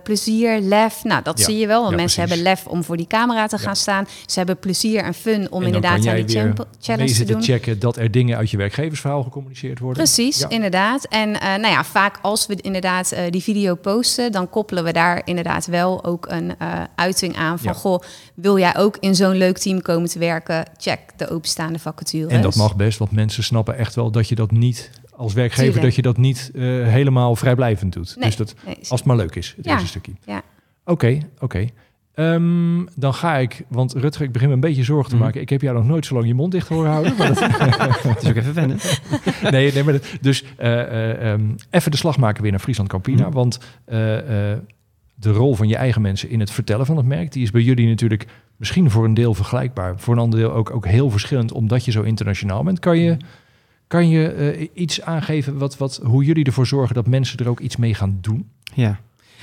plezier, 0.04 0.60
lef. 0.60 1.04
Nou, 1.04 1.24
dat 1.24 1.40
Ja, 1.40 1.46
zie 1.46 1.58
je 1.58 1.68
wel. 1.68 1.80
Want 1.80 1.92
ja, 1.92 1.98
mensen 1.98 2.24
precies. 2.24 2.44
hebben 2.44 2.54
lef 2.54 2.68
om 2.68 2.84
voor 2.84 2.98
die 2.98 3.08
camera 3.08 3.48
te 3.48 3.58
gaan 3.58 3.76
staan. 3.76 4.08
Ze 4.26 4.38
hebben 4.38 4.58
plezier 4.58 5.04
en 5.04 5.13
fun 5.13 5.52
om 5.52 5.60
en 5.60 5.66
inderdaad 5.66 6.08
aan 6.08 6.16
die 6.26 6.54
challenge 6.80 7.13
te 7.13 7.26
doen. 7.26 7.42
checken 7.42 7.80
dat 7.80 7.98
er 7.98 8.12
dingen 8.12 8.38
uit 8.38 8.50
je 8.50 8.58
werkgeversverhaal 8.58 9.24
gecommuniceerd 9.24 9.80
worden. 9.80 10.04
Precies, 10.04 10.46
inderdaad. 10.48 11.06
En 11.06 11.32
nou 11.32 11.68
ja, 11.68 11.84
vaak 11.84 12.20
als 12.22 12.48
we 12.48 12.58
inderdaad 12.62 13.16
die 13.30 13.44
video 13.44 13.76
posten, 13.76 14.16
dan 14.32 14.49
koppelen 14.49 14.84
we 14.84 14.91
daar 14.93 15.21
inderdaad 15.25 15.65
wel 15.65 16.03
ook 16.06 16.25
een 16.30 16.58
eh, 16.58 16.84
uiting 16.95 17.36
aan 17.38 17.60
van 17.60 17.67
Ja. 17.73 17.80
goh, 17.80 18.01
wil 18.36 18.58
jij 18.60 18.77
ook 18.77 18.97
in 18.99 19.15
zo'n 19.15 19.36
leuk 19.36 19.58
team 19.58 19.82
komen 19.82 20.10
te 20.10 20.19
werken? 20.19 20.65
Check 20.77 20.99
de 21.17 21.30
openstaande 21.30 21.80
vacatures. 21.80 22.32
En 22.34 22.41
dat 22.41 22.56
mag 22.56 22.75
best, 22.75 22.97
want 22.99 23.12
mensen 23.12 23.43
snappen 23.43 23.77
echt 23.77 23.95
wel 23.95 24.12
dat 24.12 24.30
je 24.30 24.36
dat 24.36 24.51
niet 24.51 24.89
als 25.15 25.34
werkgever 25.34 25.63
Tuurlijk. 25.63 25.86
dat 25.86 25.95
je 25.95 26.01
dat 26.01 26.17
niet 26.17 26.51
eh, 26.56 26.62
helemaal 26.88 27.36
vrijblijvend 27.36 27.93
doet. 27.93 28.15
Nee, 28.15 28.25
Dus 28.25 28.36
dat 28.36 28.53
nee, 28.65 28.75
als 28.80 28.89
het 28.89 29.03
maar 29.03 29.15
leuk 29.15 29.36
is, 29.36 29.53
het 29.58 29.65
Ja, 29.65 29.71
eerste 29.71 29.88
stukje. 29.88 30.12
ja. 30.25 30.41
Oké, 30.86 31.17
oké. 31.39 31.67
Ehm, 32.17 32.86
dan 32.95 33.13
ga 33.13 33.36
ik, 33.38 33.63
want 33.67 33.93
Rutger, 33.93 34.25
ik 34.25 34.32
begin 34.32 34.47
me 34.47 34.53
een 34.53 34.60
beetje 34.60 34.84
zorgen 34.84 35.10
te 35.10 35.15
Mhm. 35.15 35.23
maken. 35.23 35.41
Ik 35.41 35.49
heb 35.49 35.62
jou 35.62 35.75
nog 35.77 35.86
nooit 35.86 36.06
zo 36.06 36.13
lang 36.13 36.27
je 36.27 36.34
mond 36.34 36.51
dicht 36.51 36.67
horen 36.67 36.91
houden. 36.91 37.13
Maar 37.17 37.27
dat, 37.27 37.39
Het 38.03 38.23
is 38.23 38.30
ook 38.30 38.36
even 38.36 38.53
wennen. 38.53 38.77
nee, 39.51 39.73
nee, 39.73 39.84
maar 39.84 39.93
dat, 39.93 40.06
dus 40.21 40.43
eh, 40.58 40.82
eh, 40.82 41.32
ehm, 41.32 41.45
even 41.69 41.91
de 41.91 41.97
slag 41.97 42.17
maken 42.17 42.41
weer 42.41 42.51
naar 42.51 42.60
Friesland 42.60 42.89
Campina. 42.89 43.23
Mhm. 43.25 43.34
Want 43.34 43.60
eh, 43.86 43.95
de 45.15 45.32
rol 45.32 45.56
van 45.56 45.67
je 45.67 45.75
eigen 45.75 46.01
mensen 46.01 46.30
in 46.30 46.39
het 46.39 46.51
vertellen 46.51 46.86
van 46.86 46.97
het 46.97 47.06
merk, 47.06 47.32
die 47.32 47.43
is 47.43 47.51
bij 47.51 47.62
jullie 47.62 47.88
natuurlijk 47.88 48.25
misschien 48.56 48.89
voor 48.91 49.06
een 49.06 49.13
deel 49.13 49.34
vergelijkbaar. 49.34 49.99
Voor 49.99 50.13
een 50.13 50.19
ander 50.21 50.39
deel 50.39 50.53
ook, 50.53 50.71
ook 50.75 50.88
heel 50.88 51.10
verschillend, 51.10 51.51
omdat 51.51 51.86
je 51.86 51.91
zo 51.91 52.01
internationaal 52.01 52.63
bent. 52.63 52.80
Kan 52.80 52.97
je, 52.99 53.17
kan 53.88 54.10
je 54.10 54.69
iets 54.73 55.01
aangeven 55.01 55.58
wat, 55.58 55.77
wat, 55.77 55.99
hoe 56.03 56.23
jullie 56.23 56.45
ervoor 56.45 56.67
zorgen 56.67 56.95
dat 56.95 57.08
mensen 57.08 57.39
er 57.39 57.49
ook 57.49 57.60
iets 57.60 57.75
mee 57.75 57.93
gaan 57.93 58.17
doen? 58.21 58.49
Ja. 58.73 58.99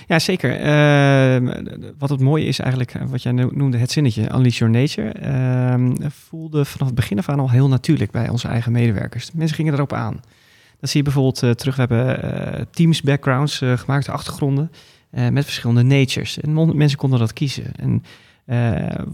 Ja, 0.06 0.18
zeker. 0.18 0.60
Ehm, 0.60 1.64
wat 1.98 2.08
het 2.10 2.20
mooie 2.20 2.44
is 2.44 2.58
eigenlijk, 2.58 2.94
eh, 2.94 3.02
wat 3.06 3.22
jij 3.22 3.32
no- 3.32 3.50
noemde, 3.52 3.78
het 3.78 3.90
zinnetje, 3.90 4.30
Unleash 4.34 4.58
Your 4.58 4.72
Nature, 4.74 5.08
ehm, 5.08 5.92
voelde 6.28 6.64
vanaf 6.64 6.86
het 6.86 6.96
begin 6.96 7.18
af 7.18 7.28
aan 7.28 7.40
al 7.40 7.50
heel 7.50 7.68
natuurlijk 7.68 8.10
bij 8.10 8.28
onze 8.28 8.48
eigen 8.48 8.72
medewerkers. 8.72 9.30
Mensen 9.32 9.56
gingen 9.56 9.74
erop 9.74 9.92
aan. 9.92 10.20
Dat 10.80 10.90
zie 10.92 10.98
je 10.98 11.04
bijvoorbeeld 11.04 11.42
eh, 11.42 11.50
terug. 11.50 11.76
We 11.76 11.80
hebben 11.80 12.22
eh, 12.22 12.60
teams 12.70 13.02
backgrounds 13.02 13.60
eh, 13.60 13.78
gemaakt, 13.78 14.08
achtergronden, 14.08 14.70
met 15.30 15.44
verschillende 15.44 15.82
natures. 15.82 16.40
En 16.40 16.76
mensen 16.76 16.98
konden 16.98 17.18
dat 17.18 17.32
kiezen. 17.32 17.64
En 17.76 18.02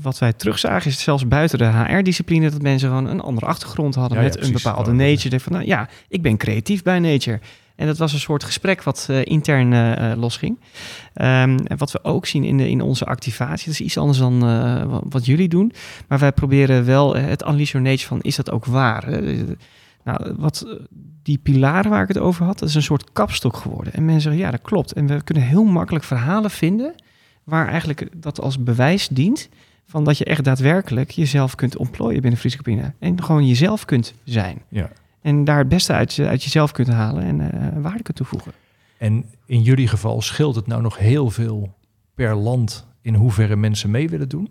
wat 0.00 0.18
wij 0.18 0.32
terugzagen 0.32 0.90
is 0.90 1.02
zelfs 1.02 1.28
buiten 1.28 1.58
de 1.58 1.64
HR-discipline 1.64 2.50
dat 2.50 2.62
mensen 2.62 2.88
gewoon 2.88 3.06
een 3.06 3.20
andere 3.20 3.46
achtergrond 3.46 3.94
hadden 3.94 4.18
Ja, 4.18 4.24
ja, 4.24 4.30
met 4.30 4.44
een 4.44 4.52
bepaalde 4.52 4.90
Oh, 4.90 4.96
nature. 4.96 5.28
Denk 5.28 5.42
van, 5.42 5.52
nou 5.52 5.64
ja, 5.64 5.88
ik 6.08 6.22
ben 6.22 6.36
creatief 6.36 6.82
bij 6.82 6.98
nature. 6.98 7.40
En 7.80 7.86
dat 7.86 7.98
was 7.98 8.12
een 8.12 8.18
soort 8.18 8.44
gesprek 8.44 8.82
wat 8.82 9.06
eh, 9.10 9.24
intern 9.24 9.72
eh, 9.72 10.10
eh, 10.10 10.18
losging. 10.18 10.58
Ehm, 11.14 11.58
en 11.64 11.76
wat 11.76 11.92
we 11.92 12.04
ook 12.04 12.26
zien 12.26 12.44
in, 12.44 12.56
de, 12.56 12.70
in 12.70 12.80
onze 12.80 13.04
activatie, 13.04 13.64
dat 13.64 13.74
is 13.74 13.80
iets 13.80 13.98
anders 13.98 14.18
dan 14.18 14.38
wat, 15.10 15.26
jullie 15.26 15.48
doen. 15.48 15.72
Maar 16.08 16.18
wij 16.18 16.32
proberen 16.32 16.84
wel 16.84 17.16
het 17.16 17.44
nature 17.44 17.98
van, 17.98 18.20
is 18.20 18.36
dat 18.36 18.50
ook 18.50 18.64
waar? 18.64 19.22
Nou, 20.04 20.34
wat 20.36 20.66
die 21.22 21.38
pilaren 21.38 21.90
waar 21.90 22.02
ik 22.02 22.08
het 22.08 22.18
over 22.18 22.44
had, 22.44 22.58
dat 22.58 22.68
is 22.68 22.74
een 22.74 22.82
soort 22.82 23.12
kapstok 23.12 23.56
geworden. 23.56 23.92
En 23.92 24.04
mensen 24.04 24.22
zeggen, 24.22 24.40
ja, 24.40 24.50
dat 24.50 24.62
klopt. 24.62 24.92
En 24.92 25.06
we 25.06 25.22
kunnen 25.22 25.44
heel 25.44 25.64
makkelijk 25.64 26.04
verhalen 26.04 26.50
vinden 26.50 26.94
waar 27.44 27.68
eigenlijk 27.68 28.08
dat 28.16 28.40
als 28.40 28.62
bewijs 28.62 29.08
dient 29.08 29.48
van 29.86 30.04
dat 30.04 30.18
je 30.18 30.24
echt 30.24 30.44
daadwerkelijk 30.44 31.10
jezelf 31.10 31.54
kunt 31.54 31.76
ontplooien 31.76 32.20
binnen 32.20 32.40
Friese 32.40 32.56
Campina. 32.56 32.94
En 32.98 33.22
gewoon 33.22 33.46
jezelf 33.46 33.84
kunt 33.84 34.14
zijn. 34.24 34.62
Ja. 34.68 34.90
En 35.22 35.44
daar 35.44 35.58
het 35.58 35.68
beste 35.68 35.92
uit, 35.92 36.14
je- 36.14 36.26
uit 36.26 36.42
jezelf 36.42 36.72
kunt 36.72 36.88
halen 36.88 37.22
en 37.22 37.40
eh, 37.52 37.82
waarde 37.82 38.02
kunt 38.02 38.16
toevoegen. 38.16 38.52
En 38.98 39.24
in 39.46 39.62
jullie 39.62 39.88
geval 39.88 40.22
scheelt 40.22 40.54
het 40.54 40.66
nou 40.66 40.82
nog 40.82 40.98
heel 40.98 41.30
veel 41.30 41.74
per 42.14 42.34
land 42.34 42.86
in 43.02 43.14
hoeverre 43.14 43.56
mensen 43.56 43.90
mee 43.90 44.08
willen 44.08 44.28
doen? 44.28 44.50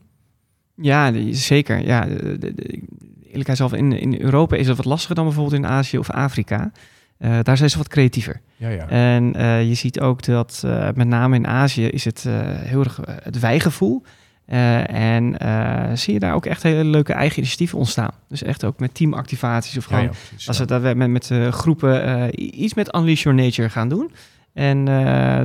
Ja, 0.76 1.12
zeker. 1.32 1.86
Ja, 1.86 2.06
de- 2.06 2.82
eerlijkheidshalve, 3.24 3.78
in, 3.78 3.92
in 4.00 4.22
Europa 4.22 4.56
is 4.56 4.68
dat 4.68 4.78
wat 4.78 4.86
lastiger 4.86 5.16
dan 5.16 5.26
bijvoorbeeld 5.26 5.56
in 5.56 5.68
Azië 5.68 5.98
of 5.98 6.10
Afrika. 6.10 6.72
Eh, 7.18 7.40
daar 7.44 7.58
zijn 7.58 7.70
ze 7.70 7.78
wat 7.78 7.88
creatiever. 7.88 8.42
Ja, 8.56 8.70
ja. 8.70 8.88
En 8.88 9.36
eh, 9.36 9.68
je 9.68 9.74
ziet 9.74 10.00
ook 10.00 10.24
dat 10.24 10.64
met 10.96 11.08
name 11.08 11.36
in 11.36 11.48
Azië 11.48 11.86
is 11.86 12.06
het 12.06 12.26
heel 12.64 12.80
erg 12.80 13.00
het 13.24 13.40
wijgevoel. 13.40 14.04
Eh, 14.50 14.94
en 14.94 15.40
eh, 15.40 15.96
zie 15.96 16.14
je 16.14 16.20
daar 16.20 16.34
ook 16.34 16.46
echt 16.46 16.64
hele 16.64 16.84
leuke 16.84 17.14
eigen 17.14 17.38
initiatieven 17.38 17.78
ontstaan. 17.78 18.12
Dus 18.28 18.44
echt 18.44 18.64
ook 18.64 18.80
met 18.80 18.96
teamactivaties 18.96 19.78
of 19.78 19.86
gewoon 19.86 20.04
ja, 20.04 20.10
precies, 20.28 20.48
als 20.48 20.58
we 20.58 20.66
daar 20.66 20.98
met, 20.98 21.10
met 21.10 21.32
eh, 21.32 21.52
groepen 21.52 22.30
iets 22.64 22.74
met 22.74 22.96
Unleash 22.96 23.24
Your 23.24 23.42
Nature 23.42 23.70
gaan 23.70 23.90
doen. 23.90 24.12
En 24.54 24.86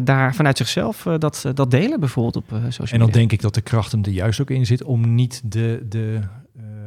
daar 0.04 0.34
vanuit 0.34 0.56
zichzelf 0.56 1.06
dat, 1.18 1.44
dat 1.54 1.70
delen 1.70 2.00
bijvoorbeeld 2.00 2.36
op 2.36 2.44
social 2.48 2.68
media. 2.78 2.92
En 2.92 2.98
dan 2.98 3.10
denk 3.10 3.32
ik 3.32 3.40
dat 3.40 3.54
de 3.54 3.60
kracht 3.60 3.92
hem 3.92 4.04
er 4.04 4.10
juist 4.10 4.40
ook 4.40 4.50
in 4.50 4.66
zit 4.66 4.84
om 4.84 5.14
niet 5.14 5.42
de, 5.44 5.86
de 5.88 6.20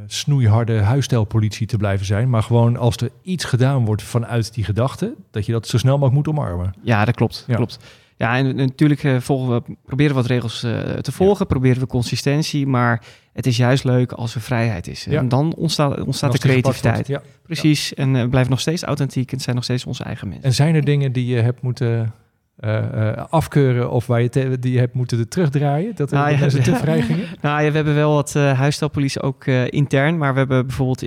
snoeiharde 0.08 0.80
huisstijlpolitie 0.80 1.68
te 1.68 1.78
blijven 1.78 2.06
zijn. 2.06 2.30
Maar 2.30 2.44
gewoon 2.44 2.78
als 2.78 2.96
er 2.96 3.10
iets 3.22 3.46
gedaan 3.46 3.86
wordt 3.86 4.04
vanuit 4.04 4.54
die 4.54 4.64
gedachte, 4.64 5.14
dat 5.32 5.46
je 5.46 5.52
dat 5.52 5.68
zo 5.68 5.78
snel 5.78 5.98
mogelijk 5.98 6.16
moet 6.16 6.38
omarmen. 6.38 6.74
Ja, 6.82 7.06
dat 7.06 7.16
klopt. 7.16 7.44
Ja. 7.48 7.56
klopt. 7.56 7.80
Ja, 8.18 8.38
en, 8.38 8.56
natuurlijk 8.56 9.04
uh, 9.04 9.20
volgen 9.20 9.54
we, 9.54 9.76
proberen 9.86 10.16
we 10.16 10.22
wat 10.22 10.30
regels 10.30 10.64
uh, 10.64 10.80
te 10.80 11.12
volgen, 11.12 11.48
proberen 11.48 11.80
we 11.80 11.88
consistentie, 11.88 12.68
maar 12.68 13.04
het 13.34 13.46
is 13.46 13.58
juist 13.58 13.84
leuk 13.84 14.12
als 14.12 14.36
er 14.36 14.42
vrijheid 14.42 14.88
is. 14.88 15.04
Ja. 15.04 15.20
En 15.20 15.30
dan 15.30 15.56
ontstaat, 15.56 16.02
ontstaat 16.02 16.32
de 16.32 16.40
creativiteit. 16.40 17.08
Ja. 17.08 17.22
Precies, 17.44 17.94
en 17.94 18.16
uh, 18.16 18.26
blijft 18.30 18.50
nog 18.50 18.60
steeds 18.60 18.84
authentiek 18.84 19.28
en 19.28 19.34
het 19.36 19.44
zijn 19.44 19.56
nog 19.56 19.64
steeds 19.64 19.86
onze 19.86 20.04
eigen 20.04 20.28
mensen. 20.28 20.46
En 20.46 20.54
zijn 20.54 20.76
er 20.76 20.84
dingen 20.84 21.12
die 21.12 21.26
je 21.26 21.42
hebt 21.42 21.62
moeten 21.62 22.14
uh, 22.60 23.12
afkeuren 23.30 23.92
of 23.92 24.08
waar 24.08 24.22
je 24.22 24.58
die 24.60 24.80
hebt 24.80 24.94
moeten 24.94 25.30
terugdraaien? 25.30 25.96
Dat 25.96 26.12
er 26.12 26.18
nou, 26.18 26.38
mensen 26.38 26.64
te 26.64 26.76
vrij 26.76 27.02
gingen? 27.02 27.26
Nou 27.42 27.64
ja, 27.64 27.70
we 27.70 27.76
hebben 27.76 27.96
wel 27.96 28.14
wat 28.14 28.34
uh, 28.38 28.54
huisstijlpolitie 28.60 29.22
ook 29.22 29.46
intern, 29.70 30.18
maar 30.18 30.34
we 30.34 30.40
hebben 30.40 30.66
bijvoorbeeld, 30.68 31.00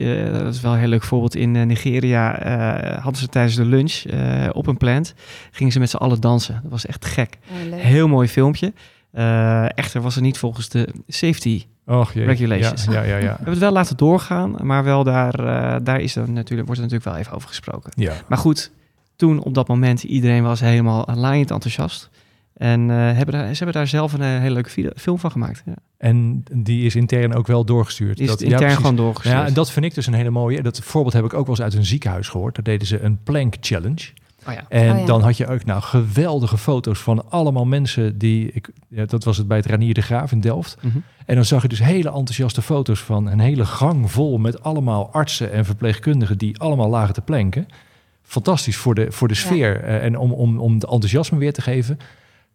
dat 0.43 0.55
is 0.55 0.61
wel 0.61 0.73
een 0.73 0.79
heel 0.79 0.89
leuk 0.89 1.03
voorbeeld, 1.03 1.35
in 1.35 1.67
Nigeria 1.67 2.39
hadden 3.01 3.21
ze 3.21 3.29
tijdens 3.29 3.55
de 3.57 3.65
lunch 3.65 4.05
op 4.53 4.67
een 4.67 4.77
plant, 4.77 5.15
gingen 5.51 5.73
ze 5.73 5.79
met 5.79 5.91
z'n 5.91 5.97
allen 5.97 6.21
dansen. 6.21 6.61
Dat 6.63 6.71
was 6.71 6.87
echt 6.87 7.05
gek. 7.05 7.39
Oh, 7.51 7.79
heel 7.79 8.09
mooi 8.09 8.29
filmpje. 8.29 8.73
echter 9.75 10.01
was 10.01 10.15
het 10.15 10.25
niet 10.25 10.39
volgens 10.39 10.69
de 10.69 10.89
safety 11.07 11.65
Och, 11.87 12.13
regulations. 12.13 12.85
Ja, 12.85 12.93
ja, 12.93 13.03
ja, 13.03 13.17
ja. 13.17 13.21
We 13.23 13.27
hebben 13.27 13.51
het 13.51 13.59
wel 13.59 13.73
laten 13.73 13.97
doorgaan, 13.97 14.57
maar 14.63 14.85
wel 14.85 15.05
daar, 15.05 15.33
daar 15.85 16.01
is 16.01 16.17
er 16.17 16.31
natuurlijk, 16.31 16.67
wordt 16.67 16.83
er 16.83 16.89
natuurlijk 16.89 17.05
wel 17.05 17.17
even 17.17 17.33
over 17.33 17.49
gesproken. 17.49 17.93
Ja. 17.95 18.13
Maar 18.29 18.39
goed, 18.39 18.71
toen 19.21 19.43
op 19.43 19.55
dat 19.55 19.69
moment, 19.69 20.03
iedereen 20.03 20.43
was 20.43 20.61
helemaal 20.61 21.09
laaiend 21.15 21.51
enthousiast. 21.51 22.11
En 22.55 22.81
uh, 22.81 22.97
hebben 22.97 23.35
daar, 23.35 23.49
ze 23.49 23.65
hebben 23.65 23.73
daar 23.73 23.87
zelf 23.87 24.13
een, 24.13 24.21
eh, 24.21 24.29
hele 24.29 24.55
leuke 24.55 24.93
film 24.97 25.19
van 25.19 25.31
gemaakt. 25.31 25.63
Ja. 25.67 25.75
En 25.99 26.43
die 26.55 26.87
is 26.87 26.95
intern 26.95 27.35
ook 27.35 27.47
wel 27.47 27.65
doorgestuurd. 27.65 28.17
Die 28.17 28.25
is 28.25 28.31
dat, 28.31 28.41
intern 28.41 28.77
gewoon 28.77 28.97
doorgestuurd. 28.97 29.37
Ja, 29.37 29.47
en 29.47 29.55
dat 29.55 29.71
vind 29.71 29.85
ik 29.85 29.95
dus 29.95 30.07
een 30.07 30.15
hele 30.15 30.31
mooie. 30.31 30.63
Dat 30.63 30.81
voorbeeld 30.81 31.15
heb 31.15 31.25
ik 31.25 31.35
ook 31.35 31.47
wel 31.47 31.55
eens 31.55 31.65
uit 31.65 31.75
een 31.75 31.85
ziekenhuis 31.85 32.29
gehoord. 32.29 32.55
Daar 32.55 32.65
deden 32.65 32.87
ze 32.87 33.01
een 33.01 33.23
plank 33.23 33.57
challenge. 33.61 34.09
Oh 34.47 34.53
ja. 34.53 34.65
En 34.69 34.97
oh 34.97 35.07
dan 35.07 35.23
had 35.23 35.37
je 35.37 35.47
ook 35.47 35.65
nou 35.65 35.83
geweldige 35.83 36.59
foto's 36.59 36.99
van 36.99 37.31
allemaal 37.31 37.67
mensen 37.67 38.19
die, 38.19 38.51
ik, 38.53 38.71
ja, 38.89 39.05
dat 39.05 39.25
was 39.25 39.37
het 39.37 39.49
bij 39.49 39.57
het 39.57 39.67
Ranier 39.67 39.95
de 39.95 40.03
Graaf 40.03 40.33
in 40.33 40.41
Delft. 40.41 40.77
Mhm. 40.81 40.99
En 41.27 41.35
dan 41.35 41.45
zag 41.45 41.63
je 41.63 41.69
dus 41.69 41.83
hele 41.83 42.09
enthousiaste 42.09 42.63
foto's 42.63 43.01
van 43.01 43.27
een 43.27 43.41
hele 43.41 43.65
gang 43.65 44.11
vol 44.11 44.39
met 44.39 44.63
allemaal 44.63 45.13
artsen 45.13 45.53
en 45.53 45.65
verpleegkundigen 45.65 46.39
die 46.39 46.59
allemaal 46.59 46.89
lagen 46.89 47.15
te 47.15 47.21
planken 47.21 47.67
fantastisch 48.31 48.77
voor 48.77 48.95
de, 48.95 49.13
voor 49.13 49.29
de 49.29 49.35
sfeer. 49.35 49.85
Uh, 49.85 50.05
en 50.05 50.19
om, 50.19 50.33
om, 50.33 50.59
om 50.59 50.79
de 50.79 50.87
enthousiasme 50.87 51.39
weer 51.39 51.53
te 51.53 51.63
geven. 51.63 51.99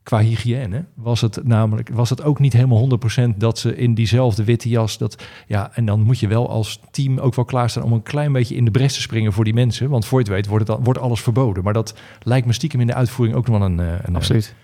Qua 0.03 0.19
hygiëne 0.19 0.85
was 0.93 1.21
het 1.21 1.39
namelijk 1.43 1.89
was 1.93 2.09
het 2.09 2.23
ook 2.23 2.39
niet 2.39 2.53
helemaal 2.53 2.89
100% 3.33 3.37
dat 3.37 3.59
ze 3.59 3.75
in 3.75 3.93
diezelfde 3.93 4.43
witte 4.43 4.69
jas. 4.69 4.97
Dat, 4.97 5.23
ja, 5.47 5.71
en 5.73 5.85
dan 5.85 6.01
moet 6.01 6.19
je 6.19 6.27
wel 6.27 6.49
als 6.49 6.79
team 6.91 7.17
ook 7.17 7.35
wel 7.35 7.45
klaarstaan 7.45 7.83
om 7.83 7.93
een 7.93 8.03
klein 8.03 8.31
beetje 8.31 8.55
in 8.55 8.65
de 8.65 8.71
bres 8.71 8.93
te 8.93 9.01
springen 9.01 9.33
voor 9.33 9.43
die 9.43 9.53
mensen. 9.53 9.89
Want 9.89 10.05
voor 10.05 10.19
je 10.19 10.25
het 10.25 10.33
weet 10.33 10.47
wordt, 10.47 10.67
het, 10.67 10.77
wordt 10.83 10.99
alles 10.99 11.21
verboden. 11.21 11.63
Maar 11.63 11.73
dat 11.73 11.95
lijkt 12.21 12.47
me 12.47 12.53
stiekem 12.53 12.79
in 12.79 12.87
de 12.87 12.93
uitvoering 12.93 13.37
ook 13.37 13.47
nog 13.47 13.57
wel 13.57 13.67
een. 13.67 13.79
Eh, 13.79 13.93
een 14.03 14.15
Absoluut. 14.15 14.55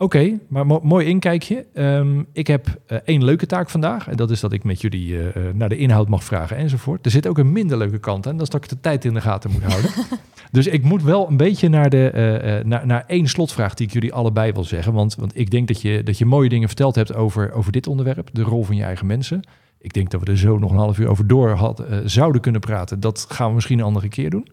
Oké, 0.00 0.38
maar 0.48 0.66
mooi 0.66 1.06
inkijkje. 1.06 1.66
Um, 1.74 2.26
ik 2.32 2.46
heb 2.46 2.66
uh, 2.66 2.98
één 3.04 3.24
leuke 3.24 3.46
taak 3.46 3.70
vandaag. 3.70 4.08
En 4.08 4.16
dat 4.16 4.30
is 4.30 4.40
dat 4.40 4.52
ik 4.52 4.64
met 4.64 4.80
jullie 4.80 5.08
uh, 5.08 5.26
naar 5.54 5.68
de 5.68 5.76
inhoud 5.76 6.08
mag 6.08 6.24
vragen 6.24 6.56
enzovoort. 6.56 7.04
Er 7.04 7.10
zit 7.10 7.26
ook 7.26 7.38
een 7.38 7.52
minder 7.52 7.78
leuke 7.78 7.98
kant 7.98 8.26
aan. 8.26 8.32
Dat 8.32 8.42
is 8.42 8.48
dat 8.48 8.64
ik 8.64 8.68
de 8.68 8.80
tijd 8.80 9.04
in 9.04 9.14
de 9.14 9.20
gaten 9.20 9.50
moet 9.50 9.62
houden. 9.62 9.90
dus 10.50 10.66
ik 10.66 10.82
moet 10.82 11.02
wel 11.02 11.28
een 11.28 11.36
beetje 11.36 11.68
naar, 11.68 11.90
de, 11.90 12.12
uh, 12.14 12.68
naar, 12.68 12.86
naar 12.86 13.04
één 13.06 13.26
slotvraag 13.26 13.74
die 13.74 13.86
ik 13.86 13.92
jullie 13.92 14.12
allebei 14.12 14.52
wil 14.52 14.64
zeggen. 14.64 14.92
Want, 14.92 15.14
want 15.14 15.38
ik 15.38 15.50
denk 15.50 15.68
dat 15.68 15.82
je, 15.82 16.02
dat 16.02 16.18
je 16.18 16.24
mooie 16.24 16.48
dingen 16.48 16.68
verteld 16.68 16.94
hebt 16.94 17.14
over, 17.14 17.52
over 17.52 17.72
dit 17.72 17.86
onderwerp. 17.86 18.28
De 18.32 18.42
rol 18.42 18.64
van 18.64 18.76
je 18.76 18.82
eigen 18.82 19.06
mensen. 19.06 19.42
Ik 19.78 19.92
denk 19.92 20.10
dat 20.10 20.20
we 20.20 20.30
er 20.30 20.38
zo 20.38 20.58
nog 20.58 20.70
een 20.70 20.76
half 20.76 20.98
uur 20.98 21.08
over 21.08 21.26
door 21.26 21.50
had, 21.50 21.84
zouden 22.04 22.40
kunnen 22.40 22.60
praten. 22.60 23.00
Dat 23.00 23.26
gaan 23.28 23.48
we 23.48 23.54
misschien 23.54 23.78
een 23.78 23.84
andere 23.84 24.08
keer 24.08 24.30
doen. 24.30 24.48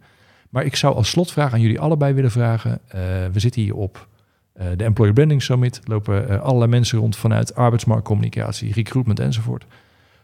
Maar 0.49 0.65
ik 0.65 0.75
zou 0.75 0.95
als 0.95 1.09
slotvraag 1.09 1.53
aan 1.53 1.61
jullie 1.61 1.79
allebei 1.79 2.13
willen 2.13 2.31
vragen. 2.31 2.79
we 3.31 3.39
zitten 3.39 3.61
hier 3.61 3.75
op 3.75 4.07
de 4.55 4.83
Employer 4.83 5.13
Branding 5.13 5.41
Summit 5.41 5.81
lopen 5.83 6.31
uh, 6.31 6.41
allerlei 6.41 6.69
mensen 6.69 6.99
rond 6.99 7.15
vanuit 7.15 7.55
arbeidsmarktcommunicatie, 7.55 8.73
recruitment 8.73 9.19
enzovoort. 9.19 9.65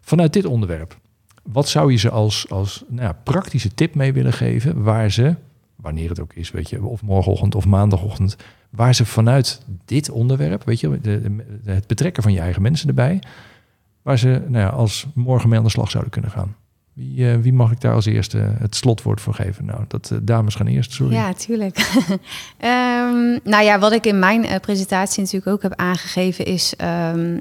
Vanuit 0.01 0.33
dit 0.33 0.45
onderwerp, 0.45 0.97
wat 1.43 1.69
zou 1.69 1.91
je 1.91 1.97
ze 1.97 2.09
als, 2.09 2.49
als 2.49 2.83
nou 2.87 3.01
ja, 3.01 3.13
praktische 3.23 3.73
tip 3.73 3.95
mee 3.95 4.13
willen 4.13 4.33
geven 4.33 4.83
waar 4.83 5.11
ze, 5.11 5.35
wanneer 5.75 6.09
het 6.09 6.19
ook 6.19 6.33
is, 6.33 6.51
weet 6.51 6.69
je, 6.69 6.83
of 6.83 7.01
morgenochtend 7.01 7.55
of 7.55 7.65
maandagochtend, 7.65 8.37
waar 8.69 8.95
ze 8.95 9.05
vanuit 9.05 9.61
dit 9.85 10.09
onderwerp, 10.09 10.63
weet 10.63 10.79
je, 10.79 10.99
het 11.63 11.87
betrekken 11.87 12.23
van 12.23 12.33
je 12.33 12.39
eigen 12.39 12.61
mensen 12.61 12.87
erbij, 12.87 13.21
waar 14.01 14.17
ze 14.19 14.27
nou 14.47 14.65
ja, 14.65 14.69
als 14.69 15.07
morgen 15.13 15.49
mee 15.49 15.57
aan 15.57 15.63
de 15.65 15.71
slag 15.71 15.91
zouden 15.91 16.11
kunnen 16.11 16.31
gaan? 16.31 16.55
Wie, 16.93 17.19
uh, 17.19 17.35
wie, 17.35 17.53
mag 17.53 17.71
ik 17.71 17.81
daar 17.81 17.93
als 17.93 18.05
eerste 18.05 18.37
het 18.37 18.75
slotwoord 18.75 19.21
voor 19.21 19.33
geven? 19.33 19.65
Nou, 19.65 19.83
dat 19.87 20.09
uh, 20.13 20.19
dames 20.21 20.55
gaan 20.55 20.67
eerst, 20.67 20.91
sorry. 20.91 21.13
Ja, 21.13 21.33
tuurlijk. 21.33 21.77
um, 22.59 23.39
nou 23.53 23.63
ja, 23.63 23.79
wat 23.79 23.91
ik 23.91 24.05
in 24.05 24.19
mijn 24.19 24.43
uh, 24.43 24.55
presentatie 24.55 25.23
natuurlijk 25.23 25.51
ook 25.51 25.61
heb 25.61 25.75
aangegeven 25.75 26.45
is 26.45 26.73
um, 27.13 27.39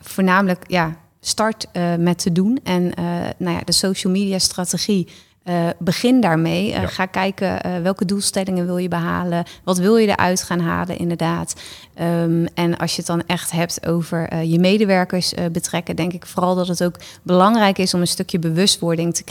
voornamelijk 0.00 0.64
ja, 0.66 0.96
start 1.20 1.66
met 1.98 2.18
te 2.18 2.32
doen 2.32 2.60
en 2.62 2.92
nou 3.36 3.56
ja, 3.56 3.60
de 3.64 3.72
social 3.72 4.12
media 4.12 4.38
strategie 4.38 5.08
uh, 5.44 5.68
begin 5.78 6.20
daarmee. 6.20 6.70
Uh, 6.70 6.86
Ga 6.86 7.06
kijken 7.06 7.66
uh, 7.66 7.82
welke 7.82 8.04
doelstellingen 8.04 8.66
wil 8.66 8.76
je 8.76 8.88
behalen. 8.88 9.44
Wat 9.64 9.78
wil 9.78 9.96
je 9.96 10.06
eruit 10.06 10.42
gaan 10.42 10.60
halen, 10.60 10.98
inderdaad. 10.98 11.62
Um, 12.00 12.46
en 12.54 12.76
als 12.76 12.90
je 12.90 12.96
het 12.96 13.06
dan 13.06 13.22
echt 13.26 13.50
hebt 13.50 13.86
over 13.86 14.44
je 14.44 14.58
medewerkers 14.58 15.34
betrekken, 15.52 15.96
denk 15.96 16.12
ik 16.12 16.26
vooral 16.26 16.54
dat 16.54 16.68
het 16.68 16.84
ook 16.84 16.96
belangrijk 17.22 17.78
is 17.78 17.94
om 17.94 18.00
een 18.00 18.06
stukje 18.06 18.38
bewustwording 18.38 19.14
te, 19.14 19.24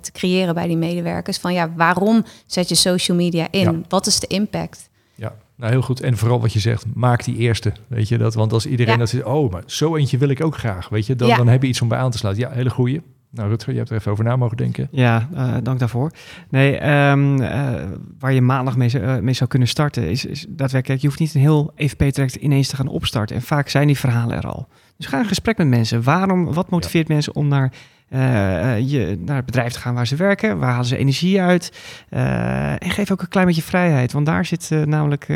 te 0.00 0.12
creëren 0.12 0.54
bij 0.54 0.66
die 0.66 0.76
medewerkers. 0.76 1.38
Van 1.38 1.52
ja, 1.52 1.72
waarom 1.76 2.24
zet 2.46 2.68
je 2.68 2.74
social 2.74 3.16
media 3.16 3.48
in? 3.50 3.84
Wat 3.88 4.06
is 4.06 4.20
de 4.20 4.26
impact? 4.26 4.88
Ja, 5.14 5.34
nou 5.56 5.72
heel 5.72 5.82
goed. 5.82 6.00
En 6.00 6.16
vooral 6.16 6.40
wat 6.40 6.52
je 6.52 6.60
zegt, 6.60 6.84
maak 6.94 7.24
die 7.24 7.36
eerste. 7.36 7.72
Weet 7.86 8.08
je 8.08 8.18
dat? 8.18 8.34
Want 8.34 8.52
als 8.52 8.66
iedereen 8.66 8.92
ja. 8.92 8.98
dat 8.98 9.08
zegt, 9.08 9.24
oh, 9.24 9.52
maar 9.52 9.62
zo 9.66 9.96
eentje 9.96 10.18
wil 10.18 10.28
ik 10.28 10.44
ook 10.44 10.56
graag. 10.56 10.88
Weet 10.88 11.06
je, 11.06 11.16
dan, 11.16 11.28
dan 11.28 11.48
heb 11.48 11.62
je 11.62 11.68
iets 11.68 11.80
om 11.80 11.88
bij 11.88 11.98
aan 11.98 12.10
te 12.10 12.18
sluiten. 12.18 12.48
Ja, 12.48 12.54
hele 12.54 12.70
goede. 12.70 13.02
Nou, 13.36 13.48
Rutger, 13.48 13.72
je 13.72 13.78
hebt 13.78 13.90
er 13.90 13.96
even 13.96 14.12
over 14.12 14.24
na 14.24 14.36
mogen 14.36 14.56
denken. 14.56 14.88
Ja, 14.90 15.28
uh, 15.34 15.54
dank 15.62 15.78
daarvoor. 15.78 16.10
Nee, 16.48 16.88
um, 17.08 17.40
uh, 17.40 17.74
waar 18.18 18.32
je 18.32 18.40
maandag 18.40 18.76
mee, 18.76 19.00
uh, 19.00 19.18
mee, 19.18 19.34
zou 19.34 19.50
kunnen 19.50 19.68
starten, 19.68 20.10
is, 20.10 20.24
is 20.24 20.46
daadwerkelijk, 20.48 21.00
je 21.00 21.06
hoeft 21.06 21.20
niet 21.20 21.34
een 21.34 21.40
heel 21.40 21.72
EVP-traject 21.74 22.34
ineens 22.34 22.68
te 22.68 22.76
gaan 22.76 22.88
opstarten. 22.88 23.36
En 23.36 23.42
vaak 23.42 23.68
zijn 23.68 23.86
die 23.86 23.98
verhalen 23.98 24.36
er 24.36 24.46
al. 24.46 24.68
Dus 24.96 25.06
ga 25.06 25.18
in 25.18 25.24
gesprek 25.24 25.58
met 25.58 25.66
mensen. 25.66 26.02
Waarom, 26.02 26.54
wat 26.54 26.70
motiveert 26.70 27.08
ja. 27.08 27.14
mensen 27.14 27.34
om 27.34 27.48
naar, 27.48 27.72
je, 28.80 29.18
naar 29.24 29.36
het 29.36 29.46
bedrijf 29.46 29.72
te 29.72 29.80
gaan 29.80 29.94
waar 29.94 30.06
ze 30.06 30.16
werken? 30.16 30.58
Waar 30.58 30.70
halen 30.70 30.86
ze 30.86 30.96
energie 30.96 31.40
uit? 31.40 31.78
en 32.08 32.90
geef 32.90 33.10
ook 33.10 33.20
een 33.20 33.28
klein 33.28 33.46
beetje 33.46 33.62
vrijheid, 33.62 34.12
want 34.12 34.26
daar 34.26 34.44
zit 34.44 34.70
namelijk 34.84 35.26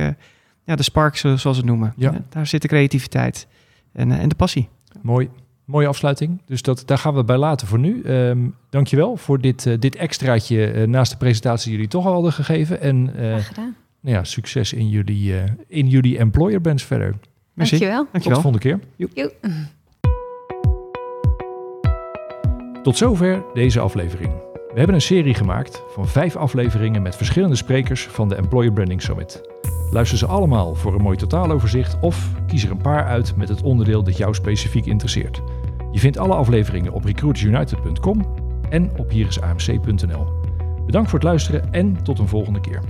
ja, 0.65 0.77
de 0.77 0.83
spark, 0.83 1.17
zoals 1.17 1.43
we 1.43 1.49
het 1.49 1.65
noemen. 1.65 1.93
Ja. 1.97 2.15
daar 2.29 2.47
zit 2.47 2.63
de 2.63 2.69
creativiteit 2.69 3.47
en, 3.93 4.13
en 4.13 4.29
de 4.29 4.35
passie. 4.35 4.69
Mooi. 5.03 5.31
Mooie 5.71 5.87
afsluiting. 5.87 6.41
Dus 6.47 6.63
dat, 6.63 6.83
daar 6.87 6.99
gaan 6.99 7.15
we 7.15 7.25
bij 7.25 7.37
laten 7.37 7.67
voor 7.67 7.79
nu. 7.79 8.03
Um, 8.07 8.55
dankjewel 8.71 9.17
voor 9.17 9.41
dit, 9.41 9.67
uh, 9.67 9.75
dit 9.79 9.97
extraatje 9.97 10.75
uh, 10.75 10.87
naast 10.87 11.11
de 11.11 11.17
presentatie 11.17 11.65
die 11.65 11.75
jullie 11.75 11.89
toch 11.89 12.07
al 12.07 12.13
hadden 12.13 12.33
gegeven. 12.33 12.81
En 12.81 13.11
uh, 13.17 13.37
nou 14.01 14.17
ja, 14.17 14.25
succes 14.25 14.73
in 14.73 14.89
jullie, 14.89 15.35
in 15.67 15.89
jullie 15.89 16.19
employer 16.19 16.61
brands 16.61 16.83
verder. 16.83 17.15
Merci. 17.55 17.79
Dankjewel. 17.79 18.07
Tot 18.13 18.25
de 18.25 18.31
volgende 18.31 18.59
keer. 18.59 18.79
Joep. 18.97 19.35
Tot 22.83 22.97
zover 22.97 23.43
deze 23.55 23.81
aflevering. 23.81 24.33
We 24.53 24.77
hebben 24.77 24.95
een 24.95 25.01
serie 25.01 25.35
gemaakt 25.35 25.83
van 25.89 26.09
vijf 26.09 26.37
afleveringen 26.37 27.03
met 27.03 27.17
verschillende 27.17 27.57
sprekers 27.57 28.07
van 28.07 28.29
de 28.29 28.35
Employer 28.35 28.73
Branding 28.73 29.03
Summit. 29.03 29.41
Luister 29.91 30.19
ze 30.19 30.27
allemaal 30.27 30.75
voor 30.75 30.95
een 30.95 31.03
mooi 31.03 31.17
totaaloverzicht 31.17 31.97
of 32.01 32.31
kies 32.47 32.65
er 32.65 32.71
een 32.71 32.83
paar 32.83 33.05
uit 33.05 33.37
met 33.37 33.49
het 33.49 33.63
onderdeel 33.63 34.03
dat 34.03 34.17
jou 34.17 34.35
specifiek 34.35 34.87
interesseert. 34.87 35.43
Je 35.93 35.99
vindt 35.99 36.19
alle 36.19 36.35
afleveringen 36.35 36.93
op 36.93 37.05
recruitersunited.com 37.05 38.27
en 38.69 38.91
op 38.97 39.11
hirisamc.nl. 39.11 40.27
Bedankt 40.87 41.11
voor 41.11 41.19
het 41.19 41.29
luisteren 41.29 41.73
en 41.73 42.03
tot 42.03 42.19
een 42.19 42.29
volgende 42.29 42.61
keer. 42.61 42.83